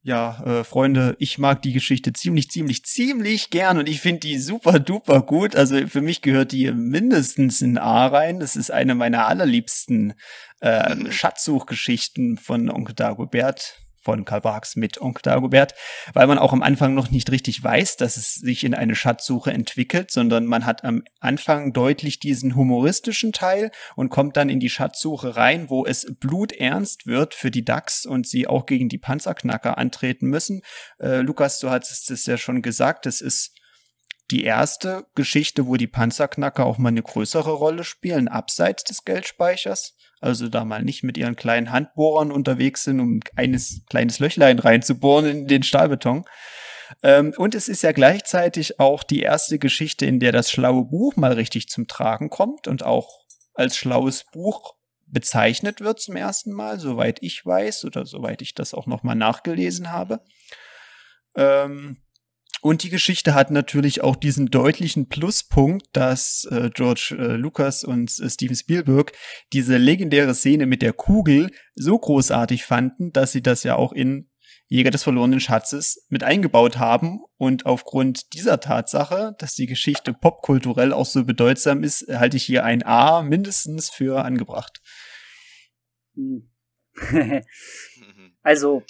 ja, 0.05 0.43
äh, 0.45 0.65
Freunde, 0.65 1.15
ich 1.21 1.39
mag 1.39 1.63
die 1.63 1.73
Geschichte 1.73 2.13
ziemlich, 2.13 2.51
ziemlich, 2.51 2.85
ziemlich 2.85 3.51
gern 3.51 3.79
und 3.79 3.89
ich 3.89 4.01
finde 4.01 4.21
die 4.21 4.39
super 4.39 4.81
duper 4.81 5.23
gut. 5.23 5.55
Also 5.55 5.87
für 5.87 6.01
mich 6.01 6.23
gehört 6.23 6.51
die 6.51 6.73
mindestens 6.73 7.63
in 7.63 7.79
A 7.79 8.09
rein. 8.09 8.41
Das 8.41 8.57
ist 8.57 8.73
eine 8.73 8.97
meiner 8.97 9.27
allerliebsten 9.29 10.15
äh. 10.61 11.11
Schatzsuchgeschichten 11.11 12.37
von 12.37 12.69
Onkel 12.69 12.97
Dagobert. 12.97 13.79
Von 14.03 14.25
Karl 14.25 14.41
Barks 14.41 14.77
mit 14.77 15.01
Onkel 15.01 15.23
Dagobert, 15.23 15.75
weil 16.13 16.27
man 16.27 16.39
auch 16.39 16.53
am 16.53 16.63
Anfang 16.63 16.95
noch 16.95 17.11
nicht 17.11 17.31
richtig 17.31 17.63
weiß, 17.63 17.97
dass 17.97 18.17
es 18.17 18.35
sich 18.35 18.65
in 18.65 18.75
eine 18.75 18.95
Schatzsuche 18.95 19.53
entwickelt, 19.53 20.11
sondern 20.11 20.47
man 20.47 20.67
hat 20.67 20.85
am 20.85 21.03
Anfang 21.21 21.73
deutlich 21.73 22.19
diesen 22.19 22.57
humoristischen 22.57 23.33
Teil 23.33 23.71
und 23.97 24.11
kommt 24.11 24.37
dann 24.37 24.49
in 24.49 24.61
die 24.61 24.71
Schatzsuche 24.71 25.37
rein, 25.37 25.71
wo 25.71 25.87
es 25.87 26.07
bluternst 26.21 27.07
wird 27.07 27.35
für 27.35 27.51
die 27.51 27.65
Ducks 27.65 28.05
und 28.05 28.27
sie 28.27 28.47
auch 28.47 28.67
gegen 28.67 28.89
die 28.89 28.99
Panzerknacker 28.99 29.79
antreten 29.79 30.27
müssen. 30.27 30.63
Äh, 30.99 31.21
Lukas, 31.21 31.61
du 31.61 31.71
hattest 31.71 32.11
es 32.11 32.27
ja 32.27 32.37
schon 32.37 32.63
gesagt, 32.63 33.07
es 33.07 33.21
ist 33.21 33.53
die 34.31 34.45
erste 34.45 35.07
Geschichte, 35.15 35.67
wo 35.67 35.77
die 35.77 35.87
Panzerknacker 35.87 36.65
auch 36.65 36.79
mal 36.79 36.89
eine 36.89 37.03
größere 37.03 37.53
Rolle 37.53 37.85
spielen, 37.85 38.29
abseits 38.29 38.85
des 38.85 39.05
Geldspeichers. 39.05 39.95
Also 40.21 40.49
da 40.49 40.65
mal 40.65 40.83
nicht 40.83 41.03
mit 41.03 41.19
ihren 41.19 41.37
kleinen 41.37 41.73
Handbohrern 41.73 42.31
unterwegs 42.31 42.85
sind, 42.85 43.01
um 43.01 43.21
eines 43.35 43.83
kleines 43.91 44.21
Löchlein 44.21 44.59
reinzubohren 44.59 45.27
in 45.27 45.47
den 45.49 45.63
Stahlbeton. 45.65 46.25
Ähm, 47.03 47.35
und 47.37 47.55
es 47.55 47.69
ist 47.69 47.83
ja 47.83 47.93
gleichzeitig 47.93 48.79
auch 48.79 49.03
die 49.03 49.21
erste 49.21 49.59
Geschichte, 49.59 50.07
in 50.07 50.21
der 50.21 50.33
das 50.33 50.51
schlaue 50.51 50.85
Buch 50.85 51.17
mal 51.17 51.33
richtig 51.33 51.69
zum 51.69 51.89
Tragen 51.89 52.31
kommt 52.31 52.69
und 52.69 52.85
auch 52.85 53.23
als 53.55 53.77
schlaues 53.77 54.25
Buch 54.33 54.75
bezeichnet 55.07 55.81
wird 55.81 56.01
zum 56.01 56.17
ersten 56.17 56.53
Mal, 56.53 56.81
soweit 56.81 57.23
ich 57.23 57.45
weiß 57.45 57.85
oder 57.85 58.07
soweit 58.07 58.43
ich 58.43 58.55
das 58.55 58.75
auch 58.75 58.87
noch 58.87 59.03
mal 59.03 59.15
nachgelesen 59.15 59.93
habe. 59.93 60.21
Ähm, 61.35 62.02
und 62.63 62.85
die 62.85 62.91
Geschichte 62.91 63.35
hat 63.35 63.51
natürlich 63.51 64.03
auch 64.03 64.15
diesen 64.15 64.47
deutlichen 64.47 65.09
Pluspunkt, 65.09 65.85
dass 65.93 66.47
äh, 66.49 66.71
George 66.73 67.17
äh, 67.19 67.33
Lucas 67.35 67.83
und 67.83 68.17
äh, 68.21 68.31
Steven 68.31 68.55
Spielberg 68.55 69.11
diese 69.53 69.79
legendäre 69.79 70.33
Szene 70.33 70.67
mit 70.67 70.81
der 70.81 70.93
Kugel 70.93 71.51
so 71.75 71.99
großartig 71.99 72.65
fanden, 72.65 73.13
dass 73.13 73.33
sie 73.33 73.43
das 73.43 73.65
ja 73.65 73.75
auch 73.75 73.93
in 73.93 74.31
Jäger 74.69 74.93
des 74.93 75.03
verlorenen 75.03 75.41
Schatzes 75.41 76.07
mit 76.09 76.23
eingebaut 76.23 76.79
haben. 76.79 77.25
Und 77.37 77.67
aufgrund 77.67 78.33
dieser 78.33 78.61
Tatsache, 78.61 79.35
dass 79.39 79.57
die 79.57 79.67
Geschichte 79.67 80.15
popkulturell 80.15 80.93
auch 80.93 81.07
so 81.07 81.25
bedeutsam 81.25 81.83
ist, 81.83 82.07
halte 82.11 82.37
ich 82.37 82.45
hier 82.45 82.65
ein 82.65 82.87
A 82.87 83.23
mindestens 83.23 83.91
für 83.91 84.25
angebracht. 84.25 84.81
Hm. 86.15 86.49
also, 88.43 88.85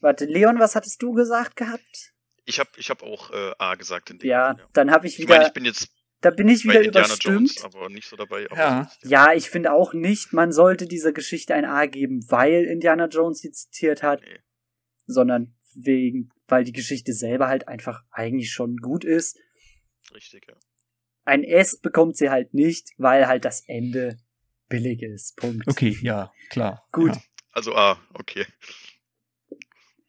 warte, 0.00 0.24
Leon, 0.24 0.58
was 0.58 0.74
hattest 0.74 1.02
du 1.02 1.12
gesagt 1.12 1.56
gehabt? 1.56 2.15
Ich 2.46 2.58
habe 2.58 2.70
ich 2.76 2.88
hab 2.90 3.02
auch 3.02 3.30
äh, 3.30 3.52
A 3.58 3.74
gesagt 3.74 4.10
in 4.10 4.18
dem 4.18 4.28
Ja, 4.28 4.46
Fall, 4.46 4.58
ja. 4.58 4.68
dann 4.72 4.90
habe 4.90 5.06
ich 5.06 5.18
wieder. 5.18 5.34
Ich 5.34 5.38
meine, 5.38 5.46
ich 5.48 5.52
bin 5.52 5.64
jetzt 5.64 5.88
da 6.22 6.30
bin 6.30 6.48
ich 6.48 6.64
wieder 6.64 6.82
überstimmt. 6.82 7.54
Jones, 7.60 7.64
aber 7.64 7.88
nicht 7.88 8.08
so 8.08 8.16
dabei. 8.16 8.46
ja. 8.56 8.90
ja, 9.02 9.32
ich 9.34 9.50
finde 9.50 9.72
auch 9.72 9.92
nicht, 9.92 10.32
man 10.32 10.50
sollte 10.50 10.86
dieser 10.86 11.12
Geschichte 11.12 11.54
ein 11.54 11.64
A 11.64 11.86
geben, 11.86 12.24
weil 12.30 12.64
Indiana 12.64 13.06
Jones 13.06 13.40
sie 13.40 13.50
zitiert 13.52 14.02
hat, 14.02 14.22
nee. 14.22 14.38
sondern 15.06 15.54
wegen, 15.74 16.30
weil 16.48 16.64
die 16.64 16.72
Geschichte 16.72 17.12
selber 17.12 17.48
halt 17.48 17.68
einfach 17.68 18.02
eigentlich 18.10 18.50
schon 18.50 18.78
gut 18.78 19.04
ist. 19.04 19.38
Richtig, 20.14 20.46
ja. 20.48 20.54
Ein 21.24 21.44
S 21.44 21.78
bekommt 21.78 22.16
sie 22.16 22.30
halt 22.30 22.54
nicht, 22.54 22.88
weil 22.96 23.26
halt 23.26 23.44
das 23.44 23.62
Ende 23.66 24.18
billig 24.68 25.02
ist. 25.02 25.36
Punkt. 25.36 25.68
Okay, 25.68 25.98
ja, 26.00 26.32
klar. 26.50 26.86
Gut. 26.92 27.14
Ja. 27.14 27.22
Also 27.52 27.74
A, 27.74 28.00
okay. 28.14 28.46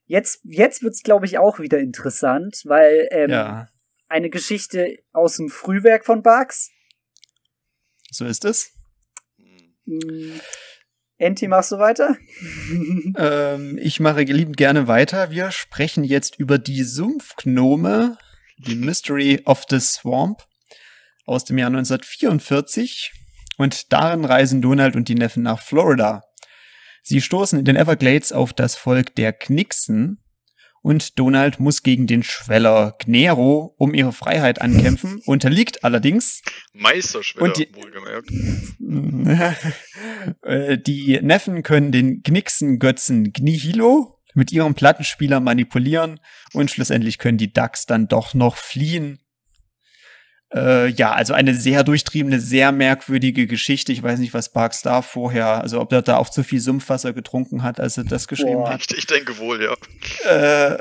Jetzt, 0.08 0.40
jetzt 0.44 0.84
wird's, 0.84 1.04
glaube 1.04 1.26
ich, 1.26 1.38
auch 1.38 1.60
wieder 1.60 1.80
interessant, 1.80 2.62
weil 2.66 3.08
ähm, 3.12 3.30
ja. 3.30 3.68
eine 4.08 4.30
Geschichte 4.30 4.98
aus 5.12 5.36
dem 5.36 5.50
Frühwerk 5.50 6.06
von 6.06 6.24
Bugs. 6.24 6.72
So 8.10 8.26
ist 8.26 8.46
es. 8.46 8.72
Hm. 9.86 10.40
Enti, 11.18 11.48
machst 11.48 11.72
du 11.72 11.78
weiter? 11.78 12.16
ähm, 13.18 13.78
ich 13.82 14.00
mache 14.00 14.22
liebend 14.22 14.56
gerne 14.56 14.88
weiter. 14.88 15.32
Wir 15.32 15.52
sprechen 15.52 16.04
jetzt 16.04 16.40
über 16.40 16.58
die 16.58 16.84
Sumpfgnome, 16.84 18.18
die 18.60 18.76
Mystery 18.76 19.42
of 19.46 19.64
the 19.70 19.80
Swamp 19.80 20.44
aus 21.26 21.44
dem 21.44 21.58
Jahr 21.58 21.68
1944. 21.68 23.14
Und 23.58 23.92
darin 23.92 24.24
reisen 24.24 24.62
Donald 24.62 24.96
und 24.96 25.10
die 25.10 25.16
Neffen 25.16 25.44
nach 25.44 25.60
Florida. 25.60 26.24
Sie 27.08 27.22
stoßen 27.22 27.58
in 27.58 27.64
den 27.64 27.78
Everglades 27.78 28.34
auf 28.34 28.52
das 28.52 28.76
Volk 28.76 29.16
der 29.16 29.32
Knixen 29.32 30.22
und 30.82 31.18
Donald 31.18 31.58
muss 31.58 31.82
gegen 31.82 32.06
den 32.06 32.22
Schweller 32.22 32.98
Gnero 33.00 33.74
um 33.78 33.94
ihre 33.94 34.12
Freiheit 34.12 34.60
ankämpfen, 34.60 35.22
unterliegt 35.26 35.86
allerdings. 35.86 36.42
Meisterschweller, 36.74 37.54
die, 37.54 37.70
wohlgemerkt. 37.74 38.30
Äh, 40.42 40.78
die 40.78 41.22
Neffen 41.22 41.64
können 41.64 41.94
den 41.94 42.22
Knixen-Götzen 42.22 43.32
Gnihilo 43.32 44.20
mit 44.34 44.52
ihrem 44.52 44.74
Plattenspieler 44.74 45.40
manipulieren 45.40 46.20
und 46.52 46.70
schlussendlich 46.70 47.18
können 47.20 47.38
die 47.38 47.54
Ducks 47.54 47.86
dann 47.86 48.10
doch 48.10 48.34
noch 48.34 48.58
fliehen 48.58 49.20
äh, 50.54 50.88
ja, 50.88 51.12
also 51.12 51.34
eine 51.34 51.54
sehr 51.54 51.84
durchtriebene, 51.84 52.40
sehr 52.40 52.72
merkwürdige 52.72 53.48
Geschichte. 53.48 53.92
Ich 53.92 54.02
weiß 54.02 54.20
nicht, 54.20 54.34
was 54.34 54.52
Barks 54.52 54.82
da 54.82 55.02
vorher, 55.02 55.62
also 55.62 55.82
ob 55.82 55.92
er 55.92 56.02
da 56.02 56.18
auch 56.18 56.30
zu 56.30 56.44
viel 56.44 56.60
Sumpfwasser 56.60 57.14
getrunken 57.14 57.64
hat, 57.64 57.80
als 57.80 57.98
er 57.98 58.06
das 58.06 58.28
geschrieben 58.28 58.54
Boah. 58.54 58.72
hat. 58.72 58.86
Ich, 58.90 58.98
ich, 59.00 59.08
denke 59.08 59.38
wohl, 59.38 59.62
ja. 59.62 59.76
Äh, 60.26 60.78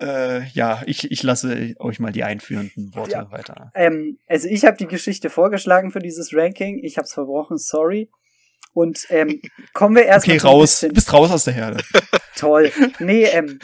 äh, 0.00 0.44
ja, 0.48 0.82
ich, 0.86 1.10
ich 1.10 1.22
lasse 1.22 1.74
euch 1.78 2.00
mal 2.00 2.12
die 2.12 2.24
einführenden 2.24 2.94
Worte 2.94 3.12
ja. 3.12 3.30
weiter. 3.30 3.70
Ähm, 3.74 4.18
also 4.26 4.48
ich 4.48 4.64
habe 4.64 4.76
die 4.76 4.88
Geschichte 4.88 5.30
vorgeschlagen 5.30 5.92
für 5.92 6.00
dieses 6.00 6.34
Ranking. 6.34 6.80
Ich 6.82 6.96
habe 6.96 7.04
es 7.04 7.14
verbrochen, 7.14 7.58
sorry. 7.58 8.10
Und 8.72 9.06
ähm, 9.10 9.40
kommen 9.72 9.94
wir 9.94 10.04
erst 10.04 10.26
okay, 10.26 10.38
mal 10.38 10.48
raus. 10.48 10.80
Du 10.80 10.88
bist 10.88 11.12
raus 11.12 11.30
aus 11.30 11.44
der 11.44 11.54
Herde. 11.54 11.84
Toll. 12.36 12.72
Nee, 12.98 13.24
ähm, 13.26 13.60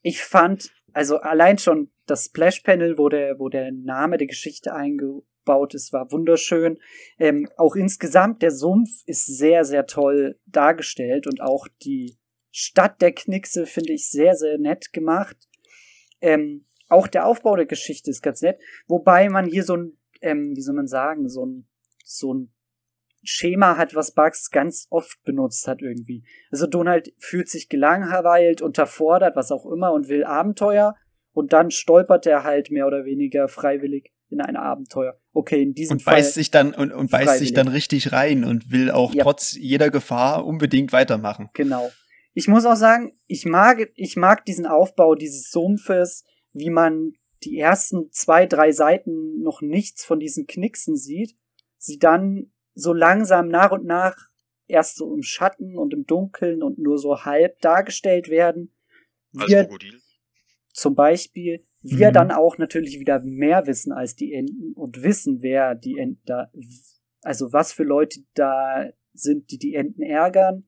ich 0.00 0.22
fand, 0.22 0.70
also 0.94 1.18
allein 1.18 1.58
schon 1.58 1.90
das 2.06 2.26
Splash-Panel, 2.26 2.98
wo 2.98 3.08
der, 3.08 3.38
wo 3.38 3.48
der 3.48 3.72
Name 3.72 4.18
der 4.18 4.26
Geschichte 4.26 4.74
eingebaut 4.74 5.74
ist, 5.74 5.92
war 5.92 6.10
wunderschön. 6.12 6.78
Ähm, 7.18 7.48
auch 7.56 7.76
insgesamt, 7.76 8.42
der 8.42 8.50
Sumpf 8.50 8.90
ist 9.06 9.26
sehr, 9.26 9.64
sehr 9.64 9.86
toll 9.86 10.38
dargestellt 10.46 11.26
und 11.26 11.40
auch 11.40 11.68
die 11.82 12.16
Stadt 12.50 13.00
der 13.00 13.12
Knickse 13.12 13.66
finde 13.66 13.92
ich 13.92 14.08
sehr, 14.08 14.36
sehr 14.36 14.58
nett 14.58 14.92
gemacht. 14.92 15.36
Ähm, 16.20 16.66
auch 16.88 17.08
der 17.08 17.26
Aufbau 17.26 17.56
der 17.56 17.66
Geschichte 17.66 18.10
ist 18.10 18.22
ganz 18.22 18.42
nett, 18.42 18.58
wobei 18.86 19.28
man 19.28 19.46
hier 19.46 19.64
so 19.64 19.76
ein, 19.76 19.98
ähm, 20.20 20.52
wie 20.54 20.60
soll 20.60 20.74
man 20.74 20.86
sagen, 20.86 21.28
so 21.28 21.44
ein, 21.44 21.66
so 22.04 22.34
ein 22.34 22.54
Schema 23.24 23.76
hat, 23.76 23.94
was 23.94 24.12
Bugs 24.12 24.50
ganz 24.50 24.86
oft 24.90 25.22
benutzt 25.24 25.66
hat 25.66 25.80
irgendwie. 25.80 26.24
Also 26.50 26.66
Donald 26.66 27.12
fühlt 27.18 27.48
sich 27.48 27.68
gelangweilt, 27.68 28.60
unterfordert, 28.60 29.34
was 29.34 29.50
auch 29.50 29.66
immer 29.66 29.92
und 29.92 30.08
will 30.08 30.24
Abenteuer 30.24 30.94
und 31.34 31.52
dann 31.52 31.70
stolpert 31.70 32.26
er 32.26 32.44
halt 32.44 32.70
mehr 32.70 32.86
oder 32.86 33.04
weniger 33.04 33.48
freiwillig 33.48 34.12
in 34.30 34.40
ein 34.40 34.56
Abenteuer. 34.56 35.18
Okay, 35.32 35.62
in 35.62 35.74
diesem 35.74 35.96
und 35.96 36.02
Fall. 36.02 36.14
Beißt 36.14 36.34
sich 36.34 36.50
dann, 36.50 36.72
und, 36.72 36.92
und 36.92 37.10
beißt 37.10 37.38
sich 37.38 37.52
dann 37.52 37.68
richtig 37.68 38.12
rein 38.12 38.44
und 38.44 38.70
will 38.70 38.90
auch 38.90 39.12
ja. 39.12 39.24
trotz 39.24 39.54
jeder 39.54 39.90
Gefahr 39.90 40.46
unbedingt 40.46 40.92
weitermachen. 40.92 41.50
Genau. 41.52 41.90
Ich 42.32 42.48
muss 42.48 42.64
auch 42.64 42.76
sagen, 42.76 43.18
ich 43.26 43.44
mag, 43.44 43.90
ich 43.94 44.16
mag 44.16 44.44
diesen 44.44 44.66
Aufbau 44.66 45.14
dieses 45.14 45.50
Sumpfes, 45.50 46.24
wie 46.52 46.70
man 46.70 47.12
die 47.42 47.58
ersten 47.58 48.10
zwei, 48.10 48.46
drei 48.46 48.72
Seiten 48.72 49.40
noch 49.42 49.60
nichts 49.60 50.04
von 50.04 50.18
diesen 50.18 50.46
Knicksen 50.46 50.96
sieht, 50.96 51.36
sie 51.76 51.98
dann 51.98 52.52
so 52.74 52.92
langsam 52.92 53.48
nach 53.48 53.72
und 53.72 53.84
nach 53.84 54.16
erst 54.66 54.96
so 54.96 55.12
im 55.14 55.22
Schatten 55.22 55.76
und 55.76 55.92
im 55.92 56.06
Dunkeln 56.06 56.62
und 56.62 56.78
nur 56.78 56.98
so 56.98 57.24
halb 57.24 57.60
dargestellt 57.60 58.30
werden. 58.30 58.74
Als 59.36 59.50
Krokodil 59.50 60.00
zum 60.74 60.94
Beispiel 60.94 61.64
wir 61.84 62.08
mhm. 62.08 62.14
dann 62.14 62.30
auch 62.30 62.56
natürlich 62.56 62.98
wieder 62.98 63.20
mehr 63.20 63.66
wissen 63.66 63.92
als 63.92 64.16
die 64.16 64.32
Enten 64.32 64.72
und 64.72 65.02
wissen, 65.02 65.42
wer 65.42 65.74
die 65.74 65.98
Enten 65.98 66.22
da, 66.24 66.50
also 67.20 67.52
was 67.52 67.74
für 67.74 67.84
Leute 67.84 68.20
da 68.32 68.88
sind, 69.12 69.50
die 69.50 69.58
die 69.58 69.74
Enten 69.74 70.02
ärgern. 70.02 70.64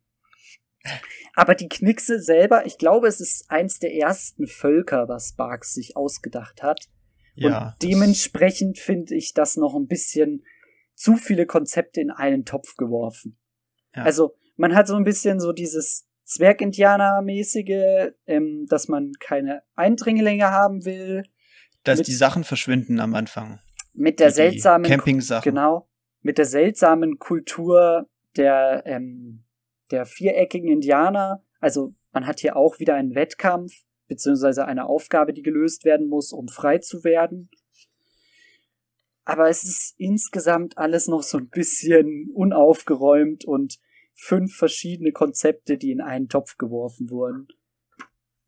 Aber 1.34 1.54
die 1.54 1.68
Knickse 1.68 2.20
selber, 2.20 2.66
ich 2.66 2.76
glaube, 2.76 3.08
es 3.08 3.20
ist 3.20 3.50
eins 3.50 3.78
der 3.78 3.94
ersten 3.94 4.46
Völker, 4.46 5.08
was 5.08 5.32
Barks 5.32 5.72
sich 5.72 5.96
ausgedacht 5.96 6.62
hat. 6.62 6.90
Ja, 7.34 7.68
und 7.68 7.82
dementsprechend 7.82 8.78
finde 8.78 9.14
ich 9.14 9.32
das 9.32 9.56
noch 9.56 9.74
ein 9.74 9.86
bisschen 9.86 10.44
zu 10.94 11.16
viele 11.16 11.46
Konzepte 11.46 12.00
in 12.02 12.10
einen 12.10 12.44
Topf 12.44 12.76
geworfen. 12.76 13.38
Ja. 13.94 14.02
Also 14.02 14.34
man 14.56 14.74
hat 14.74 14.86
so 14.86 14.96
ein 14.96 15.04
bisschen 15.04 15.40
so 15.40 15.52
dieses 15.52 16.05
Zwergindianer-mäßige, 16.26 18.12
ähm, 18.26 18.66
dass 18.68 18.88
man 18.88 19.12
keine 19.20 19.62
Eindringlinge 19.76 20.50
haben 20.50 20.84
will. 20.84 21.22
Dass 21.84 21.98
mit, 21.98 22.08
die 22.08 22.14
Sachen 22.14 22.44
verschwinden 22.44 23.00
am 23.00 23.14
Anfang. 23.14 23.60
Mit 23.94 24.18
der 24.18 24.32
seltsamen 24.32 24.88
Camping-Sachen. 24.90 25.48
Genau. 25.48 25.88
Mit 26.22 26.38
der 26.38 26.44
seltsamen 26.44 27.18
Kultur 27.18 28.08
der, 28.36 28.82
ähm, 28.86 29.44
der 29.90 30.04
viereckigen 30.04 30.68
Indianer. 30.68 31.44
Also 31.60 31.94
man 32.12 32.26
hat 32.26 32.40
hier 32.40 32.56
auch 32.56 32.80
wieder 32.80 32.94
einen 32.94 33.14
Wettkampf, 33.14 33.72
beziehungsweise 34.08 34.66
eine 34.66 34.86
Aufgabe, 34.86 35.32
die 35.32 35.42
gelöst 35.42 35.84
werden 35.84 36.08
muss, 36.08 36.32
um 36.32 36.48
frei 36.48 36.78
zu 36.78 37.04
werden. 37.04 37.50
Aber 39.24 39.48
es 39.48 39.64
ist 39.64 39.94
insgesamt 39.98 40.78
alles 40.78 41.08
noch 41.08 41.22
so 41.22 41.38
ein 41.38 41.48
bisschen 41.48 42.30
unaufgeräumt 42.34 43.44
und 43.44 43.78
fünf 44.16 44.56
verschiedene 44.56 45.12
Konzepte, 45.12 45.76
die 45.76 45.92
in 45.92 46.00
einen 46.00 46.28
Topf 46.28 46.56
geworfen 46.56 47.10
wurden. 47.10 47.48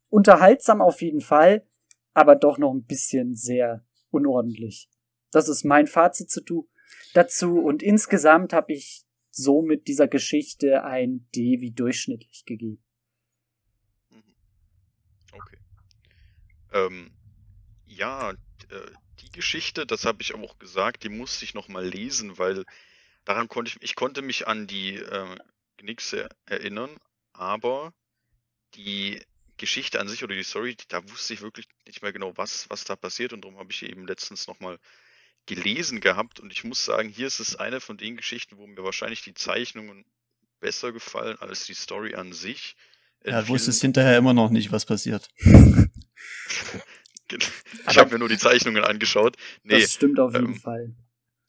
unterhaltsam 0.09 0.81
auf 0.81 1.01
jeden 1.01 1.21
Fall, 1.21 1.65
aber 2.13 2.35
doch 2.35 2.57
noch 2.57 2.73
ein 2.73 2.83
bisschen 2.83 3.35
sehr 3.35 3.85
unordentlich. 4.09 4.89
Das 5.31 5.47
ist 5.47 5.63
mein 5.63 5.85
Fazit 5.85 6.31
zu 6.31 6.67
dazu 7.13 7.59
und 7.59 7.83
insgesamt 7.83 8.51
habe 8.51 8.73
ich 8.73 9.05
so 9.29 9.61
mit 9.61 9.87
dieser 9.87 10.07
Geschichte 10.07 10.83
ein 10.83 11.27
D 11.35 11.61
wie 11.61 11.71
durchschnittlich 11.71 12.45
gegeben. 12.45 12.83
Okay. 15.31 15.57
Ähm, 16.73 17.11
ja, 17.85 18.31
äh, 18.31 18.35
die 19.21 19.31
Geschichte, 19.31 19.85
das 19.85 20.05
habe 20.05 20.23
ich 20.23 20.33
auch 20.33 20.57
gesagt, 20.57 21.03
die 21.03 21.09
musste 21.09 21.45
ich 21.45 21.53
noch 21.53 21.67
mal 21.67 21.85
lesen, 21.85 22.39
weil 22.39 22.65
daran 23.25 23.47
konnte 23.47 23.69
ich, 23.69 23.83
ich 23.83 23.95
konnte 23.95 24.23
mich 24.23 24.47
an 24.47 24.65
die 24.65 24.95
äh, 24.95 25.35
Knickse 25.79 26.29
erinnern, 26.45 26.95
aber 27.33 27.93
die 28.75 29.21
Geschichte 29.57 29.99
an 29.99 30.07
sich 30.07 30.23
oder 30.23 30.35
die 30.35 30.43
Story, 30.43 30.75
da 30.87 31.07
wusste 31.09 31.33
ich 31.33 31.41
wirklich 31.41 31.67
nicht 31.85 32.01
mehr 32.01 32.13
genau, 32.13 32.37
was, 32.37 32.69
was 32.69 32.83
da 32.83 32.95
passiert 32.95 33.33
und 33.33 33.41
darum 33.41 33.57
habe 33.57 33.71
ich 33.71 33.83
eben 33.83 34.07
letztens 34.07 34.47
noch 34.47 34.59
mal 34.59 34.77
gelesen 35.45 35.99
gehabt 35.99 36.39
und 36.39 36.51
ich 36.51 36.63
muss 36.63 36.85
sagen, 36.85 37.09
hier 37.09 37.27
ist 37.27 37.39
es 37.39 37.55
eine 37.55 37.81
von 37.81 37.97
den 37.97 38.17
Geschichten, 38.17 38.57
wo 38.57 38.67
mir 38.67 38.83
wahrscheinlich 38.83 39.23
die 39.23 39.33
Zeichnungen 39.33 40.05
besser 40.59 40.91
gefallen 40.91 41.37
als 41.39 41.65
die 41.65 41.73
Story 41.73 42.15
an 42.15 42.33
sich. 42.33 42.75
Ja, 43.25 43.41
du 43.41 43.49
wusstest 43.49 43.81
hinterher 43.81 44.17
immer 44.17 44.33
noch 44.33 44.49
nicht, 44.49 44.71
was 44.71 44.85
passiert. 44.85 45.29
ich 45.39 45.87
habe 47.97 48.11
mir 48.11 48.19
nur 48.19 48.29
die 48.29 48.37
Zeichnungen 48.37 48.83
angeschaut. 48.83 49.35
Nee, 49.63 49.81
das 49.81 49.93
stimmt 49.93 50.19
auf 50.19 50.33
jeden 50.33 50.47
ähm, 50.47 50.55
Fall. 50.55 50.93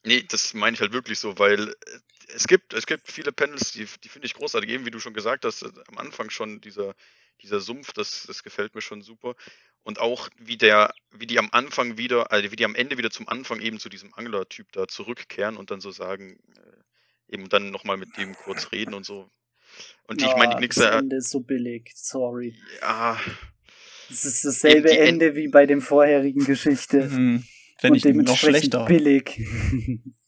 Nee, 0.03 0.23
das 0.27 0.53
meine 0.53 0.73
ich 0.73 0.81
halt 0.81 0.93
wirklich 0.93 1.19
so, 1.19 1.37
weil 1.37 1.69
äh, 1.69 1.73
es 2.35 2.47
gibt, 2.47 2.73
es 2.73 2.85
gibt 2.85 3.11
viele 3.11 3.31
Panels, 3.31 3.71
die, 3.71 3.85
die 4.03 4.09
finde 4.09 4.25
ich 4.25 4.33
großartig, 4.33 4.69
eben 4.69 4.85
wie 4.85 4.91
du 4.91 4.99
schon 4.99 5.13
gesagt 5.13 5.45
hast, 5.45 5.63
äh, 5.63 5.69
am 5.87 5.97
Anfang 5.97 6.29
schon 6.29 6.61
dieser, 6.61 6.95
dieser 7.41 7.59
Sumpf, 7.59 7.93
das, 7.93 8.23
das 8.27 8.43
gefällt 8.43 8.75
mir 8.75 8.81
schon 8.81 9.01
super. 9.01 9.35
Und 9.83 9.99
auch 9.99 10.29
wie 10.37 10.57
der, 10.57 10.93
wie 11.11 11.25
die 11.25 11.39
am 11.39 11.49
Anfang 11.51 11.97
wieder, 11.97 12.31
also 12.31 12.51
wie 12.51 12.55
die 12.55 12.65
am 12.65 12.75
Ende 12.75 12.97
wieder 12.97 13.09
zum 13.09 13.27
Anfang 13.27 13.61
eben 13.61 13.79
zu 13.79 13.89
diesem 13.89 14.13
Angler-Typ 14.13 14.71
da 14.71 14.87
zurückkehren 14.87 15.57
und 15.57 15.71
dann 15.71 15.81
so 15.81 15.91
sagen, 15.91 16.39
äh, 16.55 17.33
eben 17.33 17.49
dann 17.49 17.71
nochmal 17.71 17.97
mit 17.97 18.15
dem 18.17 18.35
kurz 18.35 18.71
reden 18.71 18.93
und 18.93 19.05
so. 19.05 19.29
Und 20.03 20.21
ja, 20.21 20.29
ich 20.29 20.35
meine, 20.35 20.51
die 20.51 20.57
Knickse. 20.57 20.81
Das 20.81 21.01
Ende 21.01 21.15
ist 21.15 21.31
so 21.31 21.39
billig, 21.39 21.91
sorry. 21.95 22.55
Ja. 22.81 23.19
Es 24.09 24.25
ist 24.25 24.45
dasselbe 24.45 24.89
die, 24.89 24.95
die 24.95 24.99
Ende 24.99 25.27
End 25.27 25.35
wie 25.35 25.47
bei 25.47 25.65
dem 25.65 25.81
vorherigen 25.81 26.45
Geschichte. 26.45 27.05
Mhm. 27.05 27.45
Wenn 27.81 27.95
ich 27.95 28.05
noch 28.05 28.37
schlechter. 28.37 28.85
billig. 28.85 29.41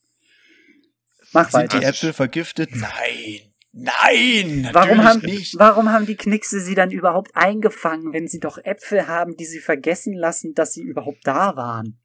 Mach 1.34 1.50
Sind 1.50 1.54
weiter. 1.54 1.80
die 1.80 1.86
Äpfel 1.86 2.14
vergiftet? 2.14 2.70
Nein. 2.76 3.54
Nein, 3.76 4.70
warum 4.72 5.04
haben, 5.04 5.22
nicht. 5.22 5.58
Warum 5.58 5.92
haben 5.92 6.06
die 6.06 6.16
Knickse 6.16 6.60
sie 6.62 6.76
dann 6.76 6.92
überhaupt 6.92 7.36
eingefangen, 7.36 8.14
wenn 8.14 8.28
sie 8.28 8.40
doch 8.40 8.60
Äpfel 8.64 9.08
haben, 9.08 9.36
die 9.36 9.46
sie 9.46 9.60
vergessen 9.60 10.14
lassen, 10.14 10.54
dass 10.54 10.74
sie 10.74 10.84
überhaupt 10.84 11.22
da 11.24 11.56
waren? 11.56 12.00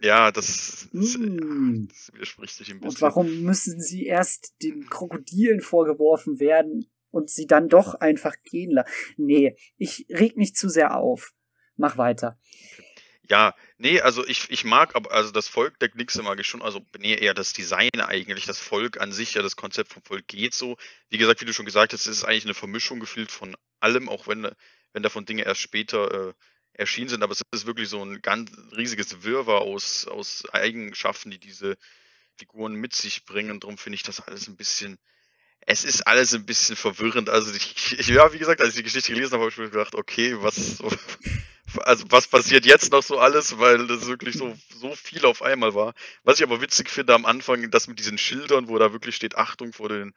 Ja, 0.00 0.32
das, 0.32 0.88
das, 0.90 1.18
mm. 1.18 1.86
das 1.86 2.10
widerspricht 2.14 2.54
sich 2.54 2.70
ein 2.70 2.80
bisschen. 2.80 2.88
Und 2.88 3.02
warum 3.02 3.42
müssen 3.42 3.78
sie 3.78 4.06
erst 4.06 4.54
den 4.62 4.88
Krokodilen 4.88 5.60
vorgeworfen 5.60 6.40
werden 6.40 6.90
und 7.10 7.28
sie 7.28 7.46
dann 7.46 7.68
doch 7.68 7.94
einfach 7.94 8.34
gehen 8.42 8.70
lassen? 8.70 8.90
Nee, 9.18 9.54
ich 9.76 10.06
reg 10.08 10.38
mich 10.38 10.54
zu 10.54 10.70
sehr 10.70 10.96
auf. 10.96 11.32
Mach 11.76 11.98
weiter. 11.98 12.38
Ja, 13.28 13.54
nee, 13.78 14.00
also 14.00 14.26
ich, 14.26 14.50
ich 14.50 14.64
mag, 14.64 14.96
aber 14.96 15.12
also 15.12 15.30
das 15.30 15.48
Volk 15.48 15.78
der 15.78 15.88
Knickse 15.88 16.22
mag 16.22 16.40
ich 16.40 16.46
schon, 16.46 16.60
also 16.60 16.84
nee, 16.98 17.14
eher 17.14 17.34
das 17.34 17.52
Design 17.52 18.00
eigentlich, 18.00 18.46
das 18.46 18.58
Volk 18.58 19.00
an 19.00 19.12
sich, 19.12 19.34
ja, 19.34 19.42
das 19.42 19.56
Konzept 19.56 19.92
vom 19.92 20.02
Volk 20.02 20.26
geht 20.26 20.54
so. 20.54 20.76
Wie 21.08 21.18
gesagt, 21.18 21.40
wie 21.40 21.44
du 21.44 21.52
schon 21.52 21.66
gesagt 21.66 21.92
hast, 21.92 22.06
es 22.06 22.18
ist 22.18 22.24
eigentlich 22.24 22.44
eine 22.44 22.54
Vermischung 22.54 22.98
gefühlt 22.98 23.30
von 23.30 23.56
allem, 23.80 24.08
auch 24.08 24.26
wenn, 24.26 24.50
wenn 24.92 25.02
davon 25.02 25.24
Dinge 25.24 25.44
erst 25.44 25.60
später 25.60 26.30
äh, 26.30 26.32
erschienen 26.74 27.08
sind, 27.08 27.22
aber 27.22 27.32
es 27.32 27.42
ist 27.52 27.66
wirklich 27.66 27.88
so 27.88 28.04
ein 28.04 28.22
ganz 28.22 28.50
riesiges 28.76 29.22
Wirrwarr 29.22 29.60
aus, 29.60 30.06
aus 30.08 30.44
Eigenschaften, 30.52 31.30
die 31.30 31.38
diese 31.38 31.76
Figuren 32.36 32.74
mit 32.74 32.94
sich 32.94 33.24
bringen. 33.24 33.60
Darum 33.60 33.78
finde 33.78 33.96
ich 33.96 34.02
das 34.02 34.20
alles 34.20 34.48
ein 34.48 34.56
bisschen, 34.56 34.98
es 35.60 35.84
ist 35.84 36.06
alles 36.06 36.34
ein 36.34 36.46
bisschen 36.46 36.76
verwirrend. 36.76 37.28
Also 37.28 37.54
ich, 37.54 37.98
ich 37.98 38.08
ja, 38.08 38.32
wie 38.32 38.38
gesagt, 38.38 38.60
als 38.60 38.70
ich 38.70 38.76
die 38.76 38.82
Geschichte 38.82 39.12
gelesen 39.12 39.34
habe, 39.34 39.42
habe 39.42 39.52
ich 39.52 39.58
mir 39.58 39.70
gedacht, 39.70 39.94
okay, 39.94 40.34
was, 40.40 40.82
also 41.80 42.04
was 42.08 42.26
passiert 42.28 42.66
jetzt 42.66 42.92
noch 42.92 43.02
so 43.02 43.18
alles, 43.18 43.58
weil 43.58 43.86
das 43.86 44.06
wirklich 44.06 44.36
so, 44.36 44.54
so 44.74 44.94
viel 44.94 45.24
auf 45.24 45.42
einmal 45.42 45.74
war. 45.74 45.94
Was 46.24 46.38
ich 46.38 46.44
aber 46.44 46.60
witzig 46.60 46.90
finde 46.90 47.14
am 47.14 47.26
Anfang, 47.26 47.70
das 47.70 47.88
mit 47.88 47.98
diesen 47.98 48.18
Schildern, 48.18 48.68
wo 48.68 48.78
da 48.78 48.92
wirklich 48.92 49.16
steht 49.16 49.36
Achtung 49.36 49.72
vor 49.72 49.88
den 49.88 50.14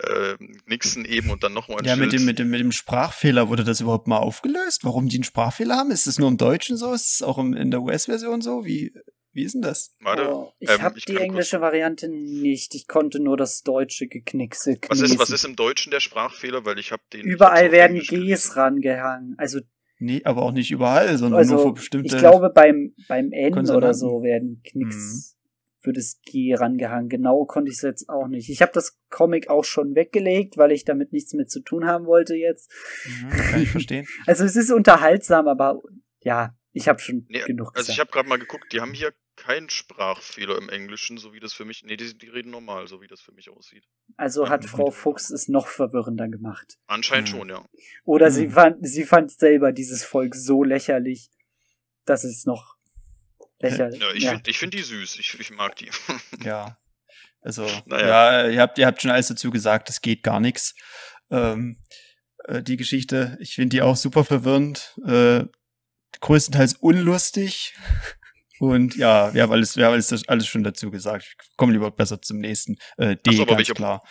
äh, 0.00 0.34
Nixon 0.66 1.04
eben 1.04 1.30
und 1.30 1.42
dann 1.42 1.52
nochmal 1.52 1.78
ein 1.78 1.84
Ja, 1.84 1.96
mit 1.96 2.12
dem, 2.12 2.24
mit, 2.24 2.38
dem, 2.38 2.50
mit 2.50 2.60
dem 2.60 2.72
Sprachfehler 2.72 3.48
wurde 3.48 3.64
das 3.64 3.80
überhaupt 3.80 4.08
mal 4.08 4.18
aufgelöst? 4.18 4.84
Warum 4.84 5.08
die 5.08 5.16
einen 5.16 5.24
Sprachfehler 5.24 5.76
haben? 5.76 5.90
Ist 5.90 6.06
es 6.06 6.18
nur 6.18 6.28
im 6.28 6.36
Deutschen 6.36 6.76
so? 6.76 6.92
Ist 6.92 7.14
es 7.14 7.22
auch 7.22 7.38
im, 7.38 7.54
in 7.54 7.70
der 7.70 7.80
US-Version 7.80 8.40
so? 8.40 8.64
Wie, 8.64 8.92
wie 9.32 9.44
ist 9.44 9.54
denn 9.54 9.62
das? 9.62 9.94
Warte, 10.00 10.32
oh, 10.32 10.52
ich 10.58 10.70
ähm, 10.70 10.82
habe 10.82 11.00
die 11.00 11.16
englische 11.16 11.60
Variante 11.60 12.08
nicht. 12.08 12.74
Ich 12.74 12.86
konnte 12.86 13.20
nur 13.20 13.36
das 13.36 13.62
deutsche 13.62 14.06
Geknickse 14.06 14.78
Was 14.88 15.00
ist, 15.00 15.18
was 15.18 15.30
ist 15.30 15.44
im 15.44 15.56
Deutschen 15.56 15.90
der 15.90 16.00
Sprachfehler? 16.00 16.64
Weil 16.64 16.78
ich 16.78 16.92
habe 16.92 17.02
den. 17.12 17.22
Überall 17.22 17.72
werden 17.72 18.00
Gs 18.00 18.56
rangehangen. 18.56 19.34
Also 19.38 19.60
Nee, 19.98 20.22
aber 20.24 20.42
auch 20.42 20.52
nicht 20.52 20.70
überall, 20.70 21.16
sondern 21.16 21.38
also, 21.38 21.54
nur 21.54 21.62
für 21.62 21.72
bestimmte. 21.74 22.14
Ich 22.14 22.20
glaube, 22.20 22.50
beim, 22.50 22.94
beim 23.08 23.30
N 23.32 23.54
oder 23.70 23.94
so 23.94 24.22
werden 24.22 24.60
Knicks, 24.64 25.36
mhm. 25.40 25.86
wird 25.86 25.96
es 25.96 26.20
G 26.22 26.54
rangehangen. 26.54 27.08
Genau 27.08 27.44
konnte 27.44 27.70
ich 27.70 27.76
es 27.76 27.82
jetzt 27.82 28.08
auch 28.08 28.26
nicht. 28.26 28.50
Ich 28.50 28.60
habe 28.60 28.72
das 28.72 28.98
Comic 29.10 29.48
auch 29.48 29.64
schon 29.64 29.94
weggelegt, 29.94 30.56
weil 30.56 30.72
ich 30.72 30.84
damit 30.84 31.12
nichts 31.12 31.32
mehr 31.32 31.46
zu 31.46 31.60
tun 31.60 31.86
haben 31.86 32.06
wollte 32.06 32.34
jetzt. 32.34 32.70
Mhm, 33.06 33.30
kann 33.30 33.62
ich 33.62 33.70
verstehen. 33.70 34.06
also 34.26 34.44
es 34.44 34.56
ist 34.56 34.72
unterhaltsam, 34.72 35.46
aber 35.46 35.80
ja, 36.22 36.56
ich 36.72 36.88
habe 36.88 36.98
schon 36.98 37.26
nee, 37.28 37.40
genug 37.46 37.72
gesagt. 37.72 37.78
Also 37.78 37.92
ich 37.92 38.00
habe 38.00 38.10
gerade 38.10 38.28
mal 38.28 38.38
geguckt, 38.38 38.72
die 38.72 38.80
haben 38.80 38.94
hier 38.94 39.12
keinen 39.36 39.70
Sprachfehler 39.70 40.56
im 40.58 40.68
Englischen, 40.68 41.18
so 41.18 41.32
wie 41.32 41.40
das 41.40 41.52
für 41.52 41.64
mich. 41.64 41.82
Nee, 41.84 41.96
die, 41.96 42.16
die 42.16 42.28
reden 42.28 42.50
normal, 42.50 42.86
so 42.88 43.00
wie 43.00 43.06
das 43.06 43.20
für 43.20 43.32
mich 43.32 43.50
aussieht. 43.50 43.84
Also 44.16 44.48
hat 44.48 44.64
Frau 44.64 44.90
Fuchs 44.90 45.30
es 45.30 45.48
noch 45.48 45.66
verwirrender 45.66 46.28
gemacht. 46.28 46.78
Anscheinend 46.86 47.28
hm. 47.30 47.36
schon, 47.38 47.48
ja. 47.48 47.64
Oder 48.04 48.26
hm. 48.26 48.32
sie 48.32 48.48
fand, 48.48 48.88
sie 48.88 49.04
fand 49.04 49.30
selber 49.30 49.72
dieses 49.72 50.04
Volk 50.04 50.34
so 50.34 50.64
lächerlich, 50.64 51.30
dass 52.04 52.24
es 52.24 52.46
noch 52.46 52.76
lächerlich. 53.60 54.00
Ja, 54.00 54.12
ich 54.12 54.24
ja. 54.24 54.30
finde 54.30 54.50
ich 54.50 54.58
find 54.58 54.74
die 54.74 54.82
süß. 54.82 55.18
Ich, 55.18 55.38
ich 55.38 55.50
mag 55.50 55.76
die. 55.76 55.90
ja. 56.44 56.78
Also, 57.40 57.66
naja. 57.86 58.42
ja, 58.42 58.48
ihr 58.48 58.60
habt, 58.60 58.78
ihr 58.78 58.86
habt 58.86 59.02
schon 59.02 59.10
alles 59.10 59.28
dazu 59.28 59.50
gesagt, 59.50 59.90
es 59.90 60.00
geht 60.00 60.22
gar 60.22 60.40
nichts. 60.40 60.74
Ähm, 61.30 61.78
äh, 62.44 62.62
die 62.62 62.76
Geschichte, 62.76 63.36
ich 63.40 63.54
finde 63.54 63.70
die 63.70 63.82
auch 63.82 63.96
super 63.96 64.24
verwirrend. 64.24 64.98
Äh, 65.06 65.44
größtenteils 66.20 66.74
unlustig. 66.74 67.74
Und 68.68 68.96
ja, 68.96 69.32
wir 69.34 69.42
haben 69.42 69.52
alles, 69.52 69.76
wir 69.76 69.86
haben 69.86 69.94
alles, 69.94 70.28
alles 70.28 70.46
schon 70.46 70.62
dazu 70.62 70.90
gesagt. 70.90 71.24
Ich 71.24 71.56
komme 71.56 71.72
lieber 71.72 71.90
besser 71.90 72.20
zum 72.20 72.38
nächsten. 72.38 72.76
Äh, 72.96 73.16
D, 73.16 73.36
so, 73.36 73.46
ganz 73.46 73.68
klar. 73.68 74.02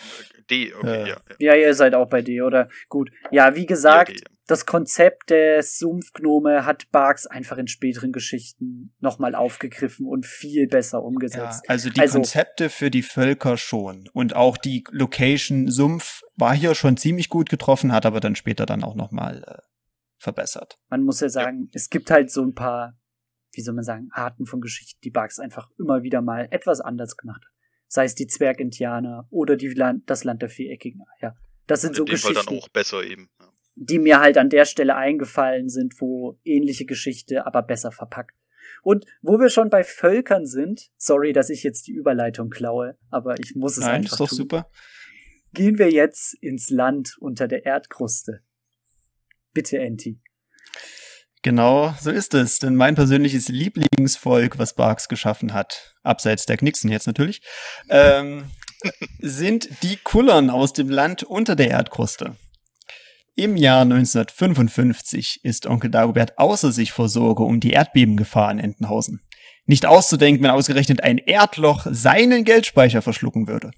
D, 0.49 0.73
okay, 0.73 0.87
äh, 0.87 0.99
ja, 1.01 1.07
ja. 1.07 1.17
Ja, 1.39 1.55
ihr 1.55 1.73
seid 1.73 1.95
auch 1.95 2.09
bei 2.09 2.21
D, 2.21 2.41
oder? 2.41 2.69
Gut. 2.89 3.11
Ja, 3.31 3.55
wie 3.55 3.65
gesagt, 3.65 4.09
ja, 4.09 4.15
D, 4.15 4.21
ja. 4.21 4.37
das 4.47 4.65
Konzept 4.65 5.29
des 5.29 5.77
Sumpfgnome 5.77 6.65
hat 6.65 6.91
Barks 6.91 7.25
einfach 7.27 7.57
in 7.57 7.67
späteren 7.67 8.11
Geschichten 8.11 8.93
nochmal 8.99 9.35
aufgegriffen 9.35 10.05
und 10.05 10.25
viel 10.25 10.67
besser 10.67 11.03
umgesetzt. 11.03 11.63
Ja, 11.65 11.69
also 11.69 11.89
die 11.89 12.01
also, 12.01 12.19
Konzepte 12.19 12.69
für 12.69 12.91
die 12.91 13.03
Völker 13.03 13.57
schon. 13.57 14.09
Und 14.13 14.35
auch 14.35 14.57
die 14.57 14.83
Location 14.91 15.69
Sumpf 15.69 16.21
war 16.35 16.55
hier 16.55 16.75
schon 16.75 16.97
ziemlich 16.97 17.29
gut 17.29 17.49
getroffen, 17.49 17.93
hat 17.93 18.05
aber 18.05 18.19
dann 18.19 18.35
später 18.35 18.65
dann 18.65 18.83
auch 18.83 18.95
nochmal 18.95 19.43
äh, 19.47 19.61
verbessert. 20.17 20.77
Man 20.89 21.03
muss 21.03 21.19
ja 21.19 21.29
sagen, 21.29 21.69
es 21.73 21.89
gibt 21.89 22.11
halt 22.11 22.31
so 22.31 22.43
ein 22.43 22.53
paar 22.53 22.97
wie 23.53 23.61
soll 23.61 23.75
man 23.75 23.83
sagen, 23.83 24.09
Arten 24.11 24.45
von 24.45 24.61
Geschichten, 24.61 24.99
die 25.03 25.11
Bugs 25.11 25.39
einfach 25.39 25.69
immer 25.77 26.03
wieder 26.03 26.21
mal 26.21 26.47
etwas 26.51 26.81
anders 26.81 27.15
gemacht 27.17 27.43
hat. 27.45 27.51
Sei 27.87 28.05
es 28.05 28.15
die 28.15 28.27
Zwergindianer 28.27 29.27
oder 29.29 29.55
die 29.55 29.69
Land, 29.69 30.09
das 30.09 30.23
Land 30.23 30.41
der 30.41 30.49
viereckigen 30.49 31.01
Eier. 31.19 31.35
Das 31.67 31.81
sind 31.81 31.95
so 31.95 32.05
Geschichten. 32.05 32.33
Fall 32.33 32.43
dann 32.45 32.57
auch 32.57 32.67
besser 32.69 33.03
eben. 33.03 33.29
Ja. 33.39 33.49
Die 33.75 33.99
mir 33.99 34.19
halt 34.19 34.37
an 34.37 34.49
der 34.49 34.65
Stelle 34.65 34.95
eingefallen 34.95 35.69
sind, 35.69 35.99
wo 35.99 36.39
ähnliche 36.43 36.85
Geschichte, 36.85 37.45
aber 37.45 37.61
besser 37.61 37.91
verpackt. 37.91 38.35
Und 38.81 39.05
wo 39.21 39.39
wir 39.39 39.49
schon 39.49 39.69
bei 39.69 39.83
Völkern 39.83 40.45
sind, 40.45 40.89
sorry, 40.97 41.33
dass 41.33 41.49
ich 41.49 41.63
jetzt 41.63 41.87
die 41.87 41.93
Überleitung 41.93 42.49
klaue, 42.49 42.97
aber 43.09 43.39
ich 43.39 43.55
muss 43.55 43.77
es 43.77 43.85
Nein, 43.85 44.01
einfach 44.01 44.13
ist 44.13 44.19
doch 44.19 44.29
tun. 44.29 44.37
super. 44.37 44.69
Gehen 45.53 45.77
wir 45.77 45.91
jetzt 45.91 46.33
ins 46.41 46.69
Land 46.69 47.15
unter 47.19 47.47
der 47.47 47.65
Erdkruste. 47.65 48.41
Bitte, 49.53 49.77
Enti. 49.77 50.19
Genau, 51.43 51.93
so 51.99 52.09
ist 52.09 52.33
es. 52.33 52.59
Denn 52.59 52.75
mein 52.75 52.95
persönliches 52.95 53.49
Lieblingsvolk, 53.49 54.57
was 54.57 54.75
Barks 54.75 55.09
geschaffen 55.09 55.53
hat, 55.53 55.93
abseits 56.01 56.45
der 56.45 56.57
Knixen 56.57 56.89
jetzt 56.89 57.05
natürlich, 57.05 57.41
ähm, 57.89 58.45
sind 59.19 59.69
die 59.83 59.97
Kullern 59.97 60.49
aus 60.49 60.71
dem 60.71 60.89
Land 60.89 61.23
unter 61.23 61.55
der 61.55 61.69
Erdkruste. 61.69 62.37
Im 63.35 63.57
Jahr 63.57 63.81
1955 63.81 65.43
ist 65.43 65.67
Onkel 65.67 65.89
Dagobert 65.89 66.37
außer 66.37 66.71
sich 66.71 66.91
vor 66.91 67.09
Sorge 67.09 67.43
um 67.43 67.59
die 67.59 67.71
Erdbebengefahr 67.71 68.49
in 68.51 68.59
Entenhausen. 68.59 69.21
Nicht 69.65 69.85
auszudenken, 69.85 70.43
wenn 70.43 70.51
ausgerechnet 70.51 71.03
ein 71.03 71.17
Erdloch 71.17 71.87
seinen 71.89 72.45
Geldspeicher 72.45 73.01
verschlucken 73.01 73.47
würde. 73.47 73.71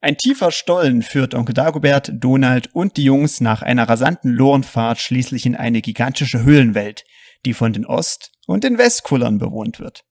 Ein 0.00 0.16
tiefer 0.16 0.50
Stollen 0.52 1.02
führt 1.02 1.34
Onkel 1.34 1.54
Dagobert, 1.54 2.12
Donald 2.14 2.74
und 2.74 2.96
die 2.96 3.04
Jungs 3.04 3.40
nach 3.40 3.62
einer 3.62 3.88
rasanten 3.88 4.32
Lorenfahrt 4.32 5.00
schließlich 5.00 5.46
in 5.46 5.56
eine 5.56 5.80
gigantische 5.80 6.42
Höhlenwelt, 6.42 7.04
die 7.44 7.54
von 7.54 7.72
den 7.72 7.86
Ost- 7.86 8.32
und 8.46 8.62
den 8.62 8.78
Westkullern 8.78 9.38
bewohnt 9.38 9.80
wird. 9.80 10.04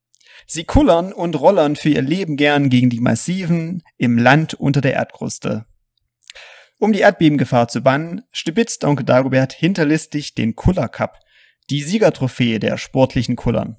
Sie 0.48 0.64
kullern 0.64 1.14
und 1.14 1.40
rollern 1.40 1.76
für 1.76 1.90
ihr 1.90 2.02
Leben 2.02 2.36
gern 2.36 2.70
gegen 2.70 2.90
die 2.90 3.00
Massiven 3.00 3.84
im 3.98 4.18
Land 4.18 4.54
unter 4.54 4.82
der 4.82 4.94
Erdkruste. 4.94 5.66
Um 6.78 6.92
die 6.92 7.00
Erdbebengefahr 7.00 7.68
zu 7.68 7.82
bannen, 7.82 8.24
stibitzt 8.32 8.84
Onkel 8.84 9.06
Dagobert 9.06 9.54
hinterlistig 9.54 10.36
den 10.36 10.56
Kuller 10.56 10.90
Cup, 10.90 11.20
die 11.70 11.82
Siegertrophäe 11.82 12.60
der 12.60 12.78
sportlichen 12.78 13.36
Kullern. 13.36 13.78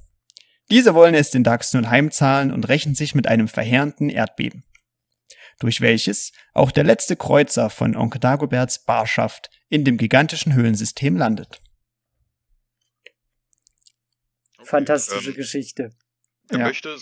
Diese 0.70 0.94
wollen 0.94 1.14
es 1.14 1.30
den 1.30 1.44
Dachs 1.44 1.72
nun 1.74 1.90
heimzahlen 1.90 2.50
und 2.50 2.68
rächen 2.68 2.94
sich 2.94 3.14
mit 3.14 3.28
einem 3.28 3.48
verheerenden 3.48 4.08
Erdbeben, 4.08 4.64
durch 5.58 5.80
welches 5.80 6.32
auch 6.52 6.70
der 6.70 6.84
letzte 6.84 7.16
Kreuzer 7.16 7.70
von 7.70 7.96
Onkel 7.96 8.20
Dagoberts 8.20 8.84
Barschaft 8.84 9.50
in 9.68 9.84
dem 9.84 9.96
gigantischen 9.96 10.54
Höhlensystem 10.54 11.16
landet. 11.16 11.60
Fantastische 14.62 15.30
ähm, 15.30 15.36
Geschichte. 15.36 15.90
Ja. 16.50 16.58
möchte, 16.58 16.96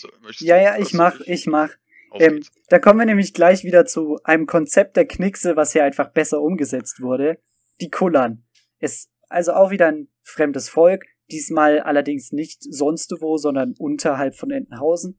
Ja, 0.45 0.57
ja, 0.57 0.79
ich 0.79 0.93
mach, 0.93 1.21
ich 1.21 1.47
mach. 1.47 1.71
Ähm, 2.15 2.45
da 2.69 2.79
kommen 2.79 3.01
wir 3.01 3.07
nämlich 3.07 3.35
gleich 3.35 3.65
wieder 3.65 3.87
zu 3.87 4.19
einem 4.23 4.47
Konzept 4.47 4.97
der 4.97 5.07
Knickse, 5.07 5.57
was 5.57 5.73
hier 5.73 5.85
einfach 5.85 6.13
besser 6.13 6.41
umgesetzt 6.41 7.01
wurde. 7.01 7.39
Die 7.81 7.91
Kullern. 7.91 8.45
Ist 8.79 9.11
also 9.29 9.53
auch 9.55 9.71
wieder 9.71 9.89
ein 9.89 10.09
fremdes 10.23 10.69
Volk, 10.69 11.07
diesmal 11.31 11.81
allerdings 11.81 12.33
nicht 12.33 12.63
sonst 12.63 13.13
wo, 13.21 13.37
sondern 13.37 13.75
unterhalb 13.79 14.37
von 14.37 14.51
Entenhausen, 14.51 15.19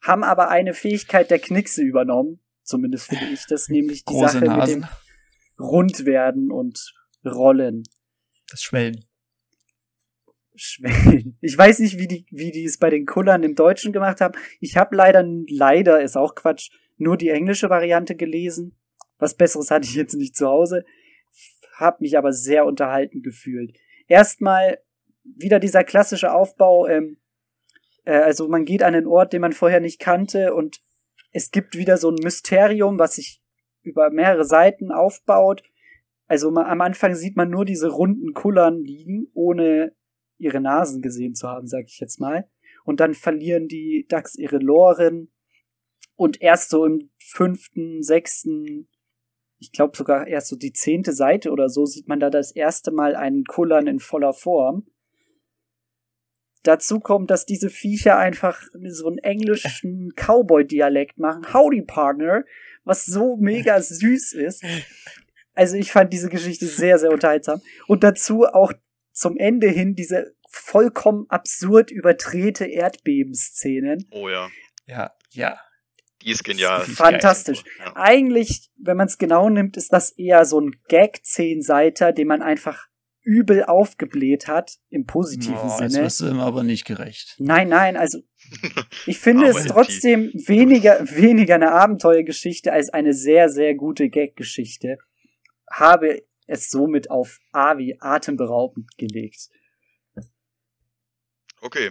haben 0.00 0.24
aber 0.24 0.48
eine 0.48 0.74
Fähigkeit 0.74 1.30
der 1.30 1.40
Knickse 1.40 1.82
übernommen, 1.82 2.40
zumindest 2.70 3.08
finde 3.08 3.26
ich 3.32 3.44
das, 3.46 3.68
nämlich 3.68 4.04
die 4.04 4.12
Große 4.12 4.34
Sache 4.34 4.40
mit 4.40 4.48
Nasen, 4.48 4.80
dem 4.82 4.88
Rundwerden 5.58 6.50
und 6.50 6.94
Rollen. 7.24 7.82
das 8.48 8.62
Schwellen. 8.62 9.04
Schwellen. 10.54 11.36
Ich 11.40 11.56
weiß 11.56 11.80
nicht, 11.80 11.98
wie 11.98 12.06
die, 12.06 12.26
wie 12.30 12.50
die 12.50 12.64
es 12.64 12.78
bei 12.78 12.90
den 12.90 13.06
Kullern 13.06 13.42
im 13.42 13.54
Deutschen 13.54 13.92
gemacht 13.92 14.20
haben. 14.20 14.38
Ich 14.60 14.76
habe 14.76 14.96
leider, 14.96 15.22
leider 15.48 16.02
ist 16.02 16.16
auch 16.16 16.34
Quatsch, 16.34 16.70
nur 16.96 17.16
die 17.16 17.30
englische 17.30 17.70
Variante 17.70 18.14
gelesen. 18.14 18.76
Was 19.18 19.36
Besseres 19.36 19.70
hatte 19.70 19.86
ich 19.86 19.94
jetzt 19.94 20.14
nicht 20.14 20.36
zu 20.36 20.46
Hause. 20.46 20.84
Hab 21.76 22.00
mich 22.00 22.16
aber 22.16 22.32
sehr 22.32 22.66
unterhalten 22.66 23.22
gefühlt. 23.22 23.76
Erstmal 24.06 24.78
wieder 25.24 25.60
dieser 25.60 25.84
klassische 25.84 26.32
Aufbau, 26.32 26.86
ähm, 26.86 27.18
äh, 28.04 28.18
also 28.18 28.48
man 28.48 28.64
geht 28.64 28.82
an 28.82 28.94
einen 28.94 29.06
Ort, 29.06 29.32
den 29.32 29.40
man 29.40 29.52
vorher 29.52 29.80
nicht 29.80 29.98
kannte 29.98 30.54
und 30.54 30.80
es 31.32 31.50
gibt 31.50 31.76
wieder 31.76 31.96
so 31.96 32.10
ein 32.10 32.18
Mysterium, 32.22 32.98
was 32.98 33.14
sich 33.14 33.42
über 33.82 34.10
mehrere 34.10 34.44
Seiten 34.44 34.92
aufbaut. 34.92 35.62
Also 36.26 36.50
ma- 36.50 36.68
am 36.68 36.80
Anfang 36.80 37.14
sieht 37.14 37.36
man 37.36 37.50
nur 37.50 37.64
diese 37.64 37.88
runden 37.88 38.34
Kullern 38.34 38.82
liegen, 38.82 39.28
ohne 39.34 39.94
ihre 40.38 40.60
Nasen 40.60 41.02
gesehen 41.02 41.34
zu 41.34 41.48
haben, 41.48 41.66
sag 41.66 41.84
ich 41.86 41.98
jetzt 42.00 42.20
mal. 42.20 42.48
Und 42.84 43.00
dann 43.00 43.14
verlieren 43.14 43.68
die 43.68 44.06
Ducks 44.08 44.36
ihre 44.36 44.58
Loren. 44.58 45.32
Und 46.16 46.40
erst 46.42 46.70
so 46.70 46.84
im 46.84 47.10
fünften, 47.18 48.02
sechsten, 48.02 48.88
ich 49.58 49.72
glaube 49.72 49.96
sogar 49.96 50.26
erst 50.26 50.48
so 50.48 50.56
die 50.56 50.72
zehnte 50.72 51.12
Seite 51.12 51.50
oder 51.50 51.68
so, 51.68 51.86
sieht 51.86 52.08
man 52.08 52.20
da 52.20 52.30
das 52.30 52.52
erste 52.52 52.90
Mal 52.90 53.16
einen 53.16 53.44
Kullern 53.44 53.86
in 53.86 54.00
voller 54.00 54.32
Form. 54.32 54.86
Dazu 56.62 57.00
kommt, 57.00 57.30
dass 57.30 57.46
diese 57.46 57.70
Viecher 57.70 58.18
einfach 58.18 58.62
so 58.88 59.06
einen 59.06 59.18
englischen 59.18 60.12
Cowboy-Dialekt 60.14 61.18
machen. 61.18 61.52
Howdy, 61.54 61.82
Partner. 61.82 62.44
Was 62.84 63.06
so 63.06 63.36
mega 63.36 63.80
süß 63.80 64.32
ist. 64.34 64.64
Also 65.54 65.76
ich 65.76 65.90
fand 65.92 66.12
diese 66.12 66.28
Geschichte 66.28 66.66
sehr, 66.66 66.98
sehr 66.98 67.10
unterhaltsam. 67.10 67.60
Und 67.86 68.04
dazu 68.04 68.44
auch 68.46 68.72
zum 69.12 69.36
Ende 69.36 69.68
hin 69.68 69.94
diese 69.94 70.34
vollkommen 70.48 71.26
absurd 71.28 71.90
überdrehte 71.90 72.66
Erdbebenszenen. 72.66 74.06
Oh 74.10 74.28
ja, 74.28 74.48
Ja, 74.86 75.12
ja. 75.30 75.60
die 76.22 76.32
ist 76.32 76.44
genial. 76.44 76.80
Fantastisch. 76.82 77.62
Ja. 77.78 77.92
Eigentlich, 77.96 78.70
wenn 78.76 78.96
man 78.96 79.06
es 79.06 79.16
genau 79.18 79.48
nimmt, 79.48 79.76
ist 79.76 79.92
das 79.92 80.10
eher 80.10 80.44
so 80.44 80.60
ein 80.60 80.76
Gag-Zehnseiter, 80.88 82.12
den 82.12 82.28
man 82.28 82.42
einfach 82.42 82.86
übel 83.30 83.62
aufgebläht 83.64 84.48
hat, 84.48 84.78
im 84.88 85.06
positiven 85.06 85.54
Oh, 85.62 85.76
Sinne. 85.78 86.04
wirst 86.04 86.20
du 86.20 86.26
ihm 86.28 86.40
aber 86.40 86.64
nicht 86.64 86.84
gerecht. 86.84 87.36
Nein, 87.38 87.68
nein, 87.68 87.96
also 87.96 88.18
ich 89.06 89.18
finde 89.20 89.46
es 89.46 89.66
trotzdem 89.66 90.32
weniger, 90.34 90.98
weniger 91.14 91.54
eine 91.54 91.70
Abenteuergeschichte 91.70 92.72
als 92.72 92.90
eine 92.90 93.14
sehr, 93.14 93.48
sehr 93.48 93.74
gute 93.76 94.08
Gag-Geschichte. 94.08 94.98
Habe 95.70 96.22
es 96.48 96.70
somit 96.70 97.08
auf 97.10 97.38
A 97.52 97.78
wie 97.78 97.96
atemberaubend 98.00 98.96
gelegt. 98.98 99.48
Okay. 101.60 101.90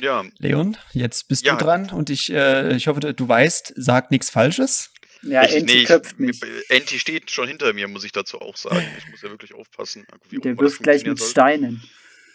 Ja, 0.00 0.24
Leon, 0.38 0.76
jetzt 0.92 1.28
bist 1.28 1.46
Ja. 1.46 1.54
du 1.56 1.64
dran 1.64 1.90
und 1.90 2.10
ich, 2.10 2.32
äh, 2.32 2.74
ich 2.74 2.88
hoffe, 2.88 3.00
du 3.00 3.28
weißt, 3.28 3.74
sag 3.76 4.10
nichts 4.10 4.28
Falsches. 4.30 4.92
Ja, 5.22 5.44
ich, 5.44 5.54
Enti 5.54 5.74
nee, 5.74 5.84
köpft 5.84 6.18
mich. 6.18 6.40
Enti 6.68 6.98
steht 6.98 7.30
schon 7.30 7.48
hinter 7.48 7.72
mir, 7.72 7.88
muss 7.88 8.04
ich 8.04 8.12
dazu 8.12 8.40
auch 8.40 8.56
sagen. 8.56 8.86
Ich 8.98 9.08
muss 9.08 9.22
ja 9.22 9.30
wirklich 9.30 9.54
aufpassen. 9.54 10.06
Der 10.30 10.58
wirft 10.58 10.82
gleich 10.82 11.04
mit 11.04 11.18
soll. 11.18 11.28
Steinen. 11.28 11.82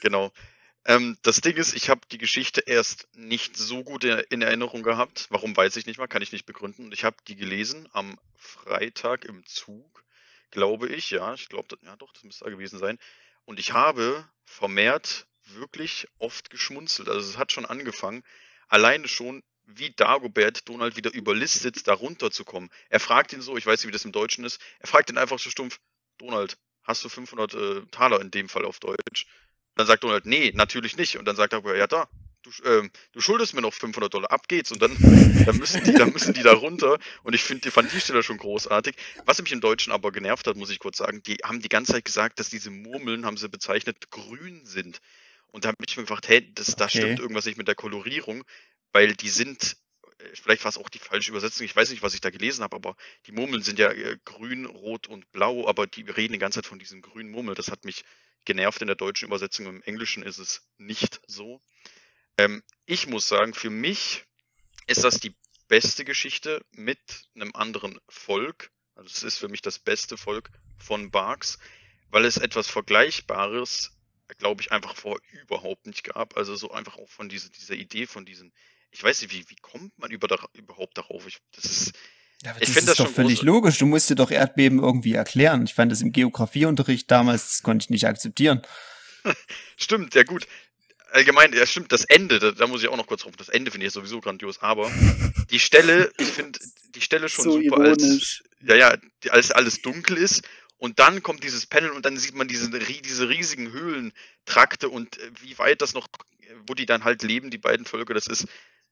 Genau. 0.01 0.31
Ähm, 0.85 1.17
das 1.21 1.41
Ding 1.41 1.57
ist, 1.57 1.75
ich 1.75 1.89
habe 1.89 2.01
die 2.11 2.17
Geschichte 2.17 2.61
erst 2.61 3.07
nicht 3.13 3.55
so 3.55 3.83
gut 3.83 4.03
in, 4.03 4.19
in 4.29 4.41
Erinnerung 4.41 4.81
gehabt. 4.81 5.27
Warum 5.29 5.55
weiß 5.55 5.75
ich 5.75 5.85
nicht 5.85 5.99
mal, 5.99 6.07
kann 6.07 6.23
ich 6.23 6.31
nicht 6.31 6.45
begründen. 6.45 6.85
Und 6.85 6.93
ich 6.93 7.03
habe 7.03 7.17
die 7.27 7.35
gelesen 7.35 7.87
am 7.93 8.19
Freitag 8.35 9.25
im 9.25 9.45
Zug, 9.45 10.03
glaube 10.49 10.87
ich. 10.87 11.11
Ja, 11.11 11.33
ich 11.35 11.49
glaube, 11.49 11.77
ja 11.83 11.95
doch, 11.97 12.11
das 12.13 12.23
müsste 12.23 12.45
da 12.45 12.49
gewesen 12.49 12.79
sein. 12.79 12.97
Und 13.45 13.59
ich 13.59 13.73
habe 13.73 14.25
vermehrt 14.43 15.27
wirklich 15.43 16.07
oft 16.17 16.49
geschmunzelt. 16.49 17.09
Also 17.09 17.29
es 17.29 17.37
hat 17.37 17.51
schon 17.51 17.65
angefangen. 17.65 18.23
Alleine 18.67 19.07
schon, 19.07 19.43
wie 19.77 19.91
Dagobert 19.91 20.67
Donald 20.69 20.95
wieder 20.95 21.13
überlistet, 21.13 21.87
da 21.87 21.93
runterzukommen. 21.93 22.69
Er 22.89 22.99
fragt 22.99 23.33
ihn 23.33 23.41
so, 23.41 23.57
ich 23.57 23.65
weiß 23.65 23.81
nicht, 23.81 23.87
wie 23.87 23.93
das 23.93 24.05
im 24.05 24.11
Deutschen 24.11 24.45
ist, 24.45 24.59
er 24.79 24.87
fragt 24.87 25.09
ihn 25.09 25.17
einfach 25.17 25.39
so 25.39 25.49
stumpf, 25.49 25.79
Donald, 26.17 26.57
hast 26.83 27.03
du 27.03 27.09
500 27.09 27.53
äh, 27.53 27.81
Taler 27.91 28.21
in 28.21 28.31
dem 28.31 28.49
Fall 28.49 28.65
auf 28.65 28.79
Deutsch? 28.79 29.25
Dann 29.75 29.87
sagt 29.87 30.03
Donald, 30.03 30.25
nee, 30.25 30.51
natürlich 30.55 30.97
nicht. 30.97 31.17
Und 31.17 31.25
dann 31.25 31.35
sagt 31.35 31.53
er, 31.53 31.75
ja 31.75 31.87
da, 31.87 32.07
du, 32.43 32.51
ähm, 32.65 32.91
du 33.13 33.21
schuldest 33.21 33.53
mir 33.53 33.61
noch 33.61 33.73
500 33.73 34.13
Dollar, 34.13 34.31
ab 34.31 34.47
geht's. 34.47 34.71
Und 34.71 34.81
dann, 34.81 34.99
dann, 35.45 35.57
müssen, 35.57 35.83
die, 35.83 35.93
dann 35.95 36.11
müssen 36.11 36.33
die 36.33 36.43
da 36.43 36.53
runter. 36.53 36.99
Und 37.23 37.33
ich 37.33 37.43
finde, 37.43 37.61
die 37.61 37.71
fand 37.71 37.91
die 37.91 38.01
Stelle 38.01 38.23
schon 38.23 38.37
großartig. 38.37 38.95
Was 39.25 39.41
mich 39.41 39.51
im 39.51 39.61
Deutschen 39.61 39.93
aber 39.93 40.11
genervt 40.11 40.47
hat, 40.47 40.57
muss 40.57 40.69
ich 40.69 40.79
kurz 40.79 40.97
sagen, 40.97 41.23
die 41.23 41.37
haben 41.43 41.61
die 41.61 41.69
ganze 41.69 41.93
Zeit 41.93 42.05
gesagt, 42.05 42.39
dass 42.39 42.49
diese 42.49 42.69
Murmeln, 42.71 43.25
haben 43.25 43.37
sie 43.37 43.49
bezeichnet, 43.49 44.11
grün 44.11 44.65
sind. 44.65 44.99
Und 45.47 45.65
da 45.65 45.69
habe 45.69 45.77
ich 45.85 45.97
mir 45.97 46.03
gefragt, 46.03 46.27
hey, 46.29 46.53
das, 46.53 46.75
da 46.75 46.87
Okay. 46.87 46.89
stimmt 46.89 47.19
irgendwas 47.19 47.45
nicht 47.45 47.57
mit 47.57 47.67
der 47.67 47.75
Kolorierung, 47.75 48.43
weil 48.93 49.15
die 49.15 49.29
sind, 49.29 49.77
äh, 50.19 50.23
vielleicht 50.33 50.63
war 50.63 50.69
es 50.69 50.77
auch 50.77 50.89
die 50.89 50.99
falsche 50.99 51.31
Übersetzung, 51.31 51.65
ich 51.65 51.75
weiß 51.75 51.89
nicht, 51.89 52.03
was 52.03 52.13
ich 52.13 52.21
da 52.21 52.29
gelesen 52.29 52.63
habe, 52.63 52.75
aber 52.75 52.95
die 53.27 53.31
Murmeln 53.31 53.63
sind 53.63 53.79
ja 53.79 53.91
äh, 53.91 54.17
grün, 54.25 54.65
rot 54.65 55.07
und 55.07 55.31
blau, 55.31 55.67
aber 55.67 55.87
die 55.87 56.03
reden 56.03 56.33
die 56.33 56.39
ganze 56.39 56.59
Zeit 56.61 56.67
von 56.67 56.79
diesen 56.79 57.01
grünen 57.01 57.31
Murmeln. 57.31 57.55
Das 57.55 57.71
hat 57.71 57.85
mich 57.85 58.03
genervt 58.45 58.81
in 58.81 58.87
der 58.87 58.95
deutschen 58.95 59.27
Übersetzung. 59.27 59.67
Im 59.67 59.83
Englischen 59.83 60.23
ist 60.23 60.39
es 60.39 60.67
nicht 60.77 61.21
so. 61.27 61.61
Ähm, 62.37 62.63
ich 62.85 63.07
muss 63.07 63.27
sagen, 63.27 63.53
für 63.53 63.69
mich 63.69 64.25
ist 64.87 65.03
das 65.03 65.19
die 65.19 65.35
beste 65.67 66.03
Geschichte 66.03 66.65
mit 66.71 66.99
einem 67.35 67.55
anderen 67.55 67.99
Volk. 68.09 68.71
Also 68.95 69.09
es 69.09 69.23
ist 69.23 69.37
für 69.37 69.47
mich 69.47 69.61
das 69.61 69.79
beste 69.79 70.17
Volk 70.17 70.49
von 70.77 71.11
Barks, 71.11 71.59
weil 72.09 72.25
es 72.25 72.37
etwas 72.37 72.67
Vergleichbares, 72.67 73.91
glaube 74.37 74.61
ich, 74.61 74.71
einfach 74.71 74.95
vorher 74.95 75.21
überhaupt 75.41 75.85
nicht 75.85 76.03
gab. 76.03 76.35
Also 76.35 76.55
so 76.55 76.71
einfach 76.71 76.97
auch 76.97 77.09
von 77.09 77.29
dieser, 77.29 77.49
dieser 77.49 77.75
Idee, 77.75 78.05
von 78.05 78.25
diesen, 78.25 78.51
ich 78.91 79.03
weiß 79.03 79.21
nicht, 79.21 79.33
wie, 79.33 79.45
wie 79.49 79.55
kommt 79.61 79.97
man 79.97 80.11
über, 80.11 80.27
überhaupt 80.53 80.97
darauf? 80.97 81.25
Ich, 81.27 81.37
das 81.55 81.65
ist, 81.65 81.93
Ja, 82.43 82.51
Ich 82.59 82.59
das 82.59 82.69
find 82.69 82.77
ist 82.79 82.87
das 82.89 82.97
doch 82.97 83.09
völlig 83.09 83.39
groß- 83.39 83.45
logisch. 83.45 83.77
Du 83.77 83.85
musst 83.85 84.09
dir 84.09 84.15
doch 84.15 84.31
Erdbeben 84.31 84.79
irgendwie 84.79 85.13
erklären. 85.13 85.63
Ich 85.63 85.73
fand 85.73 85.91
das 85.91 86.01
im 86.01 86.11
Geografieunterricht 86.11 87.09
damals, 87.09 87.47
das 87.47 87.63
konnte 87.63 87.83
ich 87.83 87.89
nicht 87.89 88.05
akzeptieren. 88.07 88.61
Stimmt, 89.77 90.15
ja 90.15 90.23
gut. 90.23 90.47
Allgemein, 91.13 91.51
ja 91.51 91.65
stimmt, 91.65 91.91
das 91.91 92.05
Ende, 92.05 92.39
da, 92.39 92.51
da 92.51 92.67
muss 92.67 92.81
ich 92.83 92.87
auch 92.87 92.95
noch 92.95 93.05
kurz 93.05 93.23
drauf. 93.23 93.35
Das 93.35 93.49
Ende 93.49 93.69
finde 93.69 93.85
ich 93.85 93.91
sowieso 93.91 94.21
grandios, 94.21 94.61
aber 94.61 94.89
die 95.49 95.59
Stelle, 95.59 96.09
ich 96.17 96.29
finde 96.29 96.57
die 96.95 97.01
Stelle 97.01 97.27
schon 97.27 97.43
So 97.43 97.61
super, 97.61 97.81
als, 97.81 98.41
ja, 98.61 98.75
ja, 98.75 98.95
als 99.29 99.51
alles 99.51 99.81
dunkel 99.81 100.15
ist 100.17 100.43
und 100.77 100.99
dann 100.99 101.21
kommt 101.21 101.43
dieses 101.43 101.65
Panel 101.65 101.89
und 101.91 102.05
dann 102.05 102.15
sieht 102.15 102.33
man 102.33 102.47
diese, 102.47 102.69
diese 102.69 103.27
riesigen 103.27 103.73
Höhlentrakte 103.73 104.87
und 104.87 105.17
äh, 105.17 105.31
wie 105.41 105.57
weit 105.59 105.81
das 105.81 105.93
noch, 105.93 106.07
wo 106.65 106.75
die 106.75 106.85
dann 106.85 107.03
halt 107.03 107.23
leben, 107.23 107.49
die 107.51 107.57
beiden 107.57 107.85
Völker, 107.85 108.13
das 108.13 108.27
ist 108.27 108.47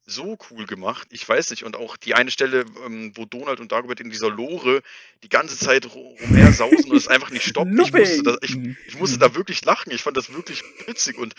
so 0.09 0.37
cool 0.49 0.65
gemacht. 0.65 1.07
Ich 1.11 1.27
weiß 1.27 1.49
nicht. 1.51 1.63
Und 1.63 1.75
auch 1.75 1.97
die 1.97 2.13
eine 2.15 2.31
Stelle, 2.31 2.65
ähm, 2.85 3.11
wo 3.15 3.25
Donald 3.25 3.59
und 3.59 3.71
Dagobert 3.71 3.99
in 3.99 4.09
dieser 4.09 4.29
Lore 4.29 4.81
die 5.23 5.29
ganze 5.29 5.57
Zeit 5.57 5.85
ru- 5.85 6.19
rumhersausen 6.21 6.91
und 6.91 6.97
es 6.97 7.07
einfach 7.07 7.29
nicht 7.29 7.45
stoppt. 7.45 7.71
Ich 7.71 7.93
musste, 7.93 8.23
da, 8.23 8.37
ich, 8.41 8.55
Mhm. 8.55 8.77
ich 8.87 8.97
musste 8.97 9.17
da 9.19 9.35
wirklich 9.35 9.63
lachen. 9.65 9.91
Ich 9.91 10.01
fand 10.01 10.17
das 10.17 10.33
wirklich 10.33 10.63
witzig 10.87 11.17
und, 11.17 11.35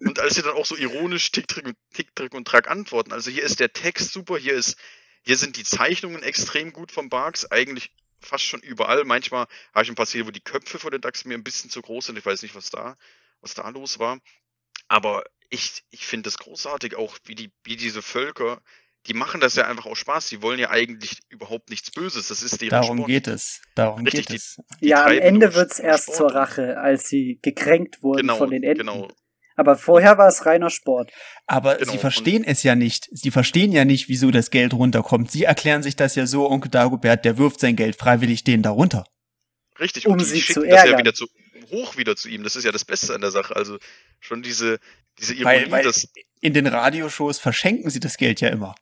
und 0.00 0.18
als 0.20 0.34
sie 0.36 0.42
dann 0.42 0.54
auch 0.54 0.66
so 0.66 0.76
ironisch 0.76 1.30
Tick, 1.32 1.48
Trick 1.48 1.66
und 1.66 1.76
Tick, 1.92 2.14
Trick 2.16 2.34
und 2.34 2.46
Track 2.46 2.70
antworten. 2.70 3.12
Also 3.12 3.30
hier 3.30 3.42
ist 3.42 3.60
der 3.60 3.72
Text 3.72 4.12
super, 4.12 4.38
hier 4.38 4.54
ist, 4.54 4.76
Hier 5.24 5.36
sind 5.36 5.56
die 5.56 5.64
Zeichnungen 5.64 6.22
extrem 6.24 6.72
gut 6.72 6.90
von 6.90 7.08
Barks, 7.08 7.44
eigentlich 7.50 7.92
fast 8.20 8.44
schon 8.44 8.60
überall. 8.60 9.04
Manchmal 9.04 9.46
habe 9.72 9.84
ich 9.84 9.88
ein 9.88 9.94
paar 9.94 10.06
Szenen, 10.06 10.26
wo 10.26 10.30
die 10.32 10.40
Köpfe 10.40 10.78
von 10.80 10.90
den 10.90 11.00
Dachs 11.00 11.24
mir 11.24 11.34
ein 11.34 11.44
bisschen 11.44 11.70
zu 11.70 11.80
groß 11.82 12.06
sind. 12.06 12.18
Ich 12.18 12.26
weiß 12.26 12.42
nicht, 12.42 12.54
was 12.56 12.70
da, 12.70 12.96
was 13.40 13.54
da 13.54 13.68
los 13.68 13.98
war. 14.00 14.18
Aber 14.88 15.24
ich, 15.52 15.82
ich 15.90 16.06
finde 16.06 16.28
es 16.28 16.38
großartig, 16.38 16.96
auch 16.96 17.16
wie 17.24 17.34
die, 17.34 17.52
wie 17.64 17.76
diese 17.76 18.02
Völker, 18.02 18.60
die 19.06 19.14
machen 19.14 19.40
das 19.40 19.56
ja 19.56 19.66
einfach 19.66 19.86
auch 19.86 19.96
Spaß. 19.96 20.28
Die 20.28 20.42
wollen 20.42 20.58
ja 20.58 20.70
eigentlich 20.70 21.18
überhaupt 21.28 21.70
nichts 21.70 21.90
Böses. 21.90 22.28
Das 22.28 22.42
ist 22.42 22.60
deren 22.60 22.70
Darum 22.70 22.98
Sport. 22.98 23.08
geht 23.08 23.26
es. 23.28 23.60
Darum 23.74 24.04
Richtig, 24.04 24.26
geht 24.26 24.36
es. 24.36 24.56
Die 24.80 24.88
ja, 24.88 25.04
am 25.06 25.12
Ende 25.18 25.46
nur 25.46 25.54
wird's 25.56 25.78
erst 25.78 26.04
Sport 26.04 26.16
zur 26.16 26.34
Rache, 26.34 26.78
als 26.78 27.08
sie 27.08 27.38
gekränkt 27.42 28.02
wurden 28.02 28.22
Genau, 28.22 28.38
von 28.38 28.50
den 28.50 28.62
Enten. 28.62 28.86
genau. 28.86 29.08
Aber 29.56 29.76
vorher 29.76 30.16
war 30.18 30.28
es 30.28 30.46
reiner 30.46 30.70
Sport. 30.70 31.12
Aber 31.46 31.76
Genau, 31.76 31.92
sie 31.92 31.98
verstehen 31.98 32.42
es 32.44 32.62
ja 32.62 32.74
nicht. 32.74 33.08
Sie 33.12 33.30
verstehen 33.30 33.72
ja 33.72 33.84
nicht, 33.84 34.08
wieso 34.08 34.30
das 34.30 34.50
Geld 34.50 34.72
runterkommt. 34.72 35.30
Sie 35.30 35.44
erklären 35.44 35.82
sich 35.82 35.96
das 35.96 36.14
ja 36.14 36.26
so, 36.26 36.48
Onkel 36.48 36.70
Dagobert, 36.70 37.24
der 37.26 37.36
wirft 37.38 37.60
sein 37.60 37.76
Geld 37.76 37.96
freiwillig 37.96 38.44
denen 38.44 38.62
darunter. 38.62 39.04
Richtig, 39.78 40.06
Um 40.06 40.12
und 40.12 40.20
die 40.20 40.24
sie 40.24 40.40
schicken 40.40 40.52
zu 40.54 40.60
das 40.66 40.70
ja 40.70 40.76
ärgern. 40.84 40.98
wieder 41.00 41.12
zu, 41.14 41.26
hoch 41.72 41.96
wieder 41.96 42.14
zu 42.16 42.28
ihm. 42.28 42.42
Das 42.44 42.54
ist 42.56 42.64
ja 42.64 42.70
das 42.72 42.84
Beste 42.84 43.14
an 43.14 43.20
der 43.20 43.30
Sache. 43.32 43.56
Also 43.56 43.78
schon 44.20 44.42
diese, 44.42 44.78
diese 45.18 45.34
Ironie, 45.34 45.44
Weil, 45.64 45.70
weil 45.70 45.84
das 45.84 46.08
in 46.40 46.54
den 46.54 46.66
Radioshows 46.66 47.38
verschenken 47.38 47.88
sie 47.90 48.00
das 48.00 48.16
Geld 48.16 48.40
ja 48.40 48.48
immer. 48.48 48.74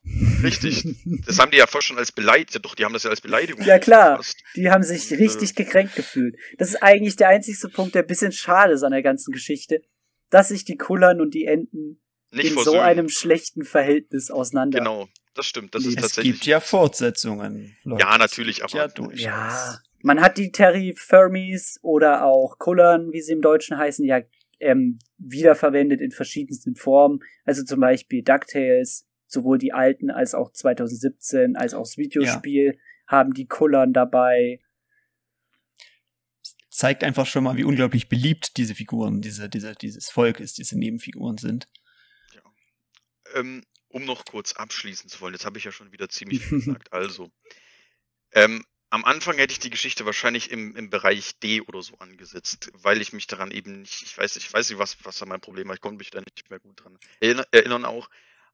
richtig. 0.43 0.83
Das 1.25 1.39
haben 1.39 1.51
die 1.51 1.57
ja 1.57 1.67
fast 1.67 1.87
schon 1.87 1.97
als 1.97 2.11
Beleidigung, 2.11 2.53
ja 2.53 2.59
doch, 2.59 2.75
die 2.75 2.85
haben 2.85 2.93
das 2.93 3.03
ja 3.03 3.09
als 3.11 3.21
Beleidigung. 3.21 3.63
Ja, 3.65 3.79
klar. 3.79 4.17
gefasst. 4.17 4.37
Die 4.55 4.69
haben 4.69 4.83
sich 4.83 5.11
Und, 5.11 5.17
richtig 5.19 5.55
gekränkt 5.55 5.95
gefühlt. 5.95 6.35
Das 6.57 6.69
ist 6.69 6.81
eigentlich 6.83 7.15
der 7.15 7.29
einzigste 7.29 7.69
Punkt, 7.69 7.95
der 7.95 8.01
ein 8.03 8.07
bisschen 8.07 8.31
schade 8.31 8.73
ist 8.73 8.83
an 8.83 8.91
der 8.91 9.03
ganzen 9.03 9.31
Geschichte, 9.31 9.81
dass 10.29 10.49
sich 10.49 10.65
die 10.65 10.75
Kullern 10.77 11.21
und 11.21 11.33
die 11.33 11.45
Enten 11.45 12.01
Nicht 12.31 12.45
in 12.47 12.53
so 12.55 12.61
versöhnen. 12.63 12.83
einem 12.83 13.09
schlechten 13.09 13.63
Verhältnis 13.63 14.31
auseinander. 14.31 14.79
Genau, 14.79 15.07
das 15.35 15.45
stimmt. 15.45 15.75
Das 15.75 15.83
Es 15.83 15.89
ist 15.89 15.95
Es 15.97 16.01
tatsächlich. 16.01 16.33
gibt 16.33 16.45
ja 16.47 16.59
Fortsetzungen. 16.61 17.77
Leute. 17.83 18.01
Ja, 18.03 18.17
natürlich, 18.17 18.57
Es 18.59 18.63
aber- 18.63 18.75
ja 18.77 18.87
durchaus. 18.87 19.19
Ja, 19.21 19.79
man 20.03 20.21
hat 20.21 20.37
die 20.37 20.51
Terry 20.51 20.93
Fermies 20.97 21.79
oder 21.81 22.25
auch 22.25 22.57
Kullern, 22.57 23.11
wie 23.11 23.21
sie 23.21 23.33
im 23.33 23.41
Deutschen 23.41 23.77
heißen, 23.77 24.05
ja 24.05 24.21
ähm, 24.61 24.99
wiederverwendet 25.17 26.01
in 26.01 26.11
verschiedensten 26.11 26.75
Formen. 26.75 27.19
Also 27.45 27.63
zum 27.63 27.79
Beispiel 27.79 28.23
DuckTales, 28.23 29.07
sowohl 29.27 29.57
die 29.57 29.73
alten 29.73 30.11
als 30.11 30.35
auch 30.35 30.51
2017, 30.51 31.55
als 31.55 31.73
auch 31.73 31.83
das 31.83 31.97
Videospiel 31.97 32.77
haben 33.07 33.33
die 33.33 33.47
Kullern 33.47 33.91
dabei. 33.91 34.59
Zeigt 36.69 37.03
einfach 37.03 37.25
schon 37.25 37.43
mal, 37.43 37.57
wie 37.57 37.63
unglaublich 37.63 38.07
beliebt 38.07 38.57
diese 38.57 38.75
Figuren, 38.75 39.21
diese, 39.21 39.49
diese, 39.49 39.73
dieses 39.73 40.09
Volk 40.09 40.39
ist, 40.39 40.57
diese 40.57 40.79
Nebenfiguren 40.79 41.37
sind. 41.37 41.67
ähm, 43.35 43.63
um 43.89 44.05
noch 44.05 44.23
kurz 44.25 44.53
abschließen 44.53 45.09
zu 45.09 45.19
wollen, 45.21 45.33
jetzt 45.33 45.45
habe 45.45 45.57
ich 45.57 45.65
ja 45.65 45.71
schon 45.71 45.91
wieder 45.91 46.07
ziemlich 46.07 46.45
viel 46.45 46.59
gesagt. 46.59 46.93
Also, 46.93 47.29
ähm, 48.31 48.63
am 48.91 49.05
Anfang 49.05 49.37
hätte 49.37 49.53
ich 49.53 49.59
die 49.59 49.69
Geschichte 49.69 50.05
wahrscheinlich 50.05 50.51
im, 50.51 50.75
im 50.75 50.89
Bereich 50.89 51.39
D 51.39 51.61
oder 51.61 51.81
so 51.81 51.97
angesetzt, 51.99 52.69
weil 52.73 53.01
ich 53.01 53.13
mich 53.13 53.25
daran 53.25 53.49
eben 53.49 53.81
nicht, 53.81 54.03
ich 54.03 54.17
weiß, 54.17 54.35
ich 54.35 54.53
weiß 54.53 54.69
nicht, 54.69 54.79
was, 54.79 54.97
was 55.03 55.17
da 55.17 55.25
mein 55.25 55.41
Problem 55.41 55.67
war, 55.67 55.75
ich 55.75 55.81
konnte 55.81 55.97
mich 55.97 56.11
da 56.11 56.19
nicht 56.19 56.49
mehr 56.49 56.59
gut 56.59 56.83
dran 56.83 56.99
erinner, 57.19 57.45
erinnern 57.51 57.85
auch, 57.85 58.09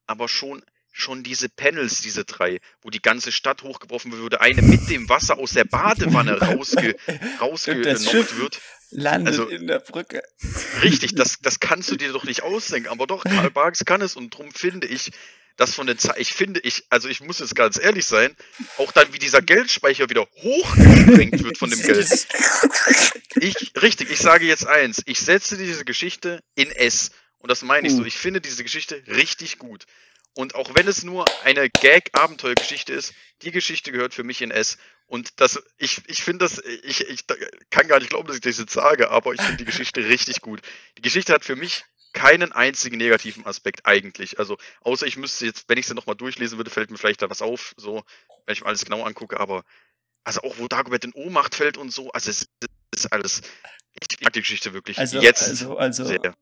aber 0.05 0.29
schon, 0.29 0.63
schon 0.91 1.23
diese 1.23 1.49
Panels, 1.49 2.01
diese 2.01 2.23
drei, 2.23 2.59
wo 2.81 2.89
die 2.91 3.01
ganze 3.01 3.31
Stadt 3.31 3.63
hochgeworfen 3.63 4.11
würde, 4.13 4.39
eine 4.39 4.61
mit 4.61 4.89
dem 4.89 5.09
Wasser 5.09 5.37
aus 5.39 5.53
der 5.53 5.65
Badewanne 5.65 6.39
rausge, 6.41 6.95
rausgenockt 7.41 8.37
wird. 8.37 8.61
Landet 8.91 9.27
Also- 9.33 9.47
in 9.49 9.67
der 9.67 9.79
Brücke. 9.79 10.21
Richtig, 10.81 11.15
das, 11.15 11.39
das 11.41 11.59
kannst 11.59 11.91
du 11.91 11.97
dir 11.97 12.13
doch 12.13 12.23
nicht 12.23 12.43
ausdenken. 12.43 12.89
Aber 12.89 13.05
doch, 13.07 13.23
Karl 13.23 13.51
Barks 13.51 13.85
kann 13.85 14.01
es 14.01 14.15
und 14.15 14.29
drum 14.31 14.51
finde 14.51 14.87
ich, 14.87 15.11
dass 15.57 15.73
von 15.73 15.87
den 15.87 15.97
Ze 15.97 16.13
ich 16.17 16.33
finde, 16.33 16.59
ich, 16.61 16.85
also 16.89 17.09
ich 17.09 17.19
muss 17.21 17.39
jetzt 17.39 17.55
ganz 17.55 17.77
ehrlich 17.77 18.05
sein, 18.05 18.35
auch 18.77 18.91
dann 18.91 19.11
wie 19.11 19.19
dieser 19.19 19.41
Geldspeicher 19.41 20.09
wieder 20.09 20.27
hochgesprengt 20.41 21.43
wird 21.43 21.57
von 21.57 21.69
dem 21.69 21.81
Geld. 21.81 22.27
Ich, 23.39 23.73
richtig, 23.79 24.09
ich 24.09 24.17
sage 24.17 24.47
jetzt 24.47 24.65
eins, 24.65 25.03
ich 25.05 25.19
setze 25.19 25.57
diese 25.57 25.85
Geschichte 25.85 26.41
in 26.55 26.71
S. 26.71 27.11
Und 27.37 27.51
das 27.51 27.61
meine 27.61 27.87
ich 27.87 27.93
so, 27.93 28.03
ich 28.03 28.17
finde 28.17 28.41
diese 28.41 28.63
Geschichte 28.63 29.03
richtig 29.05 29.59
gut. 29.59 29.85
Und 30.33 30.55
auch 30.55 30.73
wenn 30.73 30.87
es 30.87 31.03
nur 31.03 31.25
eine 31.43 31.69
Gag-Abenteuergeschichte 31.69 32.93
ist, 32.93 33.13
die 33.43 33.51
Geschichte 33.51 33.91
gehört 33.91 34.15
für 34.15 34.23
mich 34.23 34.41
in 34.41 34.49
S. 34.49 34.77
Und 35.05 35.39
das, 35.39 35.61
ich, 35.77 36.01
ich 36.07 36.23
finde 36.23 36.45
das, 36.45 36.61
ich, 36.83 37.07
ich 37.07 37.25
kann 37.69 37.87
gar 37.87 37.99
nicht 37.99 38.09
glauben, 38.09 38.27
dass 38.27 38.37
ich 38.37 38.41
das 38.41 38.57
jetzt 38.57 38.73
sage, 38.73 39.11
aber 39.11 39.33
ich 39.33 39.41
finde 39.41 39.57
die 39.57 39.65
Geschichte 39.65 40.03
richtig 40.07 40.41
gut. 40.41 40.61
Die 40.97 41.01
Geschichte 41.01 41.33
hat 41.33 41.45
für 41.45 41.55
mich 41.55 41.85
keinen 42.17 42.51
einzigen 42.51 42.97
negativen 42.97 43.45
Aspekt 43.45 43.85
eigentlich. 43.85 44.39
Also, 44.39 44.57
außer 44.81 45.05
ich 45.05 45.17
müsste 45.17 45.45
jetzt, 45.45 45.65
wenn 45.67 45.77
ich 45.77 45.85
sie 45.85 45.93
nochmal 45.93 46.15
durchlesen 46.15 46.57
würde, 46.57 46.71
fällt 46.71 46.89
mir 46.89 46.97
vielleicht 46.97 47.21
da 47.21 47.29
was 47.29 47.43
auf, 47.43 47.75
so, 47.77 48.03
wenn 48.45 48.53
ich 48.53 48.61
mir 48.61 48.67
alles 48.67 48.83
genau 48.83 49.03
angucke, 49.03 49.39
aber, 49.39 49.63
also 50.23 50.41
auch 50.41 50.57
wo 50.57 50.67
Dagobert 50.67 51.05
in 51.05 51.13
Ohnmacht 51.13 51.53
fällt 51.53 51.77
und 51.77 51.93
so, 51.93 52.11
also 52.11 52.31
es 52.31 52.47
ist 52.91 53.13
alles, 53.13 53.41
ich 53.93 54.19
mag 54.21 54.33
die 54.33 54.39
Geschichte 54.39 54.73
wirklich 54.73 54.97
Also, 54.97 55.19
jetzt 55.19 55.47
also, 55.47 55.77
also 55.77 56.05
sehr. 56.05 56.35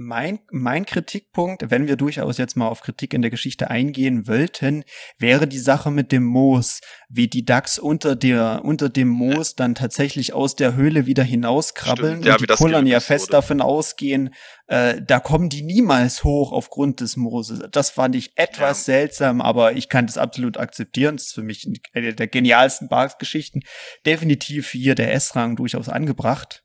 Mein, 0.00 0.40
mein 0.50 0.86
Kritikpunkt, 0.86 1.70
wenn 1.70 1.86
wir 1.86 1.96
durchaus 1.96 2.38
jetzt 2.38 2.56
mal 2.56 2.68
auf 2.68 2.80
Kritik 2.80 3.12
in 3.12 3.20
der 3.20 3.30
Geschichte 3.30 3.70
eingehen 3.70 4.26
wollten, 4.26 4.84
wäre 5.18 5.46
die 5.46 5.58
Sache 5.58 5.90
mit 5.90 6.10
dem 6.10 6.24
Moos, 6.24 6.80
wie 7.08 7.28
die 7.28 7.44
Dachs 7.44 7.78
unter 7.78 8.16
der, 8.16 8.62
unter 8.64 8.88
dem 8.88 9.08
Moos 9.08 9.56
dann 9.56 9.74
tatsächlich 9.74 10.32
aus 10.32 10.56
der 10.56 10.74
Höhle 10.74 11.04
wieder 11.04 11.22
hinauskrabbeln 11.22 12.12
Stimmt, 12.12 12.24
ja, 12.24 12.32
und 12.32 12.40
die 12.40 12.46
das 12.46 12.58
Kullern 12.58 12.86
ja 12.86 13.00
fest 13.00 13.28
wurde. 13.28 13.32
davon 13.32 13.60
ausgehen, 13.60 14.34
äh, 14.68 15.02
da 15.06 15.20
kommen 15.20 15.50
die 15.50 15.62
niemals 15.62 16.24
hoch 16.24 16.52
aufgrund 16.52 17.00
des 17.00 17.16
Mooses. 17.16 17.60
Das 17.70 17.90
fand 17.90 18.16
ich 18.16 18.32
etwas 18.36 18.86
seltsam, 18.86 19.42
aber 19.42 19.74
ich 19.74 19.90
kann 19.90 20.06
das 20.06 20.16
absolut 20.16 20.56
akzeptieren. 20.56 21.16
Das 21.16 21.26
ist 21.26 21.34
für 21.34 21.42
mich 21.42 21.70
eine 21.92 22.14
der 22.14 22.26
genialsten 22.26 22.88
Barks-Geschichten. 22.88 23.60
Definitiv 24.06 24.70
hier 24.70 24.94
der 24.94 25.12
S-Rang 25.12 25.56
durchaus 25.56 25.90
angebracht. 25.90 26.62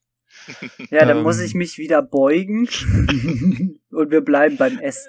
Ja, 0.92 1.06
dann 1.06 1.18
Ähm. 1.18 1.24
muss 1.24 1.40
ich 1.40 1.54
mich 1.54 1.78
wieder 1.78 2.02
beugen 2.02 2.68
und 3.92 4.12
wir 4.12 4.22
bleiben 4.22 4.58
beim 4.58 4.80
S. 4.80 5.08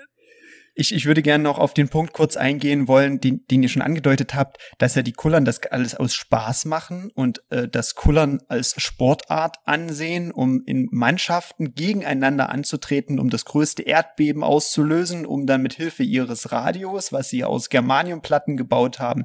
Ich, 0.79 0.95
ich 0.95 1.07
würde 1.07 1.23
gerne 1.23 1.43
noch 1.43 1.59
auf 1.59 1.73
den 1.73 1.89
Punkt 1.89 2.13
kurz 2.13 2.37
eingehen 2.37 2.87
wollen, 2.87 3.19
den, 3.19 3.47
den 3.51 3.63
ihr 3.63 3.71
schon 3.71 3.81
angedeutet 3.81 4.35
habt, 4.35 4.59
dass 4.77 4.95
ja 4.95 5.01
die 5.01 5.15
Kullern 5.15 5.47
das 5.47 5.63
alles 5.63 5.95
aus 5.95 6.15
Spaß 6.15 6.67
machen 6.67 7.11
und 7.15 7.43
äh, 7.49 7.67
das 7.67 7.95
Kullern 7.95 8.41
als 8.49 8.75
Sportart 8.77 9.57
ansehen, 9.65 10.31
um 10.31 10.63
in 10.67 10.89
Mannschaften 10.91 11.75
gegeneinander 11.75 12.51
anzutreten, 12.51 13.19
um 13.19 13.31
das 13.31 13.47
größte 13.47 13.85
Erdbeben 13.85 14.45
auszulösen, 14.45 15.25
um 15.25 15.47
dann 15.47 15.63
mit 15.63 15.73
Hilfe 15.73 16.03
ihres 16.03 16.53
Radios, 16.53 17.11
was 17.11 17.31
sie 17.31 17.43
aus 17.43 17.71
Germaniumplatten 17.71 18.59
gebaut 18.59 18.99
haben, 18.99 19.25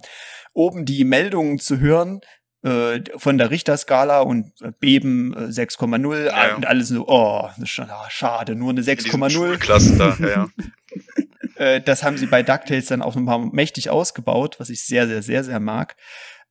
oben 0.53 0.86
die 0.86 1.03
Meldungen 1.03 1.59
zu 1.59 1.80
hören, 1.82 2.22
äh, 2.64 3.01
von 3.18 3.38
der 3.38 3.49
Richterskala 3.49 4.22
und 4.22 4.53
äh, 4.62 4.72
Beben 4.80 5.34
äh, 5.34 5.47
6,0 5.47 6.26
Ja, 6.26 6.47
ja. 6.47 6.55
und 6.55 6.66
alles 6.66 6.89
so, 6.89 7.07
oh, 7.07 7.49
schon, 7.64 7.89
ah, 7.89 8.07
schade, 8.09 8.55
nur 8.55 8.70
eine 8.70 8.82
In 8.82 8.86
diesen 8.86 9.22
6,0. 9.22 9.30
Schulklassen 9.32 9.97
da, 9.97 10.18
ja, 10.20 10.28
ja. 10.28 10.47
Äh, 11.55 11.82
das 11.82 12.01
haben 12.01 12.18
sie 12.18 12.26
bei 12.26 12.41
DuckTales 12.41 12.88
dann 12.88 13.03
auch 13.03 13.14
nochmal 13.14 13.39
mächtig 13.51 13.89
ausgebaut, 13.91 14.59
was 14.59 14.70
ich 14.70 14.84
sehr, 14.84 15.07
sehr, 15.07 15.22
sehr, 15.22 15.43
sehr 15.43 15.59
mag. 15.59 15.95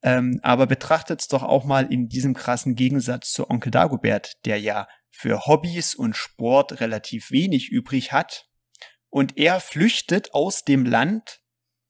Ähm, 0.02 0.38
aber 0.42 0.66
betrachtet's 0.66 1.26
doch 1.26 1.42
auch 1.42 1.64
mal 1.64 1.92
in 1.92 2.08
diesem 2.08 2.34
krassen 2.34 2.76
Gegensatz 2.76 3.32
zu 3.32 3.50
Onkel 3.50 3.72
Dagobert, 3.72 4.44
der 4.44 4.60
ja 4.60 4.86
für 5.10 5.46
Hobbys 5.46 5.94
und 5.94 6.16
Sport 6.16 6.80
relativ 6.80 7.30
wenig 7.30 7.70
übrig 7.70 8.12
hat. 8.12 8.46
Und 9.08 9.36
er 9.36 9.58
flüchtet 9.60 10.32
aus 10.32 10.64
dem 10.64 10.86
Land, 10.86 11.40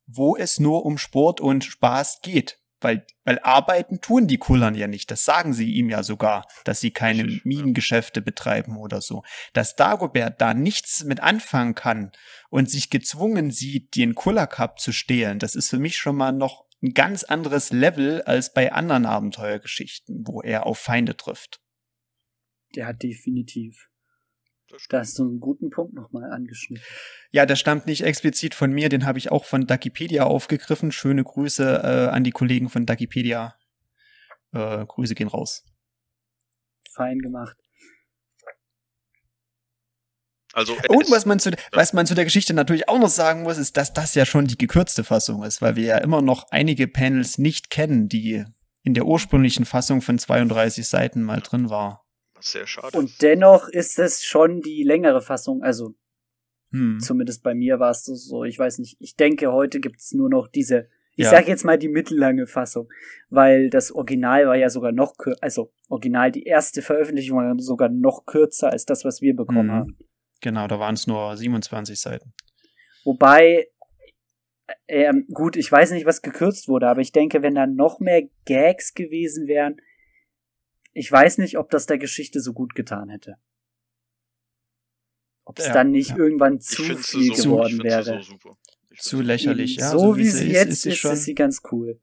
wo 0.07 0.37
es 0.37 0.59
nur 0.59 0.87
um 0.87 0.97
Sport 0.97 1.41
und 1.41 1.65
Spaß 1.65 2.21
geht. 2.23 2.60
Weil, 2.81 3.07
weil 3.25 3.39
arbeiten 3.41 4.01
tun 4.01 4.27
die 4.27 4.39
Kullern 4.39 4.75
ja 4.75 4.87
nicht. 4.87 5.11
Das 5.11 5.25
sagen 5.25 5.53
sie 5.53 5.73
ihm 5.73 5.91
ja 5.91 6.03
sogar, 6.03 6.47
dass 6.65 6.81
sie 6.81 6.91
keine 6.91 7.25
Richtig, 7.25 7.37
ja. 7.37 7.43
Minengeschäfte 7.45 8.23
betreiben 8.23 8.77
oder 8.77 9.01
so. 9.01 9.23
Dass 9.53 9.77
Dagobert 9.77 10.41
da 10.41 10.55
nichts 10.55 11.05
mit 11.05 11.21
anfangen 11.21 11.75
kann 11.75 12.13
und 12.49 12.71
sich 12.71 12.89
gezwungen 12.89 13.51
sieht, 13.51 13.97
den 13.97 14.15
Kuller 14.15 14.47
Cup 14.47 14.81
zu 14.81 14.93
stehlen, 14.93 15.39
das 15.39 15.55
ist 15.55 15.69
für 15.69 15.79
mich 15.79 15.97
schon 15.99 16.17
mal 16.17 16.33
noch 16.33 16.65
ein 16.83 16.95
ganz 16.95 17.25
anderes 17.25 17.71
Level 17.71 18.23
als 18.23 18.53
bei 18.55 18.73
anderen 18.73 19.05
Abenteuergeschichten, 19.05 20.25
wo 20.27 20.41
er 20.41 20.67
auf 20.67 20.79
Feinde 20.79 21.17
trifft. 21.17 21.61
Ja, 22.73 22.93
definitiv. 22.93 23.90
Da 24.89 24.99
hast 24.99 25.19
du 25.19 25.29
einen 25.29 25.41
guten 25.41 25.71
Punkt 25.71 25.95
nochmal 25.95 26.31
angeschnitten. 26.31 26.85
Ja, 27.31 27.47
das 27.47 27.59
stammt 27.59 27.87
nicht 27.87 28.03
explizit 28.03 28.55
von 28.55 28.73
mir, 28.73 28.89
den 28.89 29.07
habe 29.07 29.19
ich 29.19 29.31
auch 29.31 29.45
von 29.45 29.67
Duckipedia 29.67 30.25
aufgegriffen. 30.25 30.93
Schöne 30.93 31.25
Grüße 31.25 31.83
äh, 31.83 32.09
an 32.09 32.25
die 32.25 32.31
Kollegen 32.31 32.69
von 32.69 32.87
Duckipedia. 32.87 33.55
Äh, 34.53 34.85
Grüße 34.87 35.15
gehen 35.15 35.29
raus. 35.29 35.65
Fein 36.93 37.19
gemacht. 37.19 37.57
Also, 40.53 40.75
Und 40.89 41.11
was 41.11 41.27
man, 41.27 41.39
zu, 41.39 41.53
was 41.71 41.93
man 41.93 42.07
zu 42.07 42.15
der 42.15 42.25
Geschichte 42.25 42.55
natürlich 42.55 42.89
auch 42.89 42.99
noch 42.99 43.09
sagen 43.09 43.43
muss, 43.43 43.57
ist, 43.57 43.77
dass 43.77 43.93
das 43.93 44.17
ja 44.17 44.27
schon 44.27 44.47
die 44.47 44.59
gekürzte 44.59 45.05
Fassung 45.05 45.45
ist, 45.45 45.63
weil 45.63 45.77
wir 45.77 45.85
ja 45.85 45.99
immer 45.99 46.23
noch 46.23 46.51
einige 46.51 46.89
Panels 46.89 47.39
nicht 47.39 47.71
kennen, 47.71 48.09
die 48.09 48.45
in 48.83 48.95
der 48.95 49.07
ursprünglichen 49.07 49.65
Fassung 49.65 50.03
von 50.03 50.19
32 50.19 50.89
Seiten 50.89 51.23
mal 51.23 51.41
drin 51.41 51.71
war. 51.71 52.05
Was 52.41 52.53
sehr 52.53 52.67
schade 52.67 52.97
Und 52.99 53.23
dennoch 53.23 53.69
ist 53.69 53.99
es 53.99 54.25
schon 54.25 54.61
die 54.61 54.83
längere 54.83 55.21
Fassung, 55.23 55.63
also 55.63 55.95
Hm. 56.73 57.01
Zumindest 57.01 57.43
bei 57.43 57.53
mir 57.53 57.81
war 57.81 57.91
es 57.91 58.05
so. 58.05 58.45
Ich 58.45 58.57
weiß 58.57 58.79
nicht. 58.79 58.97
Ich 59.01 59.17
denke, 59.17 59.51
heute 59.53 59.81
gibt's 59.81 60.13
nur 60.15 60.29
noch 60.31 60.47
diese. 60.47 60.89
Ich 61.17 61.25
Ja. 61.25 61.31
sag 61.33 61.49
jetzt 61.49 61.65
mal 61.65 61.77
die 61.77 61.89
mittellange 61.89 62.47
Fassung, 62.47 62.89
weil 63.29 63.71
das 63.71 63.91
Original 63.91 64.47
war 64.47 64.55
ja 64.55 64.69
sogar 64.71 64.93
noch 64.93 65.17
kür 65.19 65.35
also 65.41 65.73
Original 65.89 66.31
die 66.31 66.45
erste 66.45 66.81
Veröffentlichung 66.81 67.39
war 67.39 67.59
sogar 67.59 67.89
noch 67.89 68.25
kürzer 68.25 68.71
als 68.71 68.87
das, 68.87 69.05
was 69.05 69.21
wir 69.21 69.35
bekommen 69.35 69.67
Mhm. 69.67 69.73
haben. 69.73 69.99
Genau, 70.43 70.69
da 70.69 70.79
waren 70.79 70.95
es 70.95 71.09
nur 71.09 71.37
27 71.37 71.99
Seiten. 72.01 72.33
Wobei, 73.05 73.67
ähm, 74.87 75.27
gut, 75.33 75.57
ich 75.57 75.71
weiß 75.73 75.91
nicht, 75.91 76.07
was 76.07 76.23
gekürzt 76.23 76.69
wurde, 76.69 76.87
aber 76.89 77.01
ich 77.01 77.11
denke, 77.11 77.43
wenn 77.43 77.57
da 77.57 77.67
noch 77.67 77.99
mehr 77.99 78.23
Gags 78.47 78.95
gewesen 78.95 79.49
wären, 79.49 79.81
ich 80.93 81.11
weiß 81.11 81.39
nicht, 81.39 81.59
ob 81.59 81.71
das 81.71 81.87
der 81.87 81.99
Geschichte 81.99 82.41
so 82.41 82.53
gut 82.53 82.75
getan 82.75 83.09
hätte. 83.09 83.37
Ob 85.45 85.59
es 85.59 85.67
Ja, 85.67 85.73
dann 85.73 85.91
nicht 85.91 86.11
ja. 86.11 86.17
irgendwann 86.17 86.61
zu 86.61 86.83
viel 86.97 87.35
so, 87.35 87.43
geworden 87.43 87.83
wäre. 87.83 88.23
so 88.23 88.33
super. 88.33 88.57
Ich 88.91 89.01
Zu 89.01 89.21
lächerlich, 89.21 89.77
ja. 89.77 89.91
so, 89.91 90.17
wie 90.17 90.29
sie 90.29 90.51
jetzt 90.51 90.85
ist, 90.85 91.03
sie 91.03 91.09
ist, 91.09 91.25
sie 91.25 91.35
ganz 91.35 91.63
cool. 91.71 92.01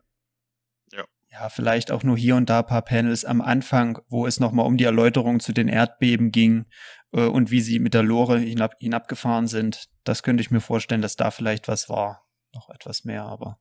Ja, 1.40 1.50
vielleicht 1.50 1.92
auch 1.92 2.04
nur 2.04 2.18
hier 2.18 2.36
und 2.36 2.50
da 2.50 2.60
ein 2.60 2.66
paar 2.66 2.82
Panels 2.82 3.24
am 3.24 3.42
Anfang, 3.42 4.00
wo 4.08 4.26
es 4.26 4.40
nochmal 4.40 4.66
um 4.66 4.76
die 4.76 4.86
Erläuterung 4.86 5.40
zu 5.40 5.54
den 5.54 5.68
Erdbeben 5.68 6.32
ging 6.32 6.66
äh, 7.12 7.26
und 7.26 7.52
wie 7.52 7.62
sie 7.62 7.78
mit 7.78 7.94
der 7.94 8.02
Lore 8.02 8.40
hinab, 8.40 8.74
hinabgefahren 8.80 9.46
sind. 9.46 9.88
Das 10.04 10.24
könnte 10.24 10.42
ich 10.42 10.50
mir 10.50 10.62
vorstellen, 10.62 11.04
dass 11.04 11.16
da 11.16 11.30
vielleicht 11.30 11.68
was 11.68 11.90
war. 11.90 12.28
Noch 12.56 12.70
etwas 12.70 13.04
mehr, 13.04 13.24
aber. 13.24 13.60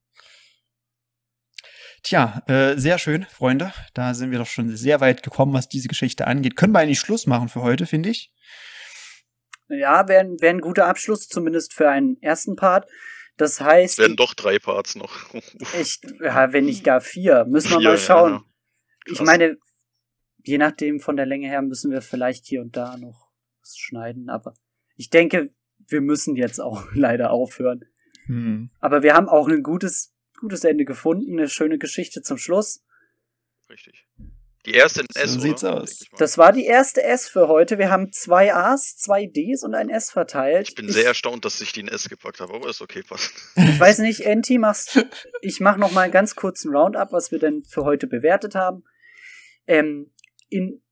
Tja, 2.02 2.42
äh, 2.46 2.76
sehr 2.76 2.98
schön, 2.98 3.24
Freunde. 3.24 3.72
Da 3.94 4.14
sind 4.14 4.30
wir 4.30 4.38
doch 4.38 4.46
schon 4.46 4.74
sehr 4.76 5.00
weit 5.00 5.22
gekommen, 5.22 5.52
was 5.52 5.68
diese 5.68 5.88
Geschichte 5.88 6.26
angeht. 6.26 6.56
Können 6.56 6.72
wir 6.72 6.78
eigentlich 6.80 7.00
Schluss 7.00 7.26
machen 7.26 7.48
für 7.48 7.62
heute, 7.62 7.86
finde 7.86 8.10
ich. 8.10 8.32
Ja, 9.68 10.08
wäre 10.08 10.36
wär 10.40 10.50
ein 10.50 10.60
guter 10.60 10.86
Abschluss, 10.86 11.28
zumindest 11.28 11.74
für 11.74 11.88
einen 11.90 12.20
ersten 12.22 12.54
Part. 12.56 12.88
Das 13.36 13.54
Es 13.54 13.60
heißt, 13.60 13.98
werden 13.98 14.16
doch 14.16 14.34
drei 14.34 14.58
Parts 14.58 14.94
noch. 14.94 15.12
ich, 15.80 16.00
ja, 16.20 16.52
wenn 16.52 16.66
nicht 16.66 16.84
gar 16.84 17.00
vier, 17.00 17.44
müssen 17.44 17.70
wir 17.72 17.78
Vier, 17.80 17.88
mal 17.90 17.98
schauen. 17.98 18.32
ja, 18.32 18.38
ja. 18.38 19.12
Ich 19.12 19.20
meine, 19.20 19.56
je 20.42 20.58
nachdem 20.58 21.00
von 21.00 21.16
der 21.16 21.26
Länge 21.26 21.48
her 21.48 21.62
müssen 21.62 21.90
wir 21.90 22.00
vielleicht 22.02 22.46
hier 22.46 22.62
und 22.62 22.76
da 22.76 22.96
noch 22.96 23.28
was 23.60 23.76
schneiden, 23.76 24.30
aber 24.30 24.54
ich 24.96 25.10
denke, 25.10 25.50
wir 25.88 26.00
müssen 26.00 26.36
jetzt 26.36 26.60
auch 26.60 26.84
leider 26.94 27.30
aufhören. 27.30 27.84
Hm. 28.26 28.70
Aber 28.80 29.02
wir 29.02 29.14
haben 29.14 29.28
auch 29.28 29.48
ein 29.48 29.62
gutes, 29.62 30.14
gutes 30.36 30.64
Ende 30.64 30.84
gefunden, 30.84 31.38
eine 31.38 31.48
schöne 31.48 31.78
Geschichte 31.78 32.22
zum 32.22 32.38
Schluss. 32.38 32.82
Richtig. 33.68 34.06
Die 34.66 34.72
erste 34.72 35.02
in 35.02 35.06
So 35.12 35.20
S, 35.20 35.32
sieht's 35.34 35.64
oder? 35.64 35.82
aus. 35.82 36.00
Ich. 36.02 36.10
Das 36.18 36.38
war 36.38 36.52
die 36.52 36.64
erste 36.64 37.02
S 37.02 37.28
für 37.28 37.46
heute. 37.46 37.78
Wir 37.78 37.88
haben 37.88 38.10
zwei 38.12 38.52
A's, 38.52 38.96
zwei 38.96 39.26
D's 39.26 39.62
und 39.62 39.74
ein 39.74 39.88
S 39.88 40.10
verteilt. 40.10 40.68
ich 40.68 40.74
bin 40.74 40.90
sehr 40.90 41.06
erstaunt, 41.06 41.44
dass 41.44 41.60
ich 41.60 41.72
die 41.72 41.80
in 41.80 41.88
S 41.88 42.08
gepackt 42.08 42.40
habe, 42.40 42.52
aber 42.52 42.68
ist 42.68 42.82
okay, 42.82 43.02
passt. 43.04 43.32
Ich 43.54 43.78
weiß 43.78 44.00
nicht, 44.00 44.20
Enti, 44.26 44.58
machst 44.58 45.06
ich 45.40 45.60
mach 45.60 45.76
noch 45.76 45.92
mal 45.92 46.02
einen 46.02 46.12
ganz 46.12 46.34
kurzen 46.34 46.74
Roundup, 46.74 47.12
was 47.12 47.30
wir 47.30 47.38
denn 47.38 47.62
für 47.64 47.84
heute 47.84 48.08
bewertet 48.08 48.56
haben. 48.56 48.82
Ähm, 49.68 50.10
in 50.48 50.82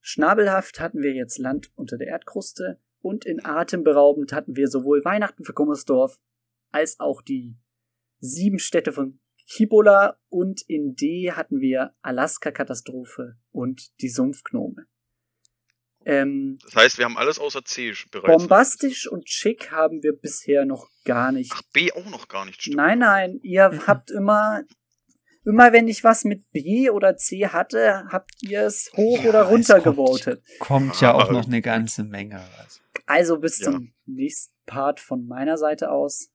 Schnabelhaft 0.00 0.80
hatten 0.80 1.00
wir 1.00 1.12
jetzt 1.12 1.38
Land 1.38 1.70
unter 1.76 1.98
der 1.98 2.08
Erdkruste 2.08 2.80
und 3.00 3.24
in 3.24 3.44
Atemberaubend 3.44 4.32
hatten 4.32 4.56
wir 4.56 4.66
sowohl 4.66 5.04
Weihnachten 5.04 5.44
für 5.44 5.52
Gummersdorf 5.52 6.18
als 6.72 6.98
auch 6.98 7.22
die 7.22 7.56
sieben 8.20 8.58
Städte 8.58 8.92
von 8.92 9.20
Kibola 9.46 10.18
und 10.28 10.60
in 10.68 10.94
D 10.94 11.32
hatten 11.32 11.60
wir 11.60 11.94
Alaska-Katastrophe 12.02 13.36
und 13.50 13.90
die 14.00 14.08
Sumpfgnome. 14.10 14.86
Ähm, 16.04 16.58
Das 16.64 16.74
heißt, 16.76 16.98
wir 16.98 17.04
haben 17.06 17.16
alles 17.18 17.38
außer 17.38 17.64
C 17.64 17.92
bereits. 18.10 18.26
bombastisch 18.42 19.06
und 19.10 19.28
schick 19.28 19.70
haben 19.70 20.02
wir 20.02 20.12
bisher 20.12 20.64
noch 20.64 20.88
gar 21.04 21.32
nicht 21.32 21.52
Ach, 21.54 21.62
B 21.72 21.90
auch 21.92 22.06
noch 22.10 22.28
gar 22.28 22.44
nicht, 22.44 22.60
stimmt. 22.62 22.76
Nein, 22.76 22.98
nein, 23.00 23.40
ihr 23.42 23.70
habt 23.86 24.10
immer, 24.10 24.62
immer 25.44 25.72
wenn 25.72 25.88
ich 25.88 26.04
was 26.04 26.24
mit 26.24 26.50
B 26.52 26.90
oder 26.90 27.16
C 27.16 27.46
hatte, 27.48 28.04
habt 28.10 28.30
ihr 28.42 28.62
es 28.62 28.90
hoch 28.96 29.22
Ja, 29.22 29.28
oder 29.30 29.42
runter 29.44 29.80
kommt. 29.80 29.96
gewotet. 29.96 30.42
Kommt 30.60 31.00
ja 31.00 31.14
auch 31.14 31.22
Aber- 31.24 31.32
noch 31.32 31.46
eine 31.46 31.62
ganze 31.62 32.04
Menge. 32.04 32.40
Also. 32.58 32.80
Also 33.06 33.38
bis 33.38 33.58
Ja. 33.60 33.72
zum 33.72 33.92
nächsten 34.06 34.54
Part 34.66 35.00
von 35.00 35.26
meiner 35.26 35.56
Seite 35.58 35.90
aus. 35.90 36.30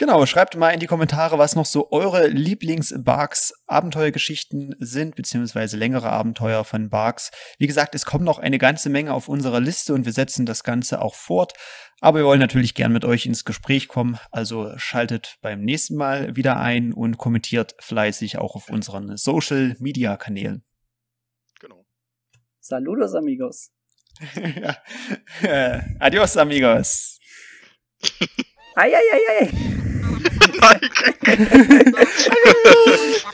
Genau, 0.00 0.24
schreibt 0.24 0.56
mal 0.56 0.70
in 0.70 0.80
die 0.80 0.86
Kommentare, 0.86 1.36
was 1.36 1.54
noch 1.56 1.66
so 1.66 1.92
eure 1.92 2.26
Lieblings-Barks 2.28 3.52
Abenteuergeschichten 3.66 4.74
sind, 4.78 5.14
beziehungsweise 5.14 5.76
längere 5.76 6.08
Abenteuer 6.08 6.64
von 6.64 6.88
Barks. 6.88 7.30
Wie 7.58 7.66
gesagt, 7.66 7.94
es 7.94 8.06
kommt 8.06 8.24
noch 8.24 8.38
eine 8.38 8.56
ganze 8.56 8.88
Menge 8.88 9.12
auf 9.12 9.28
unserer 9.28 9.60
Liste 9.60 9.92
und 9.92 10.06
wir 10.06 10.14
setzen 10.14 10.46
das 10.46 10.64
Ganze 10.64 11.02
auch 11.02 11.14
fort. 11.14 11.52
Aber 12.00 12.20
wir 12.20 12.24
wollen 12.24 12.40
natürlich 12.40 12.72
gern 12.72 12.94
mit 12.94 13.04
euch 13.04 13.26
ins 13.26 13.44
Gespräch 13.44 13.88
kommen, 13.88 14.18
also 14.30 14.72
schaltet 14.78 15.36
beim 15.42 15.60
nächsten 15.60 15.96
Mal 15.96 16.34
wieder 16.34 16.58
ein 16.58 16.94
und 16.94 17.18
kommentiert 17.18 17.74
fleißig 17.78 18.38
auch 18.38 18.54
auf 18.54 18.70
unseren 18.70 19.18
Social-Media-Kanälen. 19.18 20.64
Genau. 21.60 21.84
Saludos, 22.58 23.14
amigos. 23.14 23.70
ja. 24.34 24.78
äh, 25.42 25.82
Adios, 25.98 26.38
amigos. 26.38 27.18
Ai, 28.76 28.94
ai, 28.94 29.02
ai, 29.12 29.40
ai. 29.40 29.79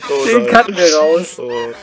Oh, 0.09 0.25
Den 0.25 0.47
cutten 0.47 0.75
wir 0.77 0.95
raus. 0.95 1.39
Oh. 1.39 1.73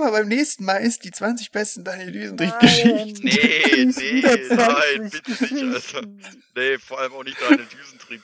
Thema 0.00 0.12
beim 0.12 0.28
nächsten 0.28 0.64
Mal 0.64 0.78
ist 0.78 1.04
die 1.04 1.10
20 1.10 1.50
besten 1.50 1.84
Daniel. 1.84 2.12
Düsentrieb-Geschichten. 2.12 3.22
Nee, 3.22 3.84
nee, 3.84 4.22
nein, 4.48 5.10
20 5.10 5.22
bitte 5.22 5.54
nicht, 5.54 5.94
Alter. 5.94 6.08
Nee, 6.56 6.78
vor 6.78 7.00
allem 7.00 7.12
auch 7.12 7.24
nicht 7.24 7.40
Daniel 7.40 7.66
Düsentrieb. 7.66 8.22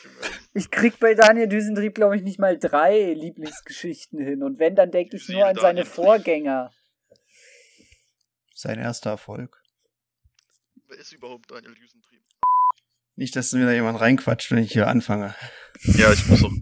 Ich 0.54 0.70
krieg 0.70 0.98
bei 0.98 1.14
Daniel 1.14 1.48
Düsentrieb, 1.48 1.94
glaube 1.94 2.16
ich, 2.16 2.22
nicht 2.22 2.38
mal 2.38 2.58
drei 2.58 3.12
Lieblingsgeschichten 3.12 4.18
hin. 4.18 4.42
Und 4.42 4.58
wenn, 4.58 4.74
dann 4.74 4.90
denke 4.90 5.16
ich 5.16 5.28
nur 5.28 5.44
an 5.44 5.56
seine 5.56 5.80
Daniel. 5.80 5.84
Vorgänger. 5.84 6.72
Sein 8.54 8.78
erster 8.78 9.10
Erfolg. 9.10 9.62
Wer 10.88 10.98
ist 10.98 11.12
überhaupt 11.12 11.50
Daniel 11.50 11.74
Düsentrieb? 11.74 12.22
Nicht, 13.16 13.36
dass 13.36 13.52
mir 13.52 13.66
da 13.66 13.72
jemand 13.72 14.00
reinquatscht, 14.00 14.50
wenn 14.50 14.58
ich 14.58 14.72
hier 14.72 14.88
anfange. 14.88 15.34
Ja, 15.82 16.10
ich 16.12 16.26
muss 16.26 16.40
doch. 16.40 16.52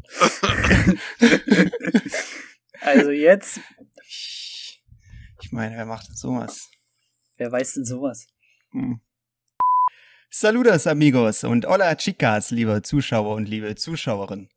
Also 2.84 3.12
jetzt, 3.12 3.60
meine, 5.55 5.76
wer 5.76 5.86
macht 5.86 6.09
denn 6.09 6.16
sowas? 6.16 6.68
wer 7.36 7.50
weiß 7.50 7.74
denn 7.74 7.84
sowas? 7.84 8.26
Hm. 8.72 9.00
Saludos, 10.30 10.86
amigos 10.86 11.44
und 11.44 11.66
hola 11.66 11.94
chicas, 11.96 12.50
liebe 12.50 12.82
Zuschauer 12.82 13.34
und 13.36 13.48
liebe 13.48 13.74
Zuschauerinnen. 13.76 14.48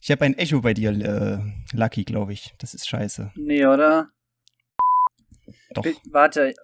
Ich 0.00 0.10
habe 0.10 0.24
ein 0.26 0.36
Echo 0.36 0.60
bei 0.60 0.74
dir, 0.74 0.90
äh, 0.90 1.38
Lucky, 1.76 2.04
glaube 2.04 2.34
ich. 2.34 2.54
Das 2.58 2.74
ist 2.74 2.86
scheiße. 2.86 3.32
Nee, 3.36 3.64
oder? 3.66 4.10
Doch. 5.70 5.82
Bi- 5.82 5.96
Warte. 6.10 6.54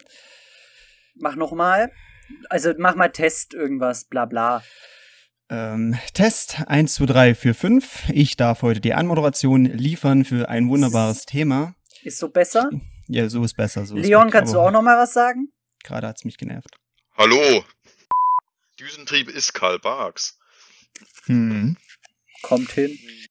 Mach 1.14 1.36
noch 1.36 1.52
mal. 1.52 1.90
Also 2.50 2.74
mach 2.78 2.94
mal 2.96 3.08
Test 3.08 3.54
irgendwas, 3.54 4.04
bla 4.04 4.26
bla. 4.26 4.62
Ähm, 5.48 5.96
Test 6.12 6.62
1, 6.66 6.94
2, 6.94 7.06
3, 7.06 7.34
4, 7.34 7.54
5. 7.54 8.10
Ich 8.10 8.36
darf 8.36 8.60
heute 8.62 8.80
die 8.80 8.92
Anmoderation 8.94 9.64
liefern 9.64 10.24
für 10.26 10.48
ein 10.50 10.68
wunderbares 10.68 11.24
Thema. 11.24 11.74
Ist 12.02 12.18
so 12.18 12.28
besser? 12.28 12.68
Ja, 13.12 13.28
so 13.28 13.42
ist 13.42 13.54
besser. 13.54 13.84
So 13.86 13.96
ist 13.96 14.06
Leon, 14.06 14.24
gut, 14.24 14.32
kannst 14.32 14.54
du 14.54 14.60
auch 14.60 14.70
noch 14.70 14.82
mal 14.82 14.96
was 14.96 15.12
sagen? 15.12 15.52
Gerade 15.82 16.06
hat's 16.06 16.24
mich 16.24 16.36
genervt. 16.36 16.78
Hallo! 17.16 17.64
Düsentrieb 18.78 19.28
ist 19.28 19.52
Karl 19.52 19.80
Barks. 19.80 20.38
Hm. 21.24 21.76
Kommt 22.42 22.70
hin. 22.70 22.96